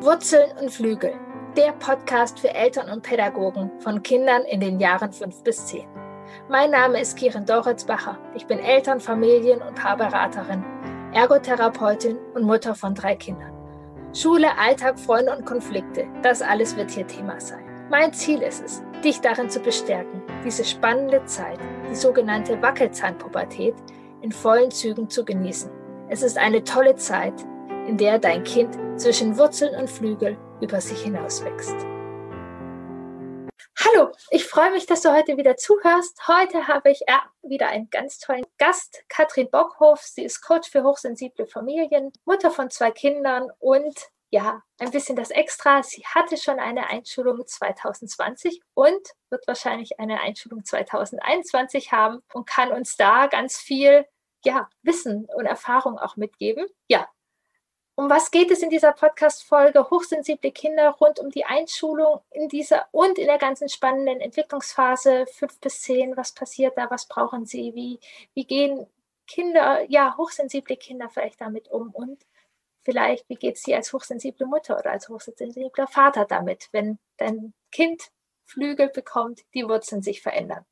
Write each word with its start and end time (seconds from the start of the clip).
Wurzeln 0.00 0.56
und 0.60 0.70
Flügel, 0.70 1.12
der 1.56 1.72
Podcast 1.72 2.38
für 2.38 2.54
Eltern 2.54 2.88
und 2.88 3.02
Pädagogen 3.02 3.68
von 3.80 4.00
Kindern 4.00 4.42
in 4.44 4.60
den 4.60 4.78
Jahren 4.78 5.12
5 5.12 5.42
bis 5.42 5.66
10. 5.66 5.88
Mein 6.48 6.70
Name 6.70 7.00
ist 7.00 7.16
Kirin 7.16 7.44
Doritzbacher. 7.44 8.16
Ich 8.36 8.46
bin 8.46 8.60
Eltern-, 8.60 9.00
Familien- 9.00 9.60
und 9.60 9.74
Paarberaterin, 9.74 10.64
Ergotherapeutin 11.12 12.16
und 12.34 12.44
Mutter 12.44 12.76
von 12.76 12.94
drei 12.94 13.16
Kindern. 13.16 13.52
Schule, 14.14 14.56
Alltag, 14.56 15.00
Freunde 15.00 15.36
und 15.36 15.44
Konflikte, 15.44 16.06
das 16.22 16.42
alles 16.42 16.76
wird 16.76 16.92
hier 16.92 17.08
Thema 17.08 17.40
sein. 17.40 17.64
Mein 17.90 18.12
Ziel 18.12 18.40
ist 18.42 18.64
es, 18.64 18.82
dich 19.02 19.20
darin 19.20 19.50
zu 19.50 19.58
bestärken, 19.58 20.22
diese 20.44 20.64
spannende 20.64 21.24
Zeit, 21.24 21.58
die 21.90 21.96
sogenannte 21.96 22.62
Wackelzahnpubertät, 22.62 23.74
in 24.22 24.30
vollen 24.30 24.70
Zügen 24.70 25.10
zu 25.10 25.24
genießen. 25.24 25.72
Es 26.08 26.22
ist 26.22 26.38
eine 26.38 26.62
tolle 26.62 26.94
Zeit, 26.94 27.34
in 27.88 27.96
der 27.96 28.18
dein 28.18 28.44
Kind 28.44 28.76
zwischen 29.00 29.38
Wurzeln 29.38 29.74
und 29.74 29.88
Flügel 29.88 30.36
über 30.60 30.78
sich 30.78 31.02
hinaus 31.02 31.42
wächst. 31.42 31.74
Hallo, 33.78 34.12
ich 34.30 34.44
freue 34.44 34.72
mich, 34.72 34.84
dass 34.84 35.00
du 35.00 35.10
heute 35.10 35.38
wieder 35.38 35.56
zuhörst. 35.56 36.28
Heute 36.28 36.68
habe 36.68 36.90
ich 36.90 37.00
wieder 37.42 37.68
einen 37.68 37.88
ganz 37.88 38.18
tollen 38.18 38.44
Gast, 38.58 39.02
Katrin 39.08 39.48
Bockhoff. 39.50 40.02
Sie 40.02 40.22
ist 40.22 40.42
Coach 40.42 40.68
für 40.68 40.82
hochsensible 40.84 41.46
Familien, 41.46 42.12
Mutter 42.26 42.50
von 42.50 42.68
zwei 42.68 42.90
Kindern 42.90 43.50
und 43.58 43.96
ja, 44.30 44.62
ein 44.78 44.90
bisschen 44.90 45.16
das 45.16 45.30
Extra. 45.30 45.82
Sie 45.82 46.04
hatte 46.04 46.36
schon 46.36 46.58
eine 46.58 46.90
Einschulung 46.90 47.46
2020 47.46 48.60
und 48.74 49.00
wird 49.30 49.46
wahrscheinlich 49.46 49.98
eine 49.98 50.20
Einschulung 50.20 50.62
2021 50.62 51.92
haben 51.92 52.20
und 52.34 52.46
kann 52.46 52.70
uns 52.70 52.98
da 52.98 53.28
ganz 53.28 53.56
viel 53.56 54.04
ja, 54.44 54.68
Wissen 54.82 55.26
und 55.34 55.46
Erfahrung 55.46 55.98
auch 55.98 56.16
mitgeben. 56.16 56.66
Ja, 56.88 57.08
um 57.98 58.08
was 58.08 58.30
geht 58.30 58.52
es 58.52 58.62
in 58.62 58.70
dieser 58.70 58.92
Podcast-Folge? 58.92 59.90
Hochsensible 59.90 60.52
Kinder 60.52 60.90
rund 61.00 61.18
um 61.18 61.30
die 61.30 61.44
Einschulung 61.44 62.20
in 62.30 62.48
dieser 62.48 62.86
und 62.92 63.18
in 63.18 63.26
der 63.26 63.38
ganzen 63.38 63.68
spannenden 63.68 64.20
Entwicklungsphase 64.20 65.26
fünf 65.26 65.58
bis 65.58 65.82
zehn. 65.82 66.16
Was 66.16 66.30
passiert 66.30 66.78
da? 66.78 66.88
Was 66.92 67.08
brauchen 67.08 67.44
sie? 67.44 67.74
Wie, 67.74 67.98
wie 68.34 68.44
gehen 68.44 68.86
Kinder, 69.26 69.84
ja, 69.90 70.16
hochsensible 70.16 70.76
Kinder 70.76 71.08
vielleicht 71.08 71.40
damit 71.40 71.72
um? 71.72 71.90
Und 71.90 72.24
vielleicht, 72.84 73.28
wie 73.28 73.34
geht 73.34 73.56
es 73.56 73.62
dir 73.62 73.74
als 73.74 73.92
hochsensible 73.92 74.46
Mutter 74.46 74.78
oder 74.78 74.92
als 74.92 75.08
hochsensibler 75.08 75.88
Vater 75.88 76.24
damit, 76.24 76.68
wenn 76.70 77.00
dein 77.16 77.52
Kind 77.72 78.12
Flügel 78.46 78.90
bekommt, 78.90 79.40
die 79.54 79.68
Wurzeln 79.68 80.02
sich 80.02 80.22
verändern? 80.22 80.64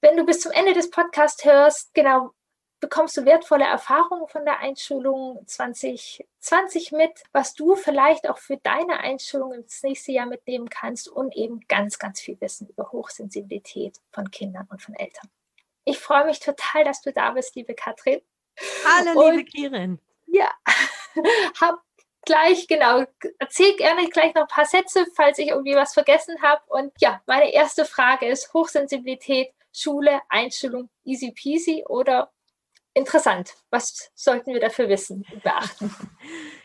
Wenn 0.00 0.16
du 0.16 0.26
bis 0.26 0.40
zum 0.40 0.50
Ende 0.50 0.72
des 0.72 0.90
Podcasts 0.90 1.44
hörst, 1.44 1.94
genau, 1.94 2.32
bekommst 2.80 3.16
du 3.16 3.24
wertvolle 3.24 3.64
Erfahrungen 3.64 4.28
von 4.28 4.44
der 4.44 4.60
Einschulung 4.60 5.42
2020 5.46 6.92
mit, 6.92 7.22
was 7.32 7.54
du 7.54 7.74
vielleicht 7.74 8.28
auch 8.28 8.38
für 8.38 8.56
deine 8.58 9.00
Einschulung 9.00 9.52
ins 9.52 9.82
nächste 9.82 10.12
Jahr 10.12 10.26
mitnehmen 10.26 10.68
kannst 10.68 11.08
und 11.08 11.36
eben 11.36 11.60
ganz, 11.68 11.98
ganz 11.98 12.20
viel 12.20 12.40
Wissen 12.40 12.68
über 12.68 12.92
Hochsensibilität 12.92 13.98
von 14.12 14.30
Kindern 14.30 14.66
und 14.70 14.82
von 14.82 14.94
Eltern. 14.94 15.28
Ich 15.84 15.98
freue 15.98 16.26
mich 16.26 16.40
total, 16.40 16.84
dass 16.84 17.00
du 17.02 17.12
da 17.12 17.30
bist, 17.30 17.56
liebe 17.56 17.74
Katrin. 17.74 18.20
Hallo, 18.84 19.26
und, 19.26 19.36
liebe 19.36 19.44
Kirin. 19.44 20.00
Ja, 20.26 20.50
hab 21.60 21.82
gleich, 22.24 22.68
genau, 22.68 23.04
erzähl 23.38 23.74
gerne 23.76 24.08
gleich 24.10 24.34
noch 24.34 24.42
ein 24.42 24.48
paar 24.48 24.66
Sätze, 24.66 25.06
falls 25.16 25.38
ich 25.38 25.48
irgendwie 25.48 25.74
was 25.74 25.94
vergessen 25.94 26.40
habe. 26.42 26.62
Und 26.66 26.92
ja, 27.00 27.22
meine 27.26 27.52
erste 27.52 27.84
Frage 27.84 28.28
ist 28.28 28.52
Hochsensibilität, 28.52 29.52
Schule, 29.72 30.20
Einstellung, 30.28 30.90
easy 31.04 31.32
peasy 31.32 31.84
oder 31.86 32.30
interessant. 32.94 33.54
Was 33.70 34.10
sollten 34.14 34.52
wir 34.52 34.60
dafür 34.60 34.88
wissen 34.88 35.24
und 35.32 35.42
beachten? 35.42 35.94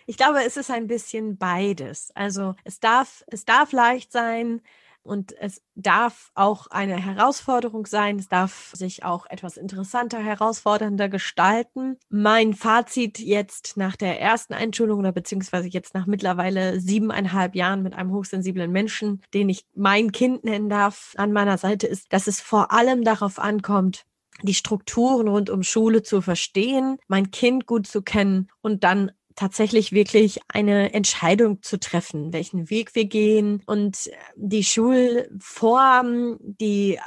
Ich 0.06 0.18
glaube, 0.18 0.44
es 0.44 0.58
ist 0.58 0.70
ein 0.70 0.88
bisschen 0.88 1.38
beides. 1.38 2.12
Also 2.14 2.56
es 2.66 2.82
darf, 2.82 3.24
es 3.28 3.46
darf 3.46 3.72
leicht 3.72 4.12
sein 4.12 4.62
und 5.04 5.34
es 5.38 5.62
darf 5.76 6.32
auch 6.34 6.68
eine 6.68 6.96
Herausforderung 6.96 7.86
sein. 7.86 8.18
Es 8.18 8.30
darf 8.30 8.72
sich 8.74 9.04
auch 9.04 9.26
etwas 9.30 9.58
interessanter, 9.58 10.20
herausfordernder 10.20 11.10
gestalten. 11.10 11.98
Mein 12.10 12.54
Fazit 12.54 13.20
jetzt 13.20 13.76
nach 13.76 13.96
der 13.96 14.20
ersten 14.20 14.54
Einschulung 14.54 15.00
oder 15.00 15.12
beziehungsweise 15.12 15.68
jetzt 15.68 15.94
nach 15.94 16.06
mittlerweile 16.06 16.80
siebeneinhalb 16.80 17.54
Jahren 17.56 17.84
mit 17.84 17.94
einem 17.94 18.12
hochsensiblen 18.12 18.72
Menschen, 18.72 19.22
den 19.34 19.50
ich 19.50 19.66
mein 19.76 20.12
Kind 20.12 20.46
nennen 20.46 20.70
darf, 20.70 21.14
an 21.18 21.34
meiner 21.34 21.58
Seite 21.58 21.86
ist, 21.86 22.12
dass 22.12 22.28
es 22.28 22.40
vor 22.40 22.72
allem 22.72 23.04
darauf 23.04 23.40
ankommt, 23.40 24.06
die 24.42 24.54
Strukturen 24.54 25.28
rund 25.28 25.50
um 25.50 25.64
Schule 25.64 26.04
zu 26.04 26.22
verstehen, 26.22 26.98
mein 27.08 27.32
Kind 27.32 27.66
gut 27.66 27.88
zu 27.88 28.02
kennen 28.02 28.50
und 28.62 28.84
dann 28.84 29.12
tatsächlich 29.36 29.92
wirklich 29.92 30.40
eine 30.48 30.94
Entscheidung 30.94 31.62
zu 31.62 31.80
treffen, 31.80 32.34
welchen 32.34 32.70
Weg 32.70 32.96
wir 32.96 33.06
gehen 33.06 33.62
und 33.66 34.10
die 34.36 34.64
Schulform, 34.64 36.38
die 36.42 37.00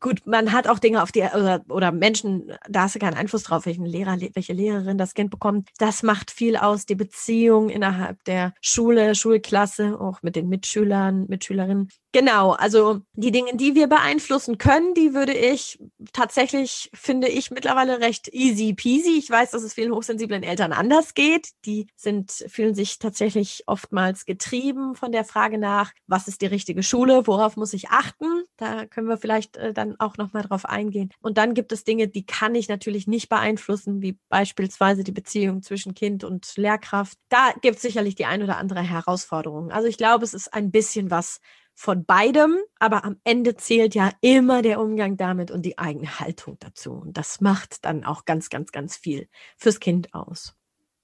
gut, 0.00 0.26
man 0.26 0.52
hat 0.52 0.68
auch 0.68 0.78
Dinge 0.78 1.02
auf 1.02 1.12
die 1.12 1.22
oder, 1.22 1.62
oder 1.68 1.92
Menschen, 1.92 2.52
da 2.68 2.82
hast 2.82 2.94
du 2.94 2.98
keinen 2.98 3.14
Einfluss 3.14 3.44
drauf, 3.44 3.66
welchen 3.66 3.86
Lehrer, 3.86 4.18
welche 4.34 4.52
Lehrerin 4.52 4.98
das 4.98 5.14
Kind 5.14 5.30
bekommt. 5.30 5.68
Das 5.78 6.02
macht 6.02 6.30
viel 6.30 6.56
aus, 6.56 6.86
die 6.86 6.94
Beziehung 6.94 7.68
innerhalb 7.68 8.22
der 8.24 8.52
Schule, 8.60 9.14
Schulklasse, 9.14 10.00
auch 10.00 10.22
mit 10.22 10.36
den 10.36 10.48
Mitschülern, 10.48 11.26
Mitschülerinnen. 11.28 11.88
Genau, 12.12 12.52
also 12.52 13.02
die 13.12 13.30
Dinge, 13.30 13.56
die 13.56 13.76
wir 13.76 13.86
beeinflussen 13.86 14.58
können, 14.58 14.94
die 14.94 15.14
würde 15.14 15.32
ich 15.32 15.78
tatsächlich, 16.12 16.90
finde 16.92 17.28
ich, 17.28 17.52
mittlerweile 17.52 18.00
recht 18.00 18.26
easy 18.32 18.74
peasy. 18.74 19.16
Ich 19.16 19.30
weiß, 19.30 19.52
dass 19.52 19.62
es 19.62 19.74
vielen 19.74 19.94
hochsensiblen 19.94 20.42
Eltern 20.42 20.72
anders 20.72 21.14
geht. 21.14 21.50
Die 21.66 21.86
sind, 21.94 22.32
fühlen 22.48 22.74
sich 22.74 22.98
tatsächlich 22.98 23.62
oftmals 23.66 24.24
getrieben 24.24 24.96
von 24.96 25.12
der 25.12 25.24
Frage 25.24 25.56
nach, 25.56 25.92
was 26.08 26.26
ist 26.26 26.40
die 26.40 26.46
richtige 26.46 26.82
Schule, 26.82 27.28
worauf 27.28 27.56
muss 27.56 27.72
ich 27.74 27.90
achten? 27.90 28.42
Da 28.56 28.86
können 28.86 29.06
wir 29.06 29.16
vielleicht 29.16 29.56
äh, 29.56 29.72
dann 29.72 29.94
auch 30.00 30.16
nochmal 30.16 30.42
drauf 30.42 30.64
eingehen. 30.64 31.10
Und 31.20 31.38
dann 31.38 31.54
gibt 31.54 31.70
es 31.70 31.84
Dinge, 31.84 32.08
die 32.08 32.26
kann 32.26 32.56
ich 32.56 32.68
natürlich 32.68 33.06
nicht 33.06 33.28
beeinflussen, 33.28 34.02
wie 34.02 34.18
beispielsweise 34.28 35.04
die 35.04 35.12
Beziehung 35.12 35.62
zwischen 35.62 35.94
Kind 35.94 36.24
und 36.24 36.56
Lehrkraft. 36.56 37.16
Da 37.28 37.52
gibt 37.62 37.76
es 37.76 37.82
sicherlich 37.82 38.16
die 38.16 38.26
ein 38.26 38.42
oder 38.42 38.56
andere 38.56 38.82
Herausforderung. 38.82 39.70
Also 39.70 39.86
ich 39.86 39.96
glaube, 39.96 40.24
es 40.24 40.34
ist 40.34 40.52
ein 40.52 40.72
bisschen 40.72 41.12
was 41.12 41.38
von 41.74 42.04
beidem, 42.04 42.58
aber 42.78 43.04
am 43.04 43.20
Ende 43.24 43.56
zählt 43.56 43.94
ja 43.94 44.10
immer 44.20 44.62
der 44.62 44.80
Umgang 44.80 45.16
damit 45.16 45.50
und 45.50 45.62
die 45.62 45.78
eigene 45.78 46.20
Haltung 46.20 46.58
dazu. 46.58 46.92
Und 46.92 47.16
das 47.16 47.40
macht 47.40 47.84
dann 47.84 48.04
auch 48.04 48.24
ganz, 48.24 48.50
ganz, 48.50 48.72
ganz 48.72 48.96
viel 48.96 49.28
fürs 49.56 49.80
Kind 49.80 50.12
aus. 50.14 50.54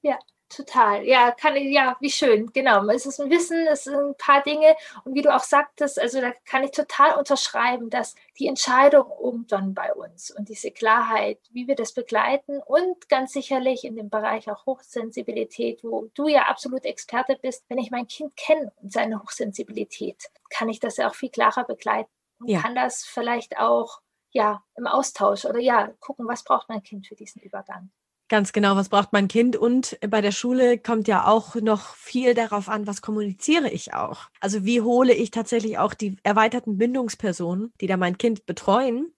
Ja, 0.02 0.18
Total, 0.48 1.04
ja, 1.04 1.32
kann 1.32 1.56
ich, 1.56 1.72
ja, 1.72 1.96
wie 1.98 2.10
schön, 2.10 2.52
genau. 2.52 2.88
Es 2.88 3.04
ist 3.04 3.20
ein 3.20 3.30
Wissen, 3.30 3.66
es 3.66 3.84
sind 3.84 3.96
ein 3.96 4.14
paar 4.16 4.44
Dinge 4.44 4.76
und 5.04 5.14
wie 5.14 5.22
du 5.22 5.34
auch 5.34 5.42
sagtest, 5.42 6.00
also 6.00 6.20
da 6.20 6.32
kann 6.44 6.62
ich 6.62 6.70
total 6.70 7.18
unterschreiben, 7.18 7.90
dass 7.90 8.14
die 8.38 8.46
Entscheidung 8.46 9.10
irgendwann 9.20 9.74
bei 9.74 9.92
uns 9.92 10.30
und 10.30 10.48
diese 10.48 10.70
Klarheit, 10.70 11.40
wie 11.50 11.66
wir 11.66 11.74
das 11.74 11.92
begleiten 11.92 12.60
und 12.64 13.08
ganz 13.08 13.32
sicherlich 13.32 13.84
in 13.84 13.96
dem 13.96 14.08
Bereich 14.08 14.48
auch 14.48 14.66
Hochsensibilität, 14.66 15.82
wo 15.82 16.08
du 16.14 16.28
ja 16.28 16.42
absolut 16.42 16.84
Experte 16.84 17.36
bist, 17.42 17.64
wenn 17.68 17.78
ich 17.78 17.90
mein 17.90 18.06
Kind 18.06 18.36
kenne 18.36 18.72
und 18.80 18.92
seine 18.92 19.20
Hochsensibilität, 19.20 20.30
kann 20.48 20.68
ich 20.68 20.78
das 20.78 20.96
ja 20.96 21.08
auch 21.08 21.16
viel 21.16 21.30
klarer 21.30 21.64
begleiten 21.64 22.10
und 22.38 22.50
ja. 22.50 22.60
kann 22.60 22.76
das 22.76 23.04
vielleicht 23.04 23.58
auch 23.58 24.00
ja 24.30 24.62
im 24.76 24.86
Austausch 24.86 25.44
oder 25.44 25.58
ja 25.58 25.88
gucken, 25.98 26.28
was 26.28 26.44
braucht 26.44 26.68
mein 26.68 26.84
Kind 26.84 27.08
für 27.08 27.16
diesen 27.16 27.42
Übergang. 27.42 27.90
Ganz 28.28 28.52
genau, 28.52 28.74
was 28.74 28.88
braucht 28.88 29.12
mein 29.12 29.28
Kind? 29.28 29.54
Und 29.54 29.98
bei 30.08 30.20
der 30.20 30.32
Schule 30.32 30.78
kommt 30.78 31.06
ja 31.06 31.26
auch 31.26 31.54
noch 31.56 31.94
viel 31.94 32.34
darauf 32.34 32.68
an, 32.68 32.86
was 32.86 33.00
kommuniziere 33.00 33.70
ich 33.70 33.94
auch. 33.94 34.22
Also 34.40 34.64
wie 34.64 34.80
hole 34.80 35.14
ich 35.14 35.30
tatsächlich 35.30 35.78
auch 35.78 35.94
die 35.94 36.16
erweiterten 36.24 36.76
Bindungspersonen, 36.76 37.72
die 37.80 37.86
da 37.86 37.96
mein 37.96 38.18
Kind 38.18 38.44
betreuen, 38.44 39.12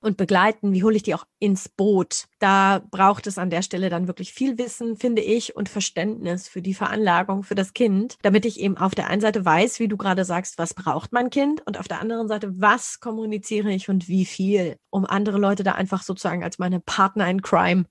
und 0.00 0.16
begleiten, 0.16 0.72
wie 0.72 0.82
hole 0.82 0.96
ich 0.96 1.02
die 1.02 1.14
auch 1.14 1.24
ins 1.38 1.68
Boot? 1.68 2.26
Da 2.38 2.82
braucht 2.90 3.26
es 3.26 3.38
an 3.38 3.50
der 3.50 3.62
Stelle 3.62 3.90
dann 3.90 4.06
wirklich 4.06 4.32
viel 4.32 4.58
Wissen, 4.58 4.96
finde 4.96 5.22
ich, 5.22 5.56
und 5.56 5.68
Verständnis 5.68 6.48
für 6.48 6.62
die 6.62 6.74
Veranlagung 6.74 7.42
für 7.42 7.54
das 7.54 7.74
Kind, 7.74 8.16
damit 8.22 8.46
ich 8.46 8.60
eben 8.60 8.76
auf 8.76 8.94
der 8.94 9.08
einen 9.08 9.20
Seite 9.20 9.44
weiß, 9.44 9.80
wie 9.80 9.88
du 9.88 9.96
gerade 9.96 10.24
sagst, 10.24 10.58
was 10.58 10.74
braucht 10.74 11.12
mein 11.12 11.30
Kind 11.30 11.66
und 11.66 11.78
auf 11.78 11.88
der 11.88 12.00
anderen 12.00 12.28
Seite, 12.28 12.52
was 12.60 13.00
kommuniziere 13.00 13.72
ich 13.72 13.88
und 13.88 14.08
wie 14.08 14.24
viel, 14.24 14.76
um 14.90 15.04
andere 15.04 15.38
Leute 15.38 15.64
da 15.64 15.72
einfach 15.72 16.02
sozusagen 16.02 16.44
als 16.44 16.58
meine 16.58 16.80
Partner 16.80 17.28
in 17.28 17.42
Crime 17.42 17.84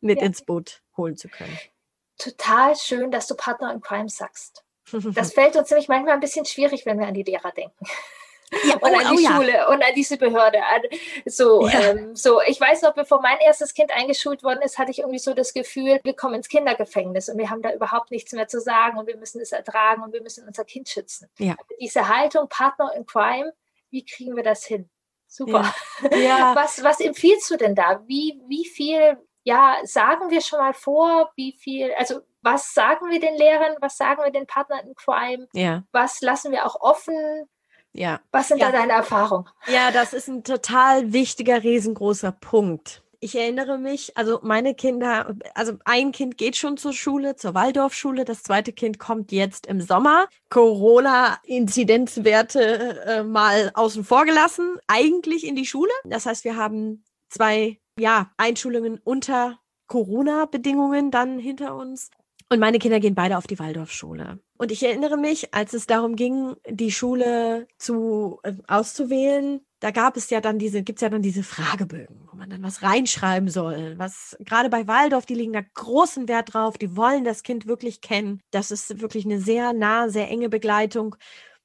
mit 0.00 0.20
ja. 0.20 0.26
ins 0.26 0.42
Boot 0.42 0.82
holen 0.96 1.16
zu 1.16 1.28
können. 1.28 1.58
Total 2.18 2.76
schön, 2.76 3.10
dass 3.10 3.26
du 3.26 3.34
Partner 3.34 3.72
in 3.72 3.80
Crime 3.80 4.08
sagst. 4.08 4.64
Das 5.14 5.32
fällt 5.34 5.56
uns 5.56 5.70
nämlich 5.70 5.88
manchmal 5.88 6.14
ein 6.14 6.20
bisschen 6.20 6.44
schwierig, 6.44 6.86
wenn 6.86 6.98
wir 6.98 7.06
an 7.06 7.14
die 7.14 7.22
Lehrer 7.22 7.50
denken 7.52 7.86
ja, 8.62 8.74
und 8.80 8.94
an 8.94 9.06
oh, 9.06 9.16
die 9.16 9.26
oh, 9.26 9.30
Schule 9.30 9.52
ja. 9.52 9.68
und 9.68 9.82
an 9.82 9.94
diese 9.94 10.16
Behörde. 10.16 10.58
So, 11.26 11.66
ja. 11.68 11.90
ähm, 11.90 12.14
so, 12.14 12.40
ich 12.42 12.60
weiß 12.60 12.82
noch, 12.82 12.94
bevor 12.94 13.20
mein 13.20 13.38
erstes 13.38 13.74
Kind 13.74 13.90
eingeschult 13.92 14.42
worden 14.42 14.60
ist, 14.62 14.78
hatte 14.78 14.90
ich 14.90 15.00
irgendwie 15.00 15.18
so 15.18 15.34
das 15.34 15.52
Gefühl, 15.52 16.00
wir 16.02 16.14
kommen 16.14 16.34
ins 16.34 16.48
Kindergefängnis 16.48 17.28
und 17.28 17.38
wir 17.38 17.50
haben 17.50 17.62
da 17.62 17.72
überhaupt 17.72 18.10
nichts 18.10 18.32
mehr 18.32 18.48
zu 18.48 18.60
sagen 18.60 18.98
und 18.98 19.06
wir 19.06 19.16
müssen 19.16 19.40
es 19.40 19.52
ertragen 19.52 20.02
und 20.02 20.12
wir 20.12 20.22
müssen 20.22 20.46
unser 20.46 20.64
Kind 20.64 20.88
schützen. 20.88 21.28
Ja. 21.38 21.56
diese 21.80 22.08
Haltung, 22.08 22.48
Partner 22.48 22.92
in 22.96 23.06
Crime, 23.06 23.52
wie 23.90 24.04
kriegen 24.04 24.36
wir 24.36 24.42
das 24.42 24.64
hin? 24.64 24.88
Super. 25.26 25.74
Ja. 26.12 26.54
Was, 26.54 26.84
was 26.84 27.00
empfiehlst 27.00 27.50
du 27.50 27.56
denn 27.56 27.74
da? 27.74 28.04
Wie, 28.06 28.40
wie 28.46 28.66
viel, 28.66 29.16
ja, 29.44 29.76
sagen 29.84 30.30
wir 30.30 30.40
schon 30.40 30.58
mal 30.58 30.74
vor, 30.74 31.30
wie 31.36 31.52
viel, 31.52 31.92
also 31.96 32.20
was 32.42 32.74
sagen 32.74 33.10
wir 33.10 33.20
den 33.20 33.36
Lehrern, 33.36 33.76
was 33.80 33.96
sagen 33.96 34.22
wir 34.24 34.32
den 34.32 34.46
Partnern 34.46 34.86
in 34.86 34.94
Crime, 34.94 35.48
ja. 35.52 35.84
was 35.92 36.20
lassen 36.20 36.52
wir 36.52 36.66
auch 36.66 36.80
offen, 36.80 37.48
ja. 37.94 38.20
Was 38.32 38.48
sind 38.48 38.58
ja. 38.58 38.72
da 38.72 38.78
deine 38.78 38.92
Erfahrungen? 38.92 39.46
Ja, 39.68 39.92
das 39.92 40.12
ist 40.12 40.26
ein 40.28 40.42
total 40.42 41.12
wichtiger, 41.12 41.62
riesengroßer 41.62 42.32
Punkt. 42.32 43.02
Ich 43.20 43.36
erinnere 43.36 43.78
mich, 43.78 44.16
also 44.18 44.40
meine 44.42 44.74
Kinder, 44.74 45.34
also 45.54 45.74
ein 45.84 46.10
Kind 46.12 46.36
geht 46.36 46.56
schon 46.56 46.76
zur 46.76 46.92
Schule, 46.92 47.36
zur 47.36 47.54
Waldorfschule, 47.54 48.26
das 48.26 48.42
zweite 48.42 48.72
Kind 48.72 48.98
kommt 48.98 49.32
jetzt 49.32 49.66
im 49.66 49.80
Sommer. 49.80 50.28
Corona-Inzidenzwerte 50.50 53.02
äh, 53.06 53.22
mal 53.22 53.70
außen 53.72 54.04
vor 54.04 54.26
gelassen, 54.26 54.76
eigentlich 54.88 55.46
in 55.46 55.56
die 55.56 55.64
Schule. 55.64 55.92
Das 56.04 56.26
heißt, 56.26 56.44
wir 56.44 56.56
haben 56.56 57.02
zwei 57.30 57.78
ja, 57.98 58.30
Einschulungen 58.36 59.00
unter 59.02 59.58
Corona-Bedingungen 59.86 61.10
dann 61.10 61.38
hinter 61.38 61.76
uns. 61.76 62.10
Und 62.50 62.60
meine 62.60 62.78
Kinder 62.78 63.00
gehen 63.00 63.14
beide 63.14 63.38
auf 63.38 63.46
die 63.46 63.58
Waldorfschule. 63.58 64.38
Und 64.58 64.70
ich 64.70 64.82
erinnere 64.82 65.16
mich, 65.16 65.54
als 65.54 65.72
es 65.72 65.86
darum 65.86 66.14
ging, 66.14 66.54
die 66.68 66.92
Schule 66.92 67.66
zu 67.78 68.38
äh, 68.42 68.52
auszuwählen, 68.68 69.60
da 69.80 69.90
gab 69.90 70.16
es 70.16 70.30
ja 70.30 70.40
dann 70.40 70.58
diese, 70.58 70.82
gibt 70.82 70.98
es 70.98 71.02
ja 71.02 71.08
dann 71.08 71.22
diese 71.22 71.42
Fragebögen, 71.42 72.28
wo 72.30 72.36
man 72.36 72.50
dann 72.50 72.62
was 72.62 72.82
reinschreiben 72.82 73.48
soll. 73.48 73.94
Was 73.98 74.36
gerade 74.40 74.68
bei 74.68 74.86
Waldorf, 74.86 75.26
die 75.26 75.34
legen 75.34 75.52
da 75.52 75.62
großen 75.62 76.28
Wert 76.28 76.54
drauf, 76.54 76.78
die 76.78 76.96
wollen 76.96 77.24
das 77.24 77.42
Kind 77.42 77.66
wirklich 77.66 78.00
kennen. 78.00 78.40
Das 78.50 78.70
ist 78.70 79.00
wirklich 79.00 79.24
eine 79.24 79.40
sehr 79.40 79.72
nah, 79.72 80.08
sehr 80.08 80.30
enge 80.30 80.48
Begleitung. 80.48 81.16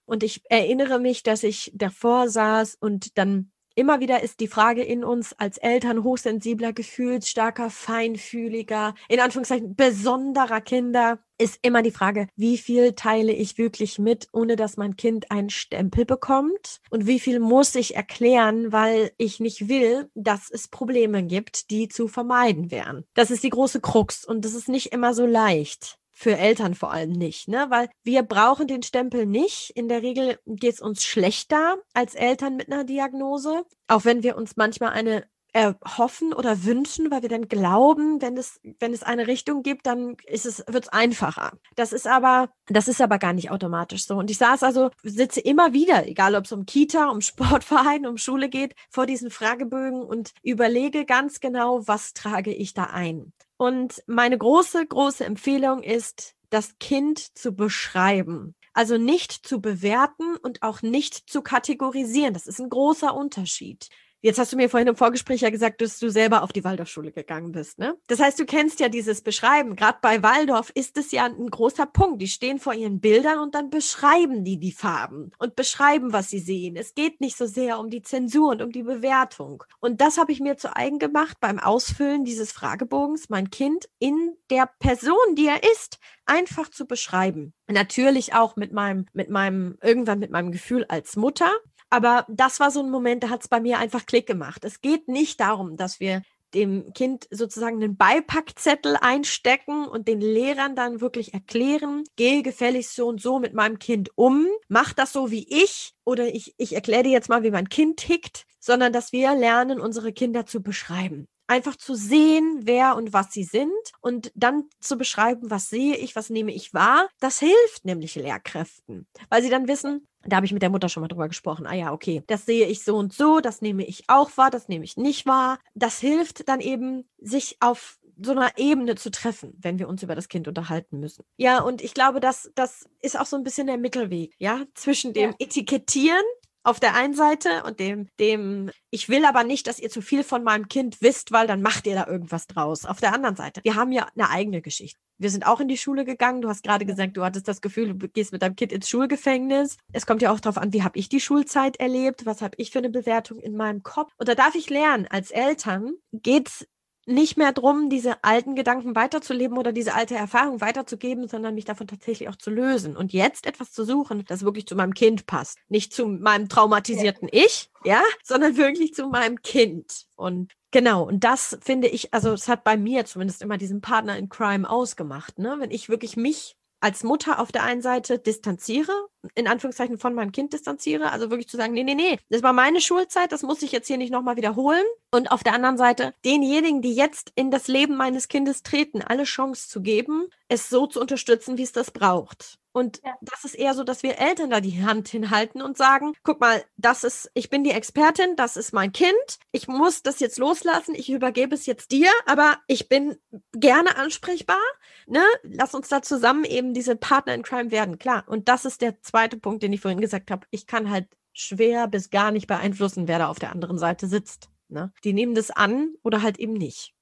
Und 0.05 0.23
ich 0.23 0.41
erinnere 0.49 0.99
mich, 0.99 1.23
dass 1.23 1.43
ich 1.43 1.71
davor 1.75 2.29
saß 2.29 2.75
und 2.79 3.17
dann 3.17 3.51
immer 3.79 4.01
wieder 4.01 4.21
ist 4.21 4.41
die 4.41 4.49
Frage 4.49 4.83
in 4.83 5.05
uns 5.05 5.31
als 5.33 5.57
Eltern 5.57 6.03
hochsensibler, 6.03 6.73
gefühlsstarker, 6.73 7.69
feinfühliger, 7.69 8.93
in 9.07 9.21
Anführungszeichen 9.21 9.75
besonderer 9.75 10.59
Kinder, 10.59 11.19
ist 11.37 11.59
immer 11.61 11.81
die 11.81 11.91
Frage, 11.91 12.27
wie 12.35 12.57
viel 12.57 12.93
teile 12.93 13.31
ich 13.31 13.57
wirklich 13.57 13.97
mit, 13.97 14.27
ohne 14.33 14.57
dass 14.57 14.75
mein 14.75 14.97
Kind 14.97 15.31
einen 15.31 15.49
Stempel 15.49 16.03
bekommt? 16.05 16.81
Und 16.89 17.07
wie 17.07 17.21
viel 17.21 17.39
muss 17.39 17.73
ich 17.75 17.95
erklären, 17.95 18.73
weil 18.73 19.11
ich 19.17 19.39
nicht 19.39 19.69
will, 19.69 20.09
dass 20.15 20.49
es 20.51 20.67
Probleme 20.67 21.23
gibt, 21.23 21.69
die 21.71 21.87
zu 21.87 22.09
vermeiden 22.09 22.71
wären? 22.71 23.05
Das 23.13 23.31
ist 23.31 23.43
die 23.43 23.49
große 23.49 23.79
Krux 23.79 24.25
und 24.25 24.43
das 24.43 24.53
ist 24.53 24.67
nicht 24.67 24.91
immer 24.91 25.13
so 25.13 25.25
leicht 25.25 25.98
für 26.19 26.37
Eltern 26.37 26.75
vor 26.75 26.91
allem 26.91 27.13
nicht, 27.13 27.47
ne? 27.47 27.67
Weil 27.69 27.87
wir 28.03 28.23
brauchen 28.23 28.67
den 28.67 28.83
Stempel 28.83 29.25
nicht. 29.25 29.69
In 29.69 29.87
der 29.87 30.01
Regel 30.01 30.37
geht 30.45 30.73
es 30.73 30.81
uns 30.81 31.05
schlechter 31.05 31.77
als 31.93 32.13
Eltern 32.13 32.57
mit 32.57 32.69
einer 32.69 32.83
Diagnose, 32.83 33.63
auch 33.87 34.03
wenn 34.03 34.21
wir 34.21 34.35
uns 34.35 34.57
manchmal 34.57 34.89
eine 34.89 35.23
erhoffen 35.53 36.33
oder 36.33 36.65
wünschen, 36.65 37.09
weil 37.09 37.21
wir 37.21 37.29
dann 37.29 37.47
glauben, 37.47 38.21
wenn 38.21 38.35
es, 38.35 38.59
wenn 38.79 38.93
es 38.93 39.01
eine 39.01 39.27
Richtung 39.27 39.63
gibt, 39.63 39.85
dann 39.87 40.17
ist 40.25 40.45
es, 40.45 40.59
wird 40.67 40.83
es 40.83 40.89
einfacher. 40.89 41.53
Das 41.75 41.93
ist 41.93 42.05
aber, 42.05 42.49
das 42.67 42.89
ist 42.89 43.01
aber 43.01 43.17
gar 43.17 43.31
nicht 43.31 43.49
automatisch 43.49 44.05
so. 44.05 44.15
Und 44.15 44.29
ich 44.29 44.37
saß 44.37 44.61
also, 44.63 44.91
sitze 45.01 45.39
immer 45.39 45.71
wieder, 45.71 46.05
egal 46.05 46.35
ob 46.35 46.45
es 46.45 46.51
um 46.51 46.65
Kita, 46.65 47.09
um 47.09 47.21
Sportverein, 47.21 48.05
um 48.05 48.17
Schule 48.17 48.49
geht, 48.49 48.75
vor 48.89 49.05
diesen 49.05 49.31
Fragebögen 49.31 50.01
und 50.01 50.33
überlege 50.43 51.05
ganz 51.05 51.39
genau, 51.39 51.87
was 51.87 52.13
trage 52.13 52.53
ich 52.53 52.73
da 52.73 52.83
ein. 52.83 53.31
Und 53.59 54.01
meine 54.07 54.37
große, 54.37 54.85
große 54.87 55.25
Empfehlung 55.25 55.83
ist, 55.83 56.33
das 56.49 56.79
Kind 56.79 57.19
zu 57.37 57.53
beschreiben. 57.53 58.55
Also 58.73 58.97
nicht 58.97 59.33
zu 59.45 59.59
bewerten 59.59 60.37
und 60.37 60.61
auch 60.63 60.81
nicht 60.81 61.29
zu 61.29 61.41
kategorisieren. 61.41 62.33
Das 62.33 62.47
ist 62.47 62.61
ein 62.61 62.69
großer 62.69 63.13
Unterschied. 63.13 63.89
Jetzt 64.21 64.37
hast 64.37 64.51
du 64.51 64.57
mir 64.57 64.69
vorhin 64.69 64.89
im 64.89 64.97
Vorgespräch 64.97 65.41
ja 65.41 65.49
gesagt, 65.49 65.79
dass 65.81 65.97
du 65.97 66.09
selber 66.09 66.43
auf 66.43 66.51
die 66.51 66.65
Waldorfschule 66.65 67.13
gegangen 67.13 67.53
bist, 67.53 67.79
ne? 67.79 67.95
Das 68.07 68.19
heißt, 68.19 68.37
du 68.37 68.45
kennst 68.45 68.81
ja 68.81 68.89
dieses 68.89 69.21
Beschreiben. 69.21 69.77
Gerade 69.77 69.99
bei 70.01 70.21
Waldorf 70.21 70.71
ist 70.75 70.97
es 70.97 71.11
ja 71.11 71.25
ein 71.25 71.49
großer 71.49 71.85
Punkt. 71.85 72.21
Die 72.21 72.27
stehen 72.27 72.59
vor 72.59 72.73
ihren 72.73 72.99
Bildern 72.99 73.39
und 73.39 73.55
dann 73.55 73.69
beschreiben 73.69 74.43
die 74.43 74.59
die 74.59 74.73
Farben 74.73 75.31
und 75.37 75.55
beschreiben, 75.55 76.11
was 76.11 76.29
sie 76.29 76.39
sehen. 76.39 76.75
Es 76.75 76.95
geht 76.95 77.21
nicht 77.21 77.37
so 77.37 77.45
sehr 77.45 77.79
um 77.79 77.89
die 77.89 78.01
Zensur 78.01 78.49
und 78.49 78.61
um 78.61 78.71
die 78.71 78.83
Bewertung. 78.83 79.63
Und 79.79 80.01
das 80.01 80.17
habe 80.17 80.33
ich 80.33 80.41
mir 80.41 80.57
zu 80.57 80.75
eigen 80.75 80.99
gemacht 80.99 81.37
beim 81.39 81.57
Ausfüllen 81.57 82.25
dieses 82.25 82.51
Fragebogens, 82.51 83.29
mein 83.29 83.49
Kind 83.49 83.87
in 83.99 84.35
der 84.49 84.69
Person, 84.79 85.35
die 85.37 85.47
er 85.47 85.63
ist, 85.63 85.97
einfach 86.25 86.69
zu 86.69 86.85
beschreiben. 86.85 87.53
Natürlich 87.67 88.33
auch 88.33 88.57
mit 88.57 88.73
meinem, 88.73 89.05
mit 89.13 89.29
meinem, 89.29 89.77
irgendwann 89.81 90.19
mit 90.19 90.31
meinem 90.31 90.51
Gefühl 90.51 90.85
als 90.89 91.15
Mutter, 91.15 91.51
aber 91.89 92.25
das 92.29 92.59
war 92.59 92.71
so 92.71 92.81
ein 92.81 92.89
Moment, 92.89 93.23
da 93.23 93.29
hat 93.29 93.41
es 93.41 93.47
bei 93.47 93.59
mir 93.59 93.79
einfach 93.79 94.05
Klick 94.05 94.27
gemacht. 94.27 94.63
Es 94.65 94.81
geht 94.81 95.07
nicht 95.07 95.39
darum, 95.39 95.77
dass 95.77 95.99
wir 95.99 96.21
dem 96.53 96.93
Kind 96.93 97.27
sozusagen 97.29 97.81
einen 97.81 97.95
Beipackzettel 97.95 98.97
einstecken 98.99 99.87
und 99.87 100.07
den 100.07 100.19
Lehrern 100.19 100.75
dann 100.75 101.01
wirklich 101.01 101.33
erklären, 101.33 102.03
gehe 102.15 102.41
gefälligst 102.41 102.95
so 102.95 103.07
und 103.07 103.21
so 103.21 103.39
mit 103.39 103.53
meinem 103.53 103.77
Kind 103.77 104.09
um, 104.15 104.47
mach 104.67 104.93
das 104.93 105.13
so 105.13 105.31
wie 105.31 105.47
ich 105.47 105.93
oder 106.05 106.33
ich, 106.33 106.55
ich 106.57 106.73
erkläre 106.73 107.03
dir 107.03 107.11
jetzt 107.11 107.29
mal, 107.29 107.43
wie 107.43 107.51
mein 107.51 107.69
Kind 107.69 107.97
tickt, 107.97 108.45
sondern 108.59 108.91
dass 108.93 109.11
wir 109.11 109.35
lernen, 109.35 109.79
unsere 109.79 110.11
Kinder 110.11 110.45
zu 110.45 110.61
beschreiben 110.61 111.27
einfach 111.49 111.75
zu 111.75 111.95
sehen, 111.95 112.59
wer 112.61 112.95
und 112.95 113.11
was 113.11 113.33
sie 113.33 113.43
sind 113.43 113.73
und 114.01 114.31
dann 114.35 114.65
zu 114.79 114.97
beschreiben, 114.97 115.49
was 115.49 115.67
sehe 115.67 115.95
ich, 115.97 116.15
was 116.15 116.29
nehme 116.29 116.53
ich 116.53 116.75
wahr. 116.75 117.09
Das 117.19 117.39
hilft 117.39 117.85
nämlich 117.85 118.13
Lehrkräften, 118.15 119.07
weil 119.29 119.41
sie 119.41 119.49
dann 119.49 119.67
wissen, 119.67 120.07
da 120.25 120.37
habe 120.37 120.45
ich 120.45 120.53
mit 120.53 120.61
der 120.61 120.69
Mutter 120.69 120.89
schon 120.89 121.01
mal 121.01 121.07
drüber 121.07 121.27
gesprochen. 121.27 121.65
Ah 121.65 121.73
ja, 121.73 121.93
okay, 121.93 122.23
das 122.27 122.45
sehe 122.45 122.67
ich 122.67 122.83
so 122.83 122.97
und 122.97 123.13
so, 123.13 123.39
das 123.39 123.61
nehme 123.61 123.85
ich 123.85 124.03
auch 124.07 124.29
wahr, 124.37 124.49
das 124.49 124.67
nehme 124.67 124.83
ich 124.83 124.97
nicht 124.97 125.25
wahr. 125.25 125.59
Das 125.75 125.99
hilft 125.99 126.47
dann 126.49 126.59
eben, 126.59 127.05
sich 127.17 127.57
auf 127.59 127.99
so 128.21 128.31
einer 128.31 128.57
Ebene 128.57 128.95
zu 128.95 129.11
treffen, 129.11 129.53
wenn 129.61 129.79
wir 129.79 129.87
uns 129.87 130.03
über 130.03 130.15
das 130.15 130.27
Kind 130.27 130.47
unterhalten 130.47 130.99
müssen. 130.99 131.23
Ja, 131.37 131.61
und 131.61 131.81
ich 131.81 131.93
glaube, 131.93 132.19
dass 132.19 132.51
das 132.55 132.89
ist 133.01 133.17
auch 133.17 133.25
so 133.25 133.37
ein 133.37 133.43
bisschen 133.43 133.67
der 133.67 133.77
Mittelweg, 133.77 134.33
ja, 134.37 134.65
zwischen 134.73 135.13
dem 135.13 135.31
ja. 135.31 135.35
Etikettieren 135.39 136.23
auf 136.69 136.79
der 136.79 136.93
einen 136.93 137.15
Seite 137.15 137.63
und 137.65 137.79
dem, 137.79 138.07
dem, 138.19 138.69
ich 138.91 139.09
will 139.09 139.25
aber 139.25 139.43
nicht, 139.43 139.65
dass 139.65 139.79
ihr 139.79 139.89
zu 139.89 140.01
viel 140.01 140.23
von 140.23 140.43
meinem 140.43 140.67
Kind 140.67 141.01
wisst, 141.01 141.31
weil 141.31 141.47
dann 141.47 141.61
macht 141.61 141.87
ihr 141.87 141.95
da 141.95 142.05
irgendwas 142.05 142.45
draus. 142.45 142.85
Auf 142.85 142.99
der 142.99 143.13
anderen 143.13 143.35
Seite, 143.35 143.61
wir 143.63 143.75
haben 143.75 143.91
ja 143.91 144.07
eine 144.15 144.29
eigene 144.29 144.61
Geschichte. 144.61 144.99
Wir 145.17 145.31
sind 145.31 145.45
auch 145.45 145.59
in 145.59 145.67
die 145.67 145.77
Schule 145.77 146.05
gegangen. 146.05 146.41
Du 146.41 146.47
hast 146.47 146.63
gerade 146.63 146.85
gesagt, 146.85 147.17
du 147.17 147.23
hattest 147.23 147.47
das 147.47 147.61
Gefühl, 147.61 147.93
du 147.93 148.07
gehst 148.07 148.31
mit 148.31 148.41
deinem 148.41 148.55
Kind 148.55 148.71
ins 148.71 148.87
Schulgefängnis. 148.87 149.77
Es 149.91 150.05
kommt 150.05 150.21
ja 150.21 150.31
auch 150.31 150.39
darauf 150.39 150.57
an, 150.57 150.71
wie 150.71 150.83
habe 150.83 150.97
ich 150.97 151.09
die 151.09 151.19
Schulzeit 151.19 151.77
erlebt? 151.77 152.25
Was 152.25 152.41
habe 152.41 152.55
ich 152.57 152.71
für 152.71 152.79
eine 152.79 152.89
Bewertung 152.89 153.39
in 153.39 153.57
meinem 153.57 153.83
Kopf? 153.83 154.13
Und 154.17 154.29
da 154.29 154.35
darf 154.35 154.55
ich 154.55 154.69
lernen, 154.69 155.07
als 155.09 155.31
Eltern 155.31 155.93
geht 156.13 156.47
es 156.47 156.67
nicht 157.09 157.37
mehr 157.37 157.51
darum, 157.51 157.89
diese 157.89 158.23
alten 158.23 158.55
Gedanken 158.55 158.95
weiterzuleben 158.95 159.57
oder 159.57 159.71
diese 159.71 159.93
alte 159.93 160.15
Erfahrung 160.15 160.61
weiterzugeben, 160.61 161.27
sondern 161.27 161.55
mich 161.55 161.65
davon 161.65 161.87
tatsächlich 161.87 162.29
auch 162.29 162.35
zu 162.35 162.51
lösen 162.51 162.95
und 162.95 163.11
jetzt 163.13 163.45
etwas 163.45 163.71
zu 163.71 163.83
suchen, 163.83 164.23
das 164.27 164.43
wirklich 164.43 164.67
zu 164.67 164.75
meinem 164.75 164.93
Kind 164.93 165.25
passt. 165.25 165.57
Nicht 165.67 165.93
zu 165.93 166.07
meinem 166.07 166.47
traumatisierten. 166.49 167.27
Ich, 167.31 167.71
ja, 167.83 168.01
sondern 168.23 168.57
wirklich 168.57 168.93
zu 168.93 169.07
meinem 169.07 169.41
Kind. 169.41 170.05
Und 170.15 170.53
genau, 170.71 171.03
und 171.03 171.23
das 171.23 171.57
finde 171.61 171.87
ich, 171.87 172.13
also 172.13 172.31
es 172.31 172.47
hat 172.47 172.63
bei 172.63 172.77
mir 172.77 173.05
zumindest 173.05 173.41
immer 173.41 173.57
diesen 173.57 173.81
Partner 173.81 174.17
in 174.17 174.29
Crime 174.29 174.69
ausgemacht, 174.69 175.39
ne? 175.39 175.55
Wenn 175.59 175.71
ich 175.71 175.89
wirklich 175.89 176.15
mich 176.15 176.55
als 176.81 177.03
Mutter 177.03 177.39
auf 177.39 177.51
der 177.51 177.63
einen 177.63 177.81
Seite 177.81 178.19
distanziere, 178.19 178.91
in 179.35 179.47
Anführungszeichen 179.47 179.97
von 179.97 180.13
meinem 180.13 180.31
Kind 180.31 180.53
distanziere, 180.53 181.11
also 181.11 181.29
wirklich 181.29 181.49
zu 181.49 181.57
sagen, 181.57 181.73
nee, 181.73 181.83
nee, 181.83 181.95
nee, 181.95 182.17
das 182.29 182.43
war 182.43 182.53
meine 182.53 182.81
Schulzeit, 182.81 183.31
das 183.31 183.43
muss 183.43 183.61
ich 183.61 183.71
jetzt 183.71 183.87
hier 183.87 183.97
nicht 183.97 184.11
nochmal 184.11 184.37
wiederholen. 184.37 184.83
Und 185.11 185.31
auf 185.31 185.43
der 185.43 185.53
anderen 185.53 185.77
Seite 185.77 186.13
denjenigen, 186.23 186.81
die 186.81 186.93
jetzt 186.93 187.31
in 187.35 187.51
das 187.51 187.67
Leben 187.67 187.97
meines 187.97 188.27
Kindes 188.27 188.63
treten, 188.63 189.01
alle 189.01 189.23
Chance 189.23 189.67
zu 189.67 189.81
geben, 189.81 190.27
es 190.47 190.69
so 190.69 190.87
zu 190.87 191.01
unterstützen, 191.01 191.57
wie 191.57 191.63
es 191.63 191.71
das 191.71 191.91
braucht. 191.91 192.59
Und 192.79 193.01
ja. 193.03 193.13
das 193.19 193.43
ist 193.43 193.55
eher 193.55 193.73
so, 193.73 193.83
dass 193.83 194.03
wir 194.03 194.19
Eltern 194.19 194.49
da 194.49 194.61
die 194.61 194.81
Hand 194.81 195.09
hinhalten 195.09 195.61
und 195.61 195.75
sagen, 195.77 196.13
guck 196.23 196.39
mal, 196.39 196.63
das 196.77 197.03
ist, 197.03 197.29
ich 197.33 197.49
bin 197.49 197.65
die 197.65 197.71
Expertin, 197.71 198.37
das 198.37 198.55
ist 198.55 198.71
mein 198.71 198.93
Kind, 198.93 199.13
ich 199.51 199.67
muss 199.67 200.01
das 200.01 200.21
jetzt 200.21 200.37
loslassen, 200.37 200.95
ich 200.95 201.09
übergebe 201.09 201.53
es 201.53 201.65
jetzt 201.65 201.91
dir, 201.91 202.09
aber 202.25 202.57
ich 202.67 202.87
bin 202.87 203.17
gerne 203.51 203.97
ansprechbar, 203.97 204.61
ne? 205.07 205.21
Lass 205.43 205.75
uns 205.75 205.89
da 205.89 206.01
zusammen 206.01 206.45
eben 206.45 206.73
diese 206.73 206.95
Partner 206.95 207.33
in 207.33 207.43
Crime 207.43 207.69
werden, 207.69 207.99
klar. 207.99 208.23
Und 208.27 208.47
das 208.47 208.63
ist 208.63 208.81
der 208.81 209.01
zweite 209.01 209.35
Punkt, 209.35 209.61
den 209.61 209.73
ich 209.73 209.81
vorhin 209.81 209.99
gesagt 209.99 210.31
habe. 210.31 210.47
Ich 210.49 210.65
kann 210.65 210.89
halt 210.89 211.07
schwer 211.33 211.89
bis 211.89 212.09
gar 212.09 212.31
nicht 212.31 212.47
beeinflussen, 212.47 213.09
wer 213.09 213.19
da 213.19 213.27
auf 213.27 213.39
der 213.39 213.51
anderen 213.51 213.77
Seite 213.77 214.07
sitzt. 214.07 214.49
Ne? 214.69 214.93
Die 215.03 215.11
nehmen 215.11 215.35
das 215.35 215.51
an 215.51 215.95
oder 216.01 216.21
halt 216.21 216.39
eben 216.39 216.53
nicht. 216.53 216.93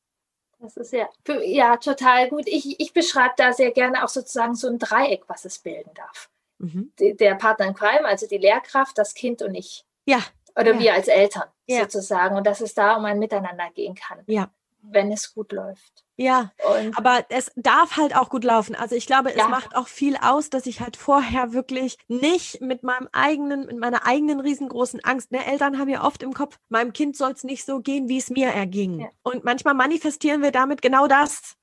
Das 0.60 0.76
ist 0.76 0.92
ja, 0.92 1.08
ja 1.44 1.78
total 1.78 2.30
gut. 2.30 2.48
Ich, 2.48 2.80
ich 2.80 2.94
beschreibe 2.94 3.34
da 3.38 3.54
sehr 3.54 3.72
gerne 3.72 4.04
auch 4.04 4.10
sozusagen 4.10 4.56
so 4.56 4.68
ein 4.68 4.80
Dreieck, 4.80 5.24
was 5.28 5.46
es 5.46 5.60
bilden 5.60 5.92
darf. 5.94 6.30
Mhm. 6.58 6.92
Der 6.98 7.36
Partner 7.36 7.68
in 7.68 7.74
Crime, 7.76 8.06
also 8.06 8.28
die 8.28 8.40
Lehrkraft, 8.40 8.98
das 8.98 9.14
Kind 9.14 9.42
und 9.42 9.54
ich. 9.54 9.86
Ja. 10.06 10.24
Oder 10.56 10.74
ja. 10.74 10.80
wir 10.80 10.94
als 10.94 11.08
Eltern 11.08 11.48
ja. 11.68 11.82
sozusagen. 11.82 12.36
Und 12.36 12.48
dass 12.48 12.62
es 12.62 12.74
da 12.74 12.96
um 12.96 13.06
ein 13.06 13.20
Miteinander 13.20 13.70
gehen 13.72 13.94
kann. 13.94 14.24
Ja. 14.26 14.52
Wenn 14.82 15.12
es 15.12 15.34
gut 15.34 15.52
läuft. 15.52 16.07
Ja, 16.20 16.52
und 16.68 16.98
aber 16.98 17.26
es 17.30 17.52
darf 17.56 17.96
halt 17.96 18.16
auch 18.16 18.30
gut 18.30 18.44
laufen. 18.44 18.76
Also 18.76 18.96
ich 18.96 19.06
glaube, 19.06 19.30
es 19.30 19.38
ja. 19.38 19.48
macht 19.48 19.76
auch 19.76 19.88
viel 19.88 20.18
aus, 20.18 20.50
dass 20.50 20.66
ich 20.66 20.82
halt 20.82 20.98
vorher 20.98 21.54
wirklich 21.54 21.98
nicht 22.08 22.60
mit 22.60 22.82
meinem 22.82 23.08
eigenen, 23.12 23.68
mit 23.68 23.78
meiner 23.78 24.06
eigenen 24.08 24.40
riesengroßen 24.40 25.04
Angst, 25.04 25.32
ne, 25.32 25.46
Eltern 25.46 25.78
haben 25.78 25.90
ja 25.90 26.04
oft 26.04 26.24
im 26.24 26.34
Kopf, 26.34 26.58
meinem 26.70 26.92
Kind 26.92 27.16
soll 27.16 27.34
es 27.34 27.44
nicht 27.44 27.66
so 27.66 27.82
gehen, 27.82 28.10
wie 28.10 28.18
es 28.18 28.32
mir 28.32 28.48
erging. 28.48 29.02
Ja. 29.02 29.10
Und 29.22 29.44
manchmal 29.44 29.76
manifestieren 29.76 30.42
wir 30.42 30.52
damit 30.52 30.82
genau 30.82 31.08
das. 31.08 31.56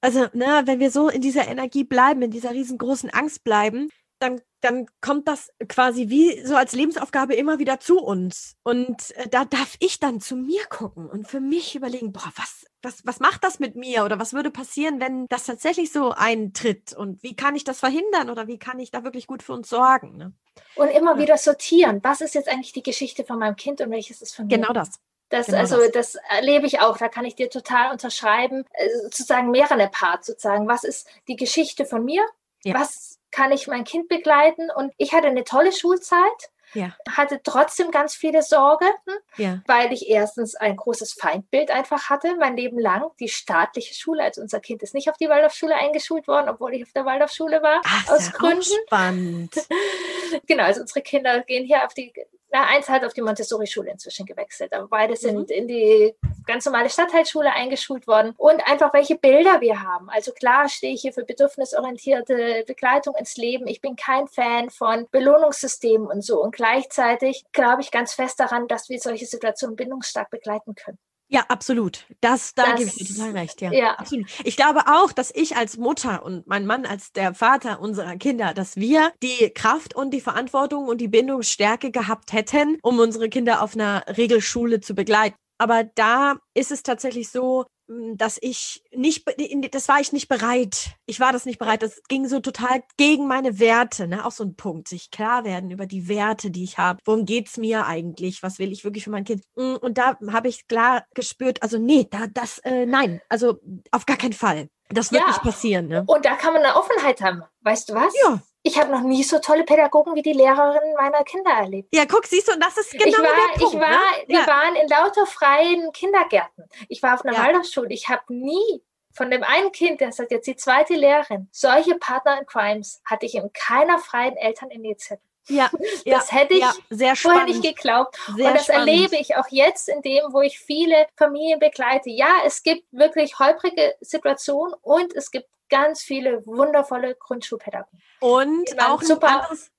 Also, 0.00 0.26
ne, 0.32 0.62
wenn 0.64 0.80
wir 0.80 0.90
so 0.90 1.10
in 1.10 1.20
dieser 1.20 1.46
Energie 1.46 1.84
bleiben, 1.84 2.22
in 2.22 2.30
dieser 2.30 2.52
riesengroßen 2.52 3.10
Angst 3.10 3.44
bleiben, 3.44 3.90
dann, 4.18 4.40
dann 4.60 4.86
kommt 5.00 5.28
das 5.28 5.50
quasi 5.68 6.08
wie 6.08 6.44
so 6.46 6.56
als 6.56 6.72
Lebensaufgabe 6.72 7.34
immer 7.34 7.58
wieder 7.58 7.78
zu 7.78 7.98
uns. 7.98 8.54
Und 8.62 9.14
äh, 9.16 9.28
da 9.28 9.44
darf 9.44 9.76
ich 9.80 10.00
dann 10.00 10.20
zu 10.20 10.36
mir 10.36 10.64
gucken 10.70 11.08
und 11.10 11.28
für 11.28 11.40
mich 11.40 11.74
überlegen, 11.76 12.12
boah, 12.12 12.32
was, 12.36 12.64
was, 12.82 13.06
was 13.06 13.20
macht 13.20 13.44
das 13.44 13.58
mit 13.58 13.76
mir 13.76 14.04
oder 14.04 14.18
was 14.18 14.32
würde 14.32 14.50
passieren, 14.50 15.00
wenn 15.00 15.26
das 15.28 15.44
tatsächlich 15.44 15.92
so 15.92 16.10
eintritt 16.10 16.92
und 16.92 17.22
wie 17.22 17.36
kann 17.36 17.54
ich 17.56 17.64
das 17.64 17.80
verhindern 17.80 18.30
oder 18.30 18.46
wie 18.46 18.58
kann 18.58 18.78
ich 18.78 18.90
da 18.90 19.04
wirklich 19.04 19.26
gut 19.26 19.42
für 19.42 19.52
uns 19.52 19.68
sorgen? 19.68 20.16
Ne? 20.16 20.32
Und 20.76 20.88
immer 20.88 21.14
ja. 21.14 21.18
wieder 21.18 21.38
sortieren, 21.38 22.00
was 22.02 22.20
ist 22.20 22.34
jetzt 22.34 22.48
eigentlich 22.48 22.72
die 22.72 22.82
Geschichte 22.82 23.24
von 23.24 23.38
meinem 23.38 23.56
Kind 23.56 23.80
und 23.80 23.90
welches 23.90 24.22
ist 24.22 24.34
von 24.34 24.46
mir? 24.46 24.56
Genau 24.56 24.72
das. 24.72 25.00
Das, 25.28 25.46
genau 25.46 25.58
also 25.58 25.76
das. 25.78 26.12
das 26.12 26.16
erlebe 26.28 26.66
ich 26.66 26.80
auch, 26.80 26.98
da 26.98 27.08
kann 27.08 27.24
ich 27.24 27.34
dir 27.34 27.48
total 27.48 27.90
unterschreiben, 27.90 28.64
äh, 28.72 28.88
sozusagen 29.04 29.50
mehrere 29.50 29.88
Parts 29.88 30.26
sozusagen. 30.26 30.68
Was 30.68 30.84
ist 30.84 31.08
die 31.26 31.36
Geschichte 31.36 31.86
von 31.86 32.04
mir? 32.04 32.22
Ja. 32.64 32.74
Was 32.74 33.18
kann 33.30 33.50
ich 33.50 33.66
mein 33.66 33.84
Kind 33.84 34.08
begleiten? 34.08 34.70
Und 34.70 34.92
ich 34.98 35.12
hatte 35.12 35.28
eine 35.28 35.44
tolle 35.44 35.72
Schulzeit. 35.72 36.51
Ja. 36.74 36.96
Hatte 37.08 37.40
trotzdem 37.42 37.90
ganz 37.90 38.14
viele 38.14 38.42
Sorgen, 38.42 38.88
ja. 39.36 39.62
weil 39.66 39.92
ich 39.92 40.08
erstens 40.08 40.54
ein 40.54 40.76
großes 40.76 41.14
Feindbild 41.14 41.70
einfach 41.70 42.08
hatte, 42.08 42.36
mein 42.38 42.56
Leben 42.56 42.78
lang. 42.78 43.10
Die 43.20 43.28
staatliche 43.28 43.94
Schule, 43.94 44.22
also 44.22 44.40
unser 44.40 44.60
Kind 44.60 44.82
ist 44.82 44.94
nicht 44.94 45.10
auf 45.10 45.16
die 45.16 45.28
Waldorfschule 45.28 45.74
eingeschult 45.74 46.26
worden, 46.28 46.48
obwohl 46.48 46.74
ich 46.74 46.82
auf 46.84 46.92
der 46.92 47.04
Waldorfschule 47.04 47.62
war, 47.62 47.80
Ach, 47.84 48.08
aus 48.08 48.32
Gründen. 48.32 48.62
Spannend. 48.86 49.54
genau, 50.46 50.64
also 50.64 50.80
unsere 50.80 51.02
Kinder 51.02 51.40
gehen 51.40 51.66
hier 51.66 51.84
auf 51.84 51.94
die 51.94 52.12
na, 52.52 52.66
eins 52.66 52.88
hat 52.88 53.04
auf 53.04 53.14
die 53.14 53.22
Montessori-Schule 53.22 53.90
inzwischen 53.90 54.26
gewechselt, 54.26 54.74
aber 54.74 54.86
beide 54.86 55.16
sind 55.16 55.48
mhm. 55.48 55.54
in 55.54 55.68
die 55.68 56.14
ganz 56.46 56.66
normale 56.66 56.90
Stadtteilschule 56.90 57.50
eingeschult 57.50 58.06
worden 58.06 58.34
und 58.36 58.60
einfach 58.68 58.92
welche 58.92 59.16
Bilder 59.16 59.60
wir 59.60 59.82
haben. 59.82 60.10
Also 60.10 60.32
klar 60.32 60.68
stehe 60.68 60.92
ich 60.92 61.00
hier 61.00 61.14
für 61.14 61.24
bedürfnisorientierte 61.24 62.64
Begleitung 62.66 63.14
ins 63.16 63.36
Leben. 63.36 63.66
Ich 63.66 63.80
bin 63.80 63.96
kein 63.96 64.28
Fan 64.28 64.68
von 64.68 65.08
Belohnungssystemen 65.10 66.08
und 66.08 66.22
so 66.22 66.42
und 66.42 66.54
gleichzeitig 66.54 67.44
glaube 67.52 67.80
ich 67.80 67.90
ganz 67.90 68.12
fest 68.12 68.38
daran, 68.38 68.68
dass 68.68 68.90
wir 68.90 68.98
solche 68.98 69.26
Situationen 69.26 69.76
bindungsstark 69.76 70.28
begleiten 70.30 70.74
können. 70.74 70.98
Ja, 71.32 71.46
absolut. 71.48 72.04
Das, 72.20 72.54
da 72.54 72.72
das, 72.72 72.78
gebe 72.78 72.90
ich 72.90 73.08
dir 73.08 73.14
total 73.14 73.30
recht. 73.30 73.62
Ja, 73.62 73.72
ja, 73.72 73.94
absolut. 73.94 74.26
Ich 74.44 74.54
glaube 74.54 74.80
auch, 74.86 75.12
dass 75.12 75.34
ich 75.34 75.56
als 75.56 75.78
Mutter 75.78 76.22
und 76.24 76.46
mein 76.46 76.66
Mann 76.66 76.84
als 76.84 77.12
der 77.12 77.32
Vater 77.32 77.80
unserer 77.80 78.16
Kinder, 78.16 78.52
dass 78.52 78.76
wir 78.76 79.12
die 79.22 79.48
Kraft 79.48 79.96
und 79.96 80.10
die 80.10 80.20
Verantwortung 80.20 80.88
und 80.88 81.00
die 81.00 81.08
Bindungsstärke 81.08 81.90
gehabt 81.90 82.34
hätten, 82.34 82.78
um 82.82 82.98
unsere 82.98 83.30
Kinder 83.30 83.62
auf 83.62 83.74
einer 83.74 84.04
Regelschule 84.14 84.80
zu 84.80 84.94
begleiten. 84.94 85.36
Aber 85.62 85.84
da 85.84 86.38
ist 86.54 86.72
es 86.72 86.82
tatsächlich 86.82 87.30
so, 87.30 87.66
hm, 87.86 88.16
dass 88.16 88.36
ich 88.42 88.82
nicht, 88.90 89.24
das 89.72 89.86
war 89.86 90.00
ich 90.00 90.12
nicht 90.12 90.26
bereit. 90.26 90.96
Ich 91.06 91.20
war 91.20 91.32
das 91.32 91.46
nicht 91.46 91.60
bereit. 91.60 91.84
Das 91.84 92.02
ging 92.08 92.26
so 92.26 92.40
total 92.40 92.82
gegen 92.96 93.28
meine 93.28 93.60
Werte. 93.60 94.08
Ne? 94.08 94.26
Auch 94.26 94.32
so 94.32 94.42
ein 94.42 94.56
Punkt, 94.56 94.88
sich 94.88 95.12
klar 95.12 95.44
werden 95.44 95.70
über 95.70 95.86
die 95.86 96.08
Werte, 96.08 96.50
die 96.50 96.64
ich 96.64 96.78
habe. 96.78 96.98
Worum 97.04 97.26
geht's 97.26 97.58
mir 97.58 97.86
eigentlich? 97.86 98.42
Was 98.42 98.58
will 98.58 98.72
ich 98.72 98.82
wirklich 98.82 99.04
für 99.04 99.10
mein 99.10 99.22
Kind? 99.22 99.44
Hm, 99.56 99.76
und 99.76 99.98
da 99.98 100.18
habe 100.32 100.48
ich 100.48 100.66
klar 100.66 101.04
gespürt, 101.14 101.62
also 101.62 101.78
nee, 101.78 102.08
da, 102.10 102.26
das, 102.26 102.58
äh, 102.64 102.84
nein, 102.84 103.20
also 103.28 103.60
auf 103.92 104.04
gar 104.04 104.16
keinen 104.16 104.32
Fall. 104.32 104.68
Das 104.88 105.12
wird 105.12 105.22
ja. 105.22 105.28
nicht 105.28 105.42
passieren. 105.42 105.86
Ne? 105.86 106.02
Und 106.08 106.24
da 106.24 106.34
kann 106.34 106.54
man 106.54 106.64
eine 106.64 106.74
Offenheit 106.74 107.20
haben. 107.20 107.44
Weißt 107.60 107.88
du 107.88 107.94
was? 107.94 108.12
Ja 108.24 108.42
ich 108.62 108.78
habe 108.78 108.90
noch 108.90 109.02
nie 109.02 109.22
so 109.22 109.38
tolle 109.38 109.64
Pädagogen 109.64 110.14
wie 110.14 110.22
die 110.22 110.32
Lehrerinnen 110.32 110.94
meiner 110.94 111.24
Kinder 111.24 111.50
erlebt. 111.50 111.88
Ja, 111.92 112.04
guck, 112.06 112.26
siehst 112.26 112.48
du, 112.48 112.52
und 112.52 112.62
das 112.62 112.76
ist 112.76 112.92
genau 112.92 113.06
ich 113.06 113.18
war, 113.18 113.22
der 113.24 113.58
Punkt. 113.58 113.74
Ich 113.74 113.80
war, 113.80 113.90
ne? 113.90 114.26
Wir 114.26 114.38
ja. 114.40 114.46
waren 114.46 114.76
in 114.76 114.88
lauter 114.88 115.26
freien 115.26 115.92
Kindergärten. 115.92 116.64
Ich 116.88 117.02
war 117.02 117.14
auf 117.14 117.24
einer 117.24 117.36
ja. 117.36 117.44
Waldorfschule. 117.44 117.88
Ich 117.90 118.08
habe 118.08 118.22
nie 118.28 118.82
von 119.12 119.30
dem 119.30 119.42
einen 119.42 119.72
Kind, 119.72 120.00
das 120.00 120.18
hat 120.18 120.30
jetzt 120.30 120.46
die 120.46 120.56
zweite 120.56 120.94
Lehrerin, 120.94 121.48
solche 121.52 121.96
Partner 121.96 122.38
in 122.40 122.46
Crimes 122.46 123.02
hatte 123.04 123.26
ich 123.26 123.34
in 123.34 123.52
keiner 123.52 123.98
freien 123.98 124.36
Elterninitiative. 124.36 125.20
Ja, 125.48 125.70
das 126.04 126.04
ja, 126.04 126.22
hätte 126.30 126.54
ich 126.54 126.60
ja, 126.60 126.72
sehr 126.88 127.16
vorher 127.16 127.44
nicht 127.44 127.62
geglaubt. 127.62 128.16
Sehr 128.36 128.46
und 128.46 128.54
das 128.54 128.64
spannend. 128.64 128.88
erlebe 128.88 129.16
ich 129.16 129.36
auch 129.36 129.48
jetzt 129.50 129.88
in 129.88 130.00
dem, 130.02 130.32
wo 130.32 130.40
ich 130.40 130.58
viele 130.58 131.06
Familien 131.16 131.58
begleite. 131.58 132.10
Ja, 132.10 132.42
es 132.46 132.62
gibt 132.62 132.84
wirklich 132.92 133.38
holprige 133.38 133.94
Situationen 134.00 134.74
und 134.82 135.14
es 135.14 135.30
gibt 135.30 135.48
ganz 135.72 136.02
viele 136.02 136.46
wundervolle 136.46 137.16
Grundschulpädagogen. 137.16 138.02
Und 138.20 138.78
auch 138.78 139.02
super 139.02 139.28
anderes, 139.28 139.70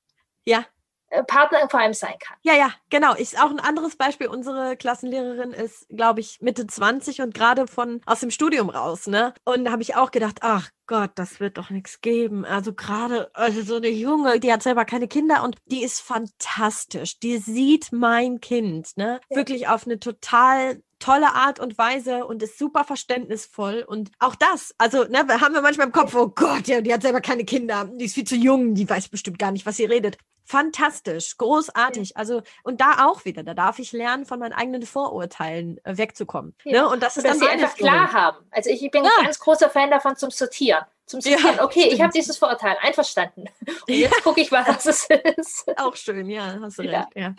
ja. 0.44 0.66
Äh, 1.10 1.24
Partner 1.24 1.70
vor 1.70 1.80
allem 1.80 1.94
sein 1.94 2.16
kann. 2.20 2.38
Ja, 2.42 2.56
ja, 2.56 2.74
genau. 2.90 3.14
Ist 3.14 3.40
auch 3.40 3.52
ein 3.52 3.60
anderes 3.60 3.96
Beispiel. 3.96 4.28
Unsere 4.28 4.76
Klassenlehrerin 4.76 5.52
ist, 5.52 5.88
glaube 5.90 6.22
ich, 6.22 6.42
Mitte 6.42 6.66
20 6.66 7.22
und 7.22 7.36
gerade 7.36 7.68
von 7.68 8.02
aus 8.08 8.22
dem 8.22 8.32
Studium 8.32 8.72
raus, 8.72 9.06
ne? 9.06 9.36
Und 9.46 9.66
da 9.66 9.72
habe 9.72 9.84
ich 9.84 9.96
auch 9.96 10.10
gedacht, 10.10 10.40
ach 10.42 10.72
Gott, 10.88 11.12
das 11.16 11.40
wird 11.40 11.60
doch 11.60 11.70
nichts 11.70 12.02
geben. 12.02 12.46
Also 12.46 12.74
gerade, 12.74 13.30
also 13.36 13.62
so 13.62 13.76
eine 13.76 13.90
Junge, 13.90 14.40
die 14.40 14.52
hat 14.52 14.64
selber 14.64 14.86
keine 14.86 15.08
Kinder 15.08 15.44
und 15.44 15.58
die 15.66 15.84
ist 15.84 16.02
fantastisch. 16.02 17.20
Die 17.20 17.38
sieht 17.38 17.92
mein 17.92 18.42
Kind, 18.42 18.98
ne? 18.98 19.22
Ja. 19.30 19.38
Wirklich 19.38 19.68
auf 19.68 19.86
eine 19.86 20.00
total 20.00 20.82
tolle 21.04 21.34
Art 21.34 21.60
und 21.60 21.78
Weise 21.78 22.26
und 22.26 22.42
ist 22.42 22.58
super 22.58 22.86
verständnisvoll. 22.86 23.84
Und 23.86 24.12
auch 24.20 24.36
das, 24.36 24.74
also 24.78 25.04
ne, 25.04 25.20
haben 25.42 25.54
wir 25.54 25.62
manchmal 25.62 25.88
im 25.88 25.94
Kopf, 25.94 26.16
oh 26.16 26.30
Gott, 26.30 26.68
ja, 26.68 26.80
die 26.80 26.94
hat 26.94 27.02
selber 27.02 27.20
keine 27.20 27.44
Kinder, 27.44 27.90
die 27.92 28.06
ist 28.06 28.16
viel 28.16 28.24
zu 28.24 28.36
jung, 28.36 28.74
die 28.74 28.90
weiß 28.90 29.10
bestimmt 29.10 29.38
gar 29.38 29.52
nicht, 29.52 29.66
was 29.66 29.76
sie 29.76 29.86
redet. 29.86 30.18
Fantastisch, 30.46 31.38
großartig. 31.38 32.16
Also, 32.16 32.42
und 32.64 32.80
da 32.80 33.06
auch 33.06 33.26
wieder, 33.26 33.44
da 33.44 33.54
darf 33.54 33.80
ich 33.80 33.92
lernen, 33.92 34.26
von 34.26 34.40
meinen 34.40 34.54
eigenen 34.54 34.84
Vorurteilen 34.84 35.78
äh, 35.84 35.98
wegzukommen. 35.98 36.56
Ja. 36.64 36.84
Ne? 36.84 36.90
Und 36.90 37.04
das 37.04 37.18
ist 37.18 37.26
dass 37.26 37.38
dann 37.38 37.48
sie 37.48 37.54
einfach 37.54 37.76
klar 37.76 38.14
haben. 38.14 38.38
Also 38.52 38.70
ich, 38.70 38.82
ich 38.82 38.92
bin 38.92 39.04
ja. 39.04 39.12
ein 39.20 39.26
ganz 39.26 39.40
großer 39.40 39.70
Fan 39.70 39.92
davon 39.92 40.16
zum 40.16 40.32
Sortieren. 40.32 40.86
Zum 41.06 41.20
Sortieren, 41.20 41.56
ja, 41.58 41.64
okay, 41.64 41.82
stimmt. 41.82 41.94
ich 41.94 42.02
habe 42.02 42.14
dieses 42.14 42.38
Vorurteil, 42.38 42.78
einverstanden. 42.82 43.50
Und 43.88 43.94
jetzt 43.94 44.24
gucke 44.24 44.40
ich, 44.40 44.52
was 44.54 44.86
es 44.86 45.08
ist. 45.38 45.66
Auch 45.78 45.98
schön, 45.98 46.30
ja, 46.30 46.60
hast 46.62 46.80
du 46.80 46.84
recht. 46.84 47.10
Ja. 47.16 47.34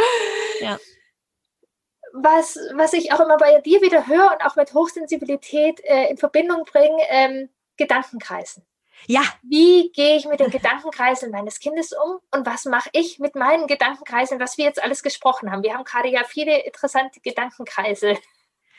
ja 0.60 0.78
was, 2.14 2.56
was 2.74 2.92
ich 2.92 3.12
auch 3.12 3.20
immer 3.20 3.36
bei 3.36 3.60
dir 3.60 3.82
wieder 3.82 4.06
höre 4.06 4.32
und 4.32 4.46
auch 4.46 4.54
mit 4.54 4.72
Hochsensibilität 4.72 5.80
äh, 5.84 6.10
in 6.10 6.16
Verbindung 6.16 6.64
bringe, 6.64 7.02
ähm, 7.08 7.50
Gedankenkreisen. 7.76 8.64
Ja. 9.06 9.22
Wie 9.42 9.90
gehe 9.90 10.16
ich 10.16 10.24
mit 10.24 10.38
den 10.38 10.50
Gedankenkreiseln 10.50 11.32
meines 11.32 11.58
Kindes 11.58 11.92
um 11.92 12.20
und 12.30 12.46
was 12.46 12.66
mache 12.66 12.88
ich 12.92 13.18
mit 13.18 13.34
meinen 13.34 13.66
Gedankenkreiseln, 13.66 14.40
was 14.40 14.56
wir 14.56 14.64
jetzt 14.64 14.82
alles 14.82 15.02
gesprochen 15.02 15.50
haben? 15.50 15.64
Wir 15.64 15.74
haben 15.74 15.84
gerade 15.84 16.08
ja 16.08 16.22
viele 16.24 16.64
interessante 16.64 17.20
Gedankenkreisel 17.20 18.16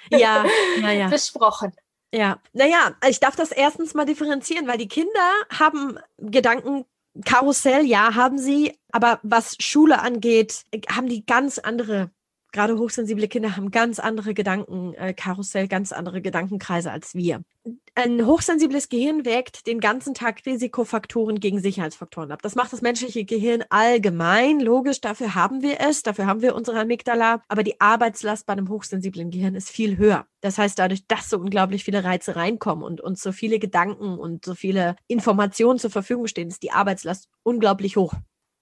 ja, 0.09 0.45
ja, 0.79 0.91
ja. 0.91 1.07
besprochen. 1.09 1.75
Ja, 2.13 2.39
naja, 2.53 2.95
ich 3.09 3.19
darf 3.19 3.35
das 3.35 3.51
erstens 3.51 3.93
mal 3.93 4.05
differenzieren, 4.05 4.67
weil 4.67 4.77
die 4.77 4.87
Kinder 4.87 5.33
haben 5.51 5.99
Gedankenkarussell, 6.17 7.85
ja, 7.85 8.15
haben 8.15 8.37
sie, 8.37 8.79
aber 8.93 9.19
was 9.23 9.57
Schule 9.59 9.99
angeht, 9.99 10.63
haben 10.89 11.09
die 11.09 11.25
ganz 11.25 11.59
andere 11.59 12.11
gerade 12.55 12.77
hochsensible 12.77 13.27
Kinder 13.27 13.55
haben 13.57 13.69
ganz 13.69 13.99
andere 13.99 14.33
Gedankenkarussell, 14.33 15.65
äh, 15.65 15.67
ganz 15.67 15.91
andere 15.91 16.21
Gedankenkreise 16.21 16.89
als 16.89 17.13
wir. 17.13 17.43
Ein 17.95 18.25
hochsensibles 18.25 18.89
Gehirn 18.89 19.25
wägt 19.25 19.67
den 19.67 19.79
ganzen 19.79 20.13
Tag 20.13 20.45
Risikofaktoren 20.45 21.39
gegen 21.39 21.59
Sicherheitsfaktoren 21.59 22.31
ab. 22.31 22.41
Das 22.41 22.55
macht 22.55 22.71
das 22.71 22.81
menschliche 22.81 23.25
Gehirn 23.25 23.63
allgemein. 23.69 24.59
Logisch, 24.59 25.01
dafür 25.01 25.35
haben 25.35 25.61
wir 25.61 25.81
es, 25.81 26.03
dafür 26.03 26.27
haben 26.27 26.41
wir 26.41 26.55
unsere 26.55 26.79
Amygdala. 26.79 27.41
Aber 27.47 27.63
die 27.63 27.79
Arbeitslast 27.81 28.45
bei 28.45 28.53
einem 28.53 28.69
hochsensiblen 28.69 29.31
Gehirn 29.31 29.55
ist 29.55 29.69
viel 29.69 29.97
höher. 29.97 30.25
Das 30.41 30.57
heißt, 30.57 30.79
dadurch, 30.79 31.07
dass 31.07 31.29
so 31.29 31.37
unglaublich 31.37 31.83
viele 31.83 32.03
Reize 32.03 32.35
reinkommen 32.35 32.85
und 32.85 33.01
uns 33.01 33.21
so 33.21 33.31
viele 33.31 33.59
Gedanken 33.59 34.17
und 34.17 34.45
so 34.45 34.55
viele 34.55 34.95
Informationen 35.07 35.79
zur 35.79 35.89
Verfügung 35.89 36.27
stehen, 36.27 36.47
ist 36.47 36.63
die 36.63 36.71
Arbeitslast 36.71 37.29
unglaublich 37.43 37.97
hoch. 37.97 38.13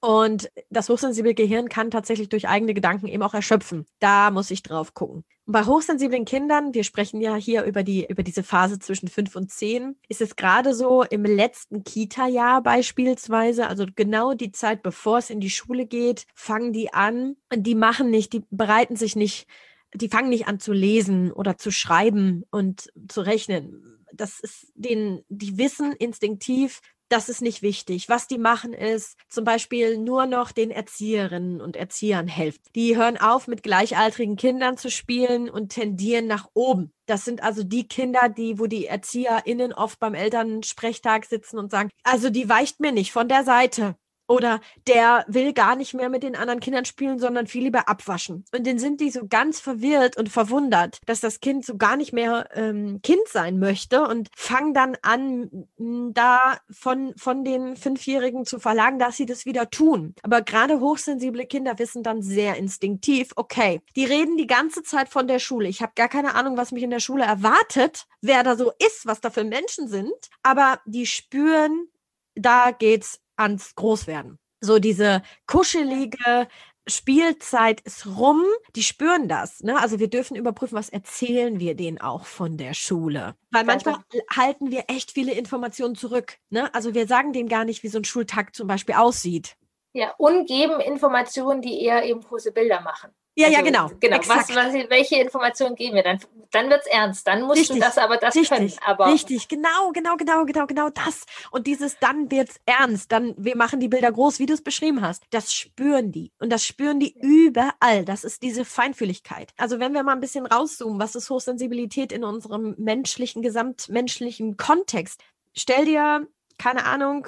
Und 0.04 0.52
das 0.70 0.90
hochsensible 0.90 1.34
Gehirn 1.34 1.70
kann 1.70 1.90
tatsächlich 1.90 2.28
durch 2.28 2.50
eigene 2.50 2.74
Gedanken 2.74 3.08
eben 3.08 3.24
auch 3.24 3.34
erschöpfen. 3.34 3.86
Da 4.00 4.32
muss 4.32 4.52
ich 4.52 4.62
drauf 4.62 4.94
gucken. 4.94 5.24
Und 5.46 5.54
bei 5.54 5.64
hochsensiblen 5.64 6.26
Kindern, 6.26 6.74
wir 6.74 6.84
sprechen 6.84 7.22
ja 7.22 7.36
hier 7.36 7.64
über 7.64 7.84
die, 7.84 8.06
über 8.10 8.22
diese 8.22 8.44
Phase 8.44 8.80
zwischen 8.80 9.08
fünf 9.08 9.34
und 9.38 9.50
zehn, 9.50 9.96
ist 10.10 10.20
es 10.20 10.36
gerade 10.36 10.74
so 10.74 11.04
im 11.04 11.24
letzten 11.24 11.86
Kita-Jahr 11.86 12.62
beispielsweise, 12.62 13.68
also 13.68 13.86
genau 13.96 14.34
die 14.34 14.52
Zeit, 14.52 14.84
bevor 14.84 15.20
es 15.20 15.30
in 15.30 15.40
die 15.40 15.50
Schule 15.50 15.86
geht, 15.86 16.26
fangen 16.36 16.74
die 16.74 16.94
an, 16.94 17.38
die 17.56 17.76
machen 17.76 18.10
nicht, 18.10 18.34
die 18.34 18.44
bereiten 18.50 18.98
sich 18.98 19.16
nicht, 19.16 19.48
die 19.94 20.10
fangen 20.10 20.28
nicht 20.28 20.48
an 20.48 20.60
zu 20.60 20.74
lesen 20.74 21.32
oder 21.32 21.58
zu 21.58 21.72
schreiben 21.72 22.44
und 22.52 22.92
zu 23.08 23.22
rechnen. 23.22 24.04
Das 24.12 24.42
ist 24.42 24.68
den, 24.76 25.24
die 25.30 25.58
wissen 25.58 25.94
instinktiv, 25.94 26.82
das 27.10 27.30
ist 27.30 27.42
nicht 27.42 27.62
wichtig. 27.62 28.10
Was 28.10 28.28
die 28.28 28.38
machen 28.38 28.74
ist 28.74 29.18
zum 29.30 29.44
Beispiel 29.44 29.98
nur 29.98 30.26
noch 30.26 30.52
den 30.52 30.72
Erzieherinnen 30.72 31.62
und 31.62 31.76
Erziehern 31.76 32.28
helfen. 32.28 32.62
Die 32.76 32.98
hören 32.98 33.18
auf, 33.18 33.48
mit 33.48 33.64
gleichaltrigen 33.64 34.36
Kindern 34.36 34.78
zu 34.78 34.90
spielen 34.90 35.50
und 35.50 35.70
tendieren 35.70 36.28
nach 36.28 36.50
oben. 36.54 36.92
Das 37.06 37.26
sind 37.26 37.44
also 37.44 37.64
die 37.64 37.88
Kinder, 37.88 38.30
die, 38.30 38.60
wo 38.60 38.68
die 38.68 38.86
ErzieherInnen 38.86 39.74
oft 39.74 40.00
beim 40.00 40.14
Elternsprechtag 40.14 41.26
sitzen 41.26 41.60
und 41.60 41.72
sagen, 41.72 41.90
also 42.04 42.30
die 42.30 42.48
weicht 42.48 42.80
mir 42.80 42.92
nicht 42.92 43.12
von 43.12 43.28
der 43.28 43.44
Seite. 43.44 43.96
Oder 44.28 44.62
der 44.88 45.26
will 45.28 45.54
gar 45.54 45.76
nicht 45.76 45.94
mehr 45.94 46.10
mit 46.10 46.24
den 46.24 46.36
anderen 46.36 46.60
Kindern 46.60 46.86
spielen, 46.86 47.20
sondern 47.20 47.48
viel 47.48 47.64
lieber 47.64 47.90
abwaschen. 47.90 48.46
Und 48.56 48.66
dann 48.66 48.80
sind 48.80 49.02
die 49.02 49.10
so 49.10 49.28
ganz 49.28 49.60
verwirrt 49.60 50.18
und 50.18 50.30
verwundert, 50.30 51.00
dass 51.06 51.20
das 51.20 51.40
Kind 51.40 51.66
so 51.66 51.78
gar 51.78 51.98
nicht 51.98 52.14
mehr 52.14 52.50
ähm, 52.54 53.02
Kind 53.04 53.28
sein 53.28 53.60
möchte 53.60 54.08
und 54.08 54.30
fangen 54.36 54.74
dann 54.74 54.98
an, 55.02 55.68
da 55.78 56.58
von, 56.70 57.14
von 57.18 57.44
den 57.44 57.76
Fünfjährigen 57.76 58.46
zu 58.46 58.60
verlangen, 58.60 59.00
dass 59.00 59.18
sie 59.18 59.26
das 59.26 59.46
wieder 59.46 59.70
tun. 59.70 60.16
Aber 60.24 60.42
gerade 60.42 60.80
hochsensible 60.80 61.46
Kinder 61.46 61.78
wissen 61.78 62.04
dann 62.04 62.22
sehr 62.22 62.56
instinktiv, 62.56 63.32
okay, 63.36 63.82
die 63.96 64.06
reden 64.06 64.38
die 64.38 64.48
ganze 64.48 64.84
Zeit 64.84 65.10
von 65.10 65.28
der 65.28 65.40
Schule. 65.40 65.68
Ich 65.68 65.82
habe 65.82 65.94
gar 65.96 66.10
keine 66.10 66.36
Ahnung, 66.36 66.58
was 66.58 66.72
mich 66.72 66.84
in 66.84 66.90
der 66.90 67.00
Schule 67.00 67.24
erwartet, 67.24 68.06
wer 68.22 68.44
da 68.44 68.56
so 68.56 68.72
ist, 68.80 69.06
was 69.06 69.22
da 69.22 69.30
für 69.30 69.44
Menschen 69.44 69.88
sind. 69.88 70.14
Aber 70.44 70.80
die 70.86 71.06
spüren, 71.06 71.88
da 72.36 72.72
geht's 72.72 73.23
ans 73.36 73.76
Großwerden. 73.76 74.38
So 74.62 74.80
diese 74.80 75.22
kuschelige 75.46 76.48
Spielzeit 76.88 77.82
ist 77.82 78.06
rum, 78.06 78.44
die 78.76 78.84
spüren 78.84 79.28
das. 79.28 79.62
Ne? 79.62 79.80
Also 79.80 80.00
wir 80.00 80.10
dürfen 80.10 80.36
überprüfen, 80.36 80.78
was 80.78 80.90
erzählen 80.90 81.60
wir 81.60 81.76
denen 81.76 82.00
auch 82.00 82.26
von 82.26 82.58
der 82.58 82.74
Schule. 82.74 83.36
Weil 83.52 83.64
manchmal 83.64 83.98
halten 84.36 84.72
wir 84.72 84.86
echt 84.88 85.12
viele 85.12 85.34
Informationen 85.34 85.96
zurück. 85.96 86.38
Ne? 86.50 86.74
Also 86.74 86.94
wir 86.94 87.08
sagen 87.08 87.32
denen 87.32 87.50
gar 87.50 87.64
nicht, 87.64 87.84
wie 87.84 87.88
so 87.88 88.00
ein 88.00 88.06
Schultag 88.06 88.56
zum 88.56 88.68
Beispiel 88.68 88.96
aussieht. 88.96 89.56
Ja, 89.94 90.14
und 90.18 90.48
geben 90.48 90.80
Informationen, 90.82 91.62
die 91.62 91.82
eher 91.82 92.04
eben 92.04 92.22
große 92.22 92.52
Bilder 92.52 92.82
machen. 92.82 93.12
Ja, 93.36 93.48
also, 93.48 93.58
ja, 93.58 93.64
genau. 93.64 93.92
Genau. 94.00 94.18
Was, 94.28 94.50
was, 94.50 94.74
welche 94.90 95.16
Informationen 95.16 95.76
geben 95.76 95.96
wir? 95.96 96.04
Dann, 96.04 96.20
dann 96.52 96.70
wird 96.70 96.82
es 96.82 96.88
ernst. 96.88 97.26
Dann 97.26 97.42
musst 97.42 97.62
richtig, 97.62 97.78
du 97.78 97.82
das 97.82 97.98
aber 97.98 98.18
das 98.18 98.36
richtig, 98.36 98.50
können. 98.50 98.74
Aber 98.86 99.08
richtig, 99.08 99.48
genau, 99.48 99.92
genau, 99.92 100.18
genau, 100.18 100.46
genau, 100.46 100.68
genau 100.68 100.90
das. 100.90 101.26
Und 101.50 101.66
dieses 101.66 101.98
dann 101.98 102.30
wird 102.30 102.50
es 102.50 102.56
ernst. 102.66 103.12
Dann, 103.12 103.34
wir 103.38 103.58
machen 103.58 103.80
die 103.80 103.88
Bilder 103.88 104.12
groß, 104.12 104.38
wie 104.38 104.46
du 104.46 104.54
es 104.54 104.64
beschrieben 104.64 105.02
hast. 105.02 105.24
Das 105.32 105.52
spüren 105.52 106.12
die. 106.12 106.32
Und 106.40 106.52
das 106.52 106.64
spüren 106.64 107.00
die 107.00 107.16
überall. 107.20 108.06
Das 108.06 108.24
ist 108.24 108.44
diese 108.44 108.66
Feinfühligkeit. 108.66 109.52
Also 109.58 109.80
wenn 109.80 109.94
wir 109.94 110.04
mal 110.04 110.14
ein 110.14 110.20
bisschen 110.20 110.46
rauszoomen, 110.46 111.00
was 111.00 111.16
ist 111.16 111.30
Hochsensibilität 111.32 112.12
in 112.12 112.24
unserem 112.24 112.76
menschlichen, 112.78 113.42
gesamtmenschlichen 113.42 114.58
Kontext? 114.58 115.22
Stell 115.56 115.86
dir, 115.86 116.28
keine 116.60 116.86
Ahnung, 116.86 117.28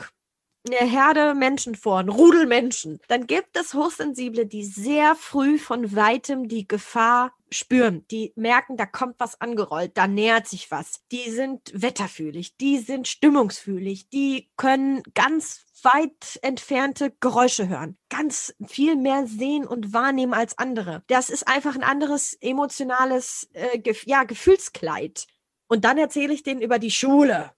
eine 0.65 0.89
Herde 0.89 1.35
Menschen 1.35 1.75
vor, 1.75 1.99
ein 1.99 2.09
Rudel 2.09 2.45
Menschen, 2.45 2.99
dann 3.07 3.27
gibt 3.27 3.57
es 3.57 3.73
Hochsensible, 3.73 4.45
die 4.45 4.63
sehr 4.63 5.15
früh 5.15 5.57
von 5.57 5.95
weitem 5.95 6.47
die 6.47 6.67
Gefahr 6.67 7.33
spüren. 7.51 8.05
Die 8.09 8.33
merken, 8.35 8.77
da 8.77 8.85
kommt 8.85 9.15
was 9.19 9.39
angerollt, 9.39 9.91
da 9.95 10.07
nähert 10.07 10.47
sich 10.47 10.71
was. 10.71 11.01
Die 11.11 11.29
sind 11.29 11.71
wetterfühlig, 11.73 12.57
die 12.57 12.79
sind 12.79 13.07
stimmungsfühlig, 13.07 14.09
die 14.09 14.49
können 14.57 15.03
ganz 15.13 15.65
weit 15.83 16.39
entfernte 16.41 17.13
Geräusche 17.19 17.67
hören, 17.67 17.97
ganz 18.09 18.55
viel 18.65 18.95
mehr 18.95 19.27
sehen 19.27 19.67
und 19.67 19.93
wahrnehmen 19.93 20.33
als 20.33 20.57
andere. 20.57 21.03
Das 21.07 21.29
ist 21.29 21.47
einfach 21.47 21.75
ein 21.75 21.83
anderes 21.83 22.33
emotionales 22.41 23.49
äh, 23.53 23.77
Gef 23.79 24.05
ja, 24.07 24.23
Gefühlskleid. 24.23 25.27
Und 25.67 25.85
dann 25.85 25.97
erzähle 25.97 26.33
ich 26.33 26.43
denen 26.43 26.61
über 26.61 26.79
die 26.79 26.91
Schule 26.91 27.51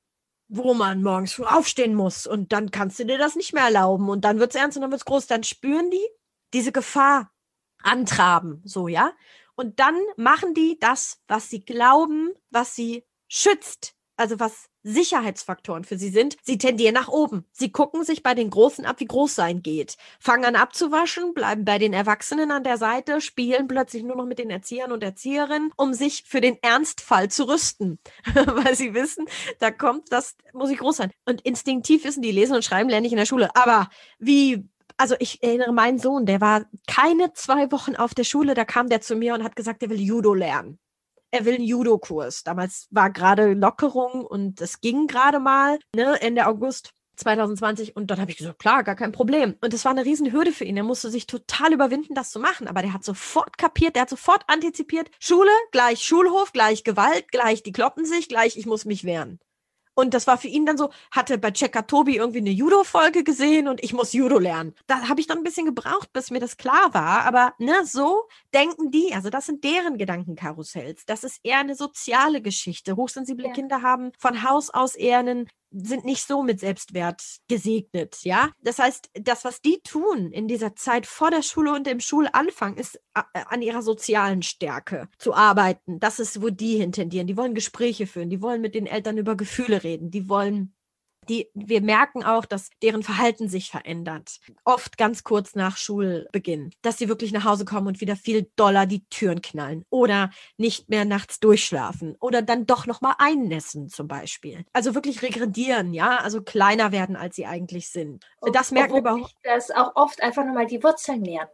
wo 0.49 0.73
man 0.73 1.03
morgens 1.03 1.33
früh 1.33 1.43
aufstehen 1.43 1.93
muss 1.93 2.25
und 2.25 2.53
dann 2.53 2.71
kannst 2.71 2.99
du 2.99 3.05
dir 3.05 3.17
das 3.17 3.35
nicht 3.35 3.53
mehr 3.53 3.63
erlauben 3.63 4.09
und 4.09 4.21
dann 4.21 4.39
wird 4.39 4.51
es 4.51 4.59
ernst 4.59 4.77
und 4.77 4.81
dann 4.81 4.91
wird 4.91 5.01
es 5.01 5.05
groß. 5.05 5.27
Dann 5.27 5.43
spüren 5.43 5.89
die 5.91 6.07
diese 6.53 6.71
Gefahr 6.71 7.31
antraben, 7.83 8.61
so, 8.63 8.87
ja. 8.87 9.11
Und 9.55 9.79
dann 9.79 9.99
machen 10.15 10.53
die 10.53 10.77
das, 10.79 11.19
was 11.27 11.49
sie 11.49 11.65
glauben, 11.65 12.31
was 12.49 12.75
sie 12.75 13.05
schützt, 13.27 13.95
also 14.15 14.39
was 14.39 14.69
Sicherheitsfaktoren 14.87 15.83
für 15.83 15.97
sie 15.97 16.09
sind, 16.09 16.37
sie 16.41 16.57
tendieren 16.57 16.93
nach 16.93 17.09
oben. 17.09 17.45
Sie 17.51 17.71
gucken 17.71 18.03
sich 18.03 18.23
bei 18.23 18.33
den 18.33 18.49
Großen 18.49 18.85
ab, 18.85 18.99
wie 18.99 19.05
groß 19.05 19.35
sein 19.35 19.61
geht. 19.61 19.97
Fangen 20.19 20.45
an 20.45 20.55
abzuwaschen, 20.55 21.33
bleiben 21.33 21.65
bei 21.65 21.77
den 21.77 21.93
Erwachsenen 21.93 22.51
an 22.51 22.63
der 22.63 22.77
Seite, 22.77 23.19
spielen 23.19 23.67
plötzlich 23.67 24.03
nur 24.03 24.15
noch 24.15 24.25
mit 24.25 24.39
den 24.39 24.49
Erziehern 24.49 24.91
und 24.91 25.03
Erzieherinnen, 25.03 25.71
um 25.75 25.93
sich 25.93 26.23
für 26.25 26.39
den 26.39 26.57
Ernstfall 26.61 27.29
zu 27.29 27.49
rüsten. 27.49 27.99
Weil 28.33 28.75
sie 28.75 28.93
wissen, 28.93 29.25
da 29.59 29.71
kommt, 29.71 30.11
das 30.11 30.35
muss 30.53 30.69
ich 30.69 30.77
groß 30.77 30.97
sein. 30.97 31.11
Und 31.25 31.41
instinktiv 31.41 32.05
wissen 32.05 32.21
die, 32.21 32.31
lesen 32.31 32.55
und 32.55 32.63
schreiben 32.63 32.89
lerne 32.89 33.07
ich 33.07 33.13
in 33.13 33.19
der 33.19 33.25
Schule. 33.25 33.53
Aber 33.55 33.89
wie 34.19 34.67
also 34.99 35.15
ich 35.19 35.43
erinnere 35.43 35.73
meinen 35.73 35.99
Sohn, 35.99 36.25
der 36.25 36.41
war 36.41 36.65
keine 36.87 37.31
zwei 37.33 37.71
Wochen 37.71 37.95
auf 37.95 38.15
der 38.15 38.23
Schule, 38.23 38.55
da 38.55 38.65
kam 38.65 38.89
der 38.89 38.99
zu 38.99 39.15
mir 39.15 39.35
und 39.35 39.43
hat 39.43 39.55
gesagt, 39.55 39.83
er 39.83 39.91
will 39.91 40.01
Judo 40.01 40.33
lernen 40.33 40.79
er 41.37 41.45
will 41.45 41.55
einen 41.55 41.63
Judo-Kurs. 41.63 42.43
Damals 42.43 42.87
war 42.91 43.09
gerade 43.11 43.53
Lockerung 43.53 44.25
und 44.25 44.59
es 44.61 44.81
ging 44.81 45.07
gerade 45.07 45.39
mal, 45.39 45.79
ne, 45.95 46.19
Ende 46.21 46.47
August. 46.47 46.91
2020 47.17 47.95
und 47.95 48.11
dann 48.11 48.21
habe 48.21 48.31
ich 48.31 48.37
gesagt, 48.37 48.59
klar, 48.59 48.83
gar 48.83 48.95
kein 48.95 49.11
Problem. 49.11 49.55
Und 49.61 49.73
das 49.73 49.85
war 49.85 49.91
eine 49.91 50.05
Riesenhürde 50.05 50.51
für 50.51 50.65
ihn. 50.65 50.77
Er 50.77 50.83
musste 50.83 51.09
sich 51.09 51.25
total 51.25 51.73
überwinden, 51.73 52.13
das 52.13 52.29
zu 52.29 52.39
machen. 52.39 52.67
Aber 52.67 52.81
der 52.81 52.93
hat 52.93 53.03
sofort 53.03 53.57
kapiert, 53.57 53.95
der 53.95 54.03
hat 54.03 54.09
sofort 54.09 54.43
antizipiert. 54.47 55.09
Schule 55.19 55.49
gleich 55.71 56.03
Schulhof, 56.03 56.53
gleich 56.53 56.83
Gewalt, 56.83 57.31
gleich 57.31 57.63
die 57.63 57.71
kloppen 57.71 58.05
sich, 58.05 58.29
gleich 58.29 58.55
ich 58.55 58.67
muss 58.67 58.85
mich 58.85 59.03
wehren. 59.03 59.39
Und 59.99 60.13
das 60.13 60.27
war 60.27 60.37
für 60.37 60.47
ihn 60.47 60.67
dann 60.67 60.77
so, 60.77 60.91
hatte 61.09 61.39
bei 61.39 61.49
Checker 61.49 61.87
Tobi 61.87 62.17
irgendwie 62.17 62.37
eine 62.37 62.51
Judo-Folge 62.51 63.23
gesehen 63.23 63.67
und 63.67 63.83
ich 63.83 63.93
muss 63.93 64.13
Judo 64.13 64.37
lernen. 64.37 64.75
Da 64.85 65.09
habe 65.09 65.19
ich 65.19 65.25
dann 65.25 65.39
ein 65.39 65.43
bisschen 65.43 65.65
gebraucht, 65.65 66.13
bis 66.13 66.29
mir 66.29 66.39
das 66.39 66.57
klar 66.57 66.93
war. 66.93 67.25
Aber 67.25 67.55
ne, 67.57 67.83
so 67.83 68.27
denken 68.53 68.91
die. 68.91 69.15
Also 69.15 69.31
das 69.31 69.47
sind 69.47 69.63
deren 69.63 69.97
Gedankenkarussells. 69.97 71.05
Das 71.07 71.23
ist 71.23 71.39
eher 71.41 71.57
eine 71.57 71.73
soziale 71.73 72.43
Geschichte. 72.43 72.95
Hochsensible 72.95 73.47
ja. 73.47 73.53
Kinder 73.53 73.81
haben 73.81 74.11
von 74.19 74.47
Haus 74.47 74.69
aus 74.69 74.93
eher 74.93 75.17
einen 75.17 75.49
sind 75.71 76.05
nicht 76.05 76.25
so 76.25 76.43
mit 76.43 76.59
Selbstwert 76.59 77.21
gesegnet, 77.47 78.17
ja. 78.23 78.51
Das 78.61 78.79
heißt, 78.79 79.09
das, 79.13 79.45
was 79.45 79.61
die 79.61 79.79
tun 79.81 80.31
in 80.31 80.47
dieser 80.47 80.75
Zeit 80.75 81.05
vor 81.05 81.31
der 81.31 81.41
Schule 81.41 81.73
und 81.73 81.87
im 81.87 81.99
Schulanfang, 81.99 82.75
ist 82.75 82.99
äh, 83.13 83.21
an 83.33 83.61
ihrer 83.61 83.81
sozialen 83.81 84.41
Stärke 84.41 85.09
zu 85.17 85.33
arbeiten. 85.33 85.99
Das 85.99 86.19
ist, 86.19 86.41
wo 86.41 86.49
die 86.49 86.77
hintendieren. 86.77 87.27
Die 87.27 87.37
wollen 87.37 87.55
Gespräche 87.55 88.07
führen, 88.07 88.29
die 88.29 88.41
wollen 88.41 88.61
mit 88.61 88.75
den 88.75 88.87
Eltern 88.87 89.17
über 89.17 89.35
Gefühle 89.35 89.83
reden, 89.83 90.11
die 90.11 90.29
wollen 90.29 90.73
die, 91.29 91.49
wir 91.53 91.81
merken 91.81 92.23
auch, 92.23 92.45
dass 92.45 92.69
deren 92.81 93.03
Verhalten 93.03 93.49
sich 93.49 93.69
verändert. 93.69 94.39
Oft 94.63 94.97
ganz 94.97 95.23
kurz 95.23 95.55
nach 95.55 95.77
Schulbeginn. 95.77 96.71
Dass 96.81 96.97
sie 96.97 97.09
wirklich 97.09 97.31
nach 97.31 97.45
Hause 97.45 97.65
kommen 97.65 97.87
und 97.87 98.01
wieder 98.01 98.15
viel 98.15 98.49
doller 98.55 98.85
die 98.85 99.05
Türen 99.09 99.41
knallen. 99.41 99.85
Oder 99.89 100.31
nicht 100.57 100.89
mehr 100.89 101.05
nachts 101.05 101.39
durchschlafen. 101.39 102.15
Oder 102.19 102.41
dann 102.41 102.65
doch 102.65 102.85
nochmal 102.85 103.15
einnässen 103.17 103.89
zum 103.89 104.07
Beispiel. 104.07 104.65
Also 104.73 104.95
wirklich 104.95 105.21
regredieren, 105.21 105.93
ja. 105.93 106.17
Also 106.17 106.41
kleiner 106.41 106.91
werden, 106.91 107.15
als 107.15 107.35
sie 107.35 107.45
eigentlich 107.45 107.89
sind. 107.89 108.25
Das 108.53 108.71
merken 108.71 108.93
wir 108.93 108.99
überhaupt. 108.99 109.35
Das 109.43 109.71
auch 109.71 109.95
oft 109.95 110.21
einfach 110.21 110.45
nochmal 110.45 110.67
die 110.67 110.83
Wurzeln 110.83 111.23
lernen. 111.23 111.49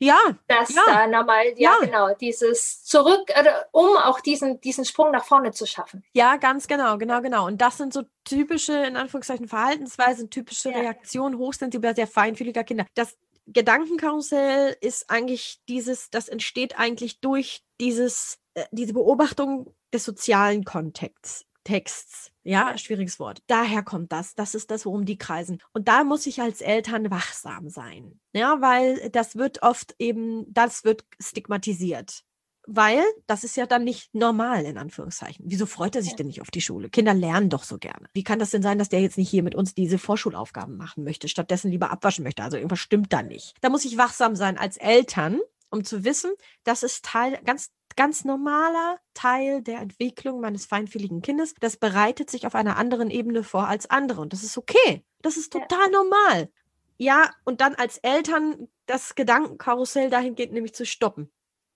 Ja. 0.00 0.18
Dass 0.48 0.74
ja. 0.74 0.82
da 0.86 1.06
nochmal, 1.06 1.52
ja, 1.56 1.76
ja, 1.80 1.86
genau, 1.86 2.14
dieses 2.14 2.82
Zurück, 2.84 3.28
äh, 3.28 3.44
um 3.70 3.96
auch 3.98 4.20
diesen, 4.20 4.60
diesen 4.60 4.84
Sprung 4.86 5.10
nach 5.10 5.24
vorne 5.24 5.52
zu 5.52 5.66
schaffen. 5.66 6.02
Ja, 6.14 6.36
ganz 6.36 6.66
genau, 6.66 6.96
genau, 6.96 7.20
genau. 7.20 7.46
Und 7.46 7.60
das 7.60 7.76
sind 7.76 7.92
so 7.92 8.02
typische, 8.24 8.72
in 8.72 8.96
Anführungszeichen, 8.96 9.46
Verhaltensweisen, 9.46 10.30
typische 10.30 10.70
ja. 10.70 10.78
Reaktionen 10.78 11.36
hochsensibler, 11.36 11.94
sehr 11.94 12.06
feinfühliger 12.06 12.64
Kinder. 12.64 12.86
Das 12.94 13.18
Gedankenkarussell 13.46 14.76
ist 14.80 15.10
eigentlich 15.10 15.60
dieses, 15.68 16.08
das 16.10 16.28
entsteht 16.28 16.78
eigentlich 16.78 17.20
durch 17.20 17.62
dieses, 17.78 18.38
äh, 18.54 18.64
diese 18.70 18.94
Beobachtung 18.94 19.74
des 19.92 20.04
sozialen 20.04 20.64
Kontexts. 20.64 21.44
Texts. 21.64 22.30
Ja, 22.42 22.76
schwieriges 22.78 23.18
Wort. 23.18 23.42
Daher 23.46 23.82
kommt 23.82 24.12
das. 24.12 24.34
Das 24.34 24.54
ist 24.54 24.70
das, 24.70 24.86
worum 24.86 25.04
die 25.04 25.18
kreisen. 25.18 25.58
Und 25.72 25.88
da 25.88 26.04
muss 26.04 26.26
ich 26.26 26.40
als 26.40 26.60
Eltern 26.60 27.10
wachsam 27.10 27.68
sein. 27.68 28.18
Ja, 28.32 28.60
weil 28.60 29.10
das 29.10 29.36
wird 29.36 29.62
oft 29.62 29.94
eben, 29.98 30.46
das 30.52 30.84
wird 30.84 31.04
stigmatisiert. 31.20 32.24
Weil 32.66 33.02
das 33.26 33.42
ist 33.42 33.56
ja 33.56 33.66
dann 33.66 33.84
nicht 33.84 34.14
normal, 34.14 34.64
in 34.64 34.78
Anführungszeichen. 34.78 35.44
Wieso 35.48 35.66
freut 35.66 35.96
er 35.96 36.02
sich 36.02 36.14
denn 36.14 36.26
nicht 36.26 36.40
auf 36.40 36.50
die 36.50 36.60
Schule? 36.60 36.90
Kinder 36.90 37.14
lernen 37.14 37.48
doch 37.48 37.64
so 37.64 37.78
gerne. 37.78 38.06
Wie 38.12 38.22
kann 38.22 38.38
das 38.38 38.50
denn 38.50 38.62
sein, 38.62 38.78
dass 38.78 38.90
der 38.90 39.00
jetzt 39.00 39.18
nicht 39.18 39.30
hier 39.30 39.42
mit 39.42 39.54
uns 39.54 39.74
diese 39.74 39.98
Vorschulaufgaben 39.98 40.76
machen 40.76 41.02
möchte, 41.02 41.26
stattdessen 41.28 41.70
lieber 41.70 41.90
abwaschen 41.90 42.22
möchte? 42.22 42.42
Also 42.42 42.58
irgendwas 42.58 42.78
stimmt 42.78 43.12
da 43.12 43.22
nicht. 43.22 43.54
Da 43.60 43.70
muss 43.70 43.84
ich 43.84 43.96
wachsam 43.96 44.36
sein 44.36 44.58
als 44.58 44.76
Eltern, 44.76 45.40
um 45.70 45.84
zu 45.84 46.04
wissen, 46.04 46.32
das 46.64 46.82
ist 46.82 47.04
Teil, 47.04 47.40
ganz 47.44 47.70
ganz 47.96 48.24
normaler 48.24 48.98
Teil 49.14 49.62
der 49.62 49.78
Entwicklung 49.80 50.40
meines 50.40 50.64
feinfühligen 50.64 51.22
Kindes. 51.22 51.54
Das 51.60 51.76
bereitet 51.76 52.30
sich 52.30 52.46
auf 52.46 52.54
einer 52.54 52.76
anderen 52.76 53.10
Ebene 53.10 53.42
vor 53.42 53.68
als 53.68 53.90
andere. 53.90 54.20
Und 54.20 54.32
das 54.32 54.42
ist 54.42 54.56
okay. 54.56 55.04
Das 55.22 55.36
ist 55.36 55.52
total 55.52 55.90
ja. 55.92 55.98
normal. 55.98 56.48
Ja, 56.96 57.30
und 57.44 57.60
dann 57.60 57.74
als 57.74 57.98
Eltern 57.98 58.68
das 58.86 59.14
Gedankenkarussell 59.14 60.10
dahingehend 60.10 60.52
nämlich 60.52 60.74
zu 60.74 60.84
stoppen. 60.86 61.30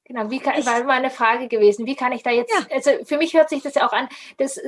Genau, 0.05 0.31
wie 0.31 0.39
kann, 0.39 0.55
war 0.67 0.85
meine 0.85 1.09
Frage 1.09 1.49
gewesen, 1.49 1.87
wie 1.87 1.97
kann 1.97 2.13
ich 2.13 2.23
da 2.23 2.31
jetzt, 2.31 2.53
ja. 2.53 2.67
also 2.71 2.91
für 3.07 3.17
mich 3.17 3.33
hört 3.33 3.49
sich 3.49 3.63
das 3.63 3.75
ja 3.75 3.89
auch 3.89 3.93
an, 3.95 4.07
das 4.37 4.61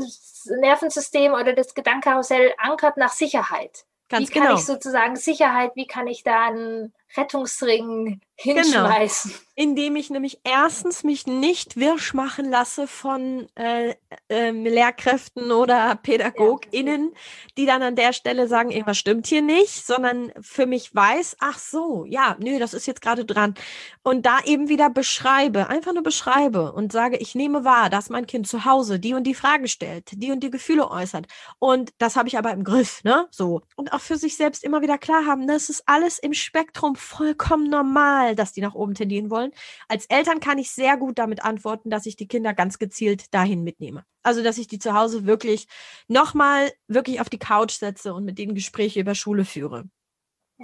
Nervensystem 0.47 1.35
oder 1.35 1.53
das 1.53 1.75
Gedankenkarussell 1.75 2.55
ankert 2.57 2.97
nach 2.97 3.13
Sicherheit. 3.13 3.85
Ganz 4.09 4.29
wie 4.29 4.33
kann 4.33 4.45
genau. 4.45 4.55
ich 4.55 4.65
sozusagen 4.65 5.17
Sicherheit, 5.17 5.73
wie 5.75 5.87
kann 5.87 6.07
ich 6.07 6.23
da 6.23 6.47
ein 6.47 6.95
Rettungsring 7.17 8.21
hinschmeißen. 8.39 9.31
Genau. 9.31 9.43
Indem 9.55 9.97
ich 9.97 10.11
nämlich 10.11 10.41
erstens 10.45 11.03
mich 11.03 11.27
nicht 11.27 11.77
wirsch 11.77 12.13
machen 12.13 12.51
lasse 12.51 12.87
von 12.87 13.49
äh, 13.55 13.95
äh, 14.29 14.51
Lehrkräften 14.51 15.51
oder 15.51 15.97
PädagogInnen, 15.97 17.15
die 17.57 17.65
dann 17.65 17.83
an 17.83 17.97
der 17.97 18.13
Stelle 18.13 18.49
sagen, 18.49 18.71
irgendwas 18.71 18.99
stimmt 18.99 19.27
hier 19.29 19.41
nicht, 19.41 19.87
sondern 19.87 20.31
für 20.43 20.67
mich 20.67 20.95
weiß, 20.95 21.37
ach 21.41 21.59
so, 21.59 22.05
ja, 22.07 22.37
nö, 22.39 22.59
das 22.59 22.75
ist 22.75 22.87
jetzt 22.87 23.01
gerade 23.01 23.25
dran. 23.25 23.55
Und 24.03 24.27
da 24.27 24.41
eben 24.45 24.69
wieder 24.69 24.91
beschreibe, 24.91 25.69
einfach 25.71 25.95
nur 25.95 26.03
beschreibe 26.03 26.73
und 26.73 26.93
sage, 26.93 27.17
ich 27.17 27.35
nehme 27.35 27.65
wahr, 27.65 27.89
dass 27.89 28.11
mein 28.11 28.27
Kind 28.27 28.47
zu 28.47 28.67
Hause 28.67 29.01
die 29.01 29.15
und 29.15 29.25
die 29.25 29.35
Frage 29.35 29.69
stellt, 29.69 30.11
die 30.13 30.33
und 30.33 30.41
die 30.41 30.51
Gefühle 30.51 30.91
äußert. 30.91 31.27
Und 31.59 31.93
das 31.97 32.17
habe 32.17 32.29
ich 32.29 32.37
aber 32.37 32.53
im 32.53 32.63
Griff, 32.63 33.03
ne? 33.05 33.27
So. 33.31 33.63
Und 33.75 33.95
auch 33.95 34.03
für 34.03 34.19
sich 34.19 34.37
selbst 34.37 34.63
immer 34.63 34.83
wieder 34.83 34.99
klar 34.99 35.25
haben, 35.25 35.47
das 35.47 35.71
ist 35.71 35.83
alles 35.87 36.19
im 36.19 36.35
Spektrum 36.35 36.96
vollkommen 36.97 37.69
normal, 37.71 38.35
dass 38.35 38.53
die 38.53 38.61
nach 38.61 38.75
oben 38.75 38.95
tendieren 38.95 39.31
wollen. 39.31 39.53
Als 39.89 40.07
Eltern 40.07 40.41
kann 40.41 40.59
ich 40.59 40.71
sehr 40.71 40.97
gut 40.97 41.19
damit 41.19 41.45
antworten, 41.45 41.91
dass 41.91 42.07
ich 42.07 42.17
die 42.17 42.29
Kinder 42.29 42.55
ganz 42.55 42.79
gezielt 42.79 43.33
dahin 43.35 43.63
mitnehme. 43.63 44.05
Also, 44.23 44.43
dass 44.43 44.59
ich 44.59 44.67
die 44.67 44.79
zu 44.79 44.95
Hause 44.95 45.27
wirklich 45.27 45.67
nochmal 46.09 46.73
wirklich 46.89 47.21
auf 47.21 47.29
die 47.31 47.39
Couch 47.39 47.73
setze 47.73 48.15
und 48.15 48.25
mit 48.25 48.39
denen 48.39 48.55
Gespräche 48.55 49.01
über 49.01 49.15
Schule 49.15 49.45
führe. 49.45 49.85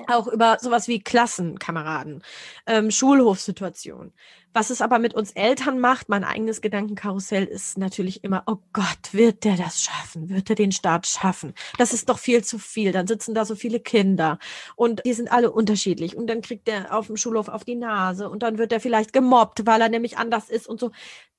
Auch 0.07 0.27
über 0.27 0.57
sowas 0.59 0.89
wie 0.89 1.01
Klassenkameraden, 1.01 2.23
ähm, 2.67 2.91
Schulhofsituationen. 2.91 4.15
Was 4.55 4.71
es 4.71 4.81
aber 4.81 4.99
mit 4.99 5.13
uns 5.15 5.33
Eltern 5.33 5.81
macht, 5.81 6.09
mein 6.09 6.25
eigenes 6.25 6.63
Gedankenkarussell 6.63 7.45
ist 7.45 7.77
natürlich 7.77 8.25
immer, 8.25 8.43
oh 8.47 8.57
Gott, 8.73 9.13
wird 9.13 9.45
der 9.45 9.57
das 9.57 9.83
schaffen? 9.83 10.31
Wird 10.31 10.49
er 10.49 10.57
den 10.57 10.73
Start 10.73 11.07
schaffen? 11.07 11.55
Das 11.79 11.93
ist 11.93 12.09
doch 12.09 12.19
viel 12.19 12.43
zu 12.43 12.59
viel. 12.59 12.93
Dann 12.93 13.07
sitzen 13.07 13.35
da 13.35 13.45
so 13.45 13.55
viele 13.55 13.81
Kinder 13.81 14.39
und 14.77 15.03
die 15.05 15.13
sind 15.13 15.31
alle 15.31 15.51
unterschiedlich. 15.51 16.17
Und 16.17 16.27
dann 16.27 16.41
kriegt 16.41 16.69
der 16.69 16.97
auf 16.97 17.07
dem 17.07 17.17
Schulhof 17.17 17.49
auf 17.49 17.65
die 17.65 17.77
Nase 17.77 18.31
und 18.31 18.43
dann 18.43 18.59
wird 18.59 18.73
er 18.73 18.81
vielleicht 18.81 19.13
gemobbt, 19.13 19.67
weil 19.67 19.81
er 19.81 19.89
nämlich 19.91 20.19
anders 20.19 20.49
ist 20.51 20.67
und 20.69 20.81
so. 20.81 20.91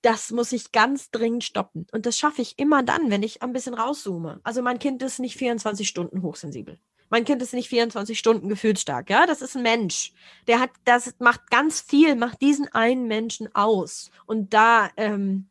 Das 0.01 0.31
muss 0.31 0.51
ich 0.51 0.71
ganz 0.71 1.11
dringend 1.11 1.43
stoppen. 1.43 1.87
Und 1.91 2.05
das 2.05 2.17
schaffe 2.17 2.41
ich 2.41 2.59
immer 2.59 2.83
dann, 2.83 3.09
wenn 3.09 3.23
ich 3.23 3.41
ein 3.41 3.53
bisschen 3.53 3.73
rauszoome. 3.73 4.41
Also 4.43 4.61
mein 4.61 4.79
Kind 4.79 5.01
ist 5.01 5.19
nicht 5.19 5.37
24 5.37 5.87
Stunden 5.87 6.21
hochsensibel. 6.21 6.79
Mein 7.13 7.25
Kind 7.25 7.43
ist 7.43 7.53
nicht 7.53 7.69
24 7.69 8.17
Stunden 8.17 8.49
gefühlsstark, 8.49 9.07
ja. 9.11 9.27
Das 9.27 9.43
ist 9.43 9.55
ein 9.55 9.61
Mensch. 9.61 10.13
Der 10.47 10.59
hat, 10.59 10.71
das 10.83 11.13
macht 11.19 11.51
ganz 11.51 11.79
viel, 11.79 12.15
macht 12.15 12.41
diesen 12.41 12.67
einen 12.69 13.05
Menschen 13.05 13.53
aus. 13.53 14.09
Und 14.25 14.55
da 14.55 14.89
ähm, 14.97 15.47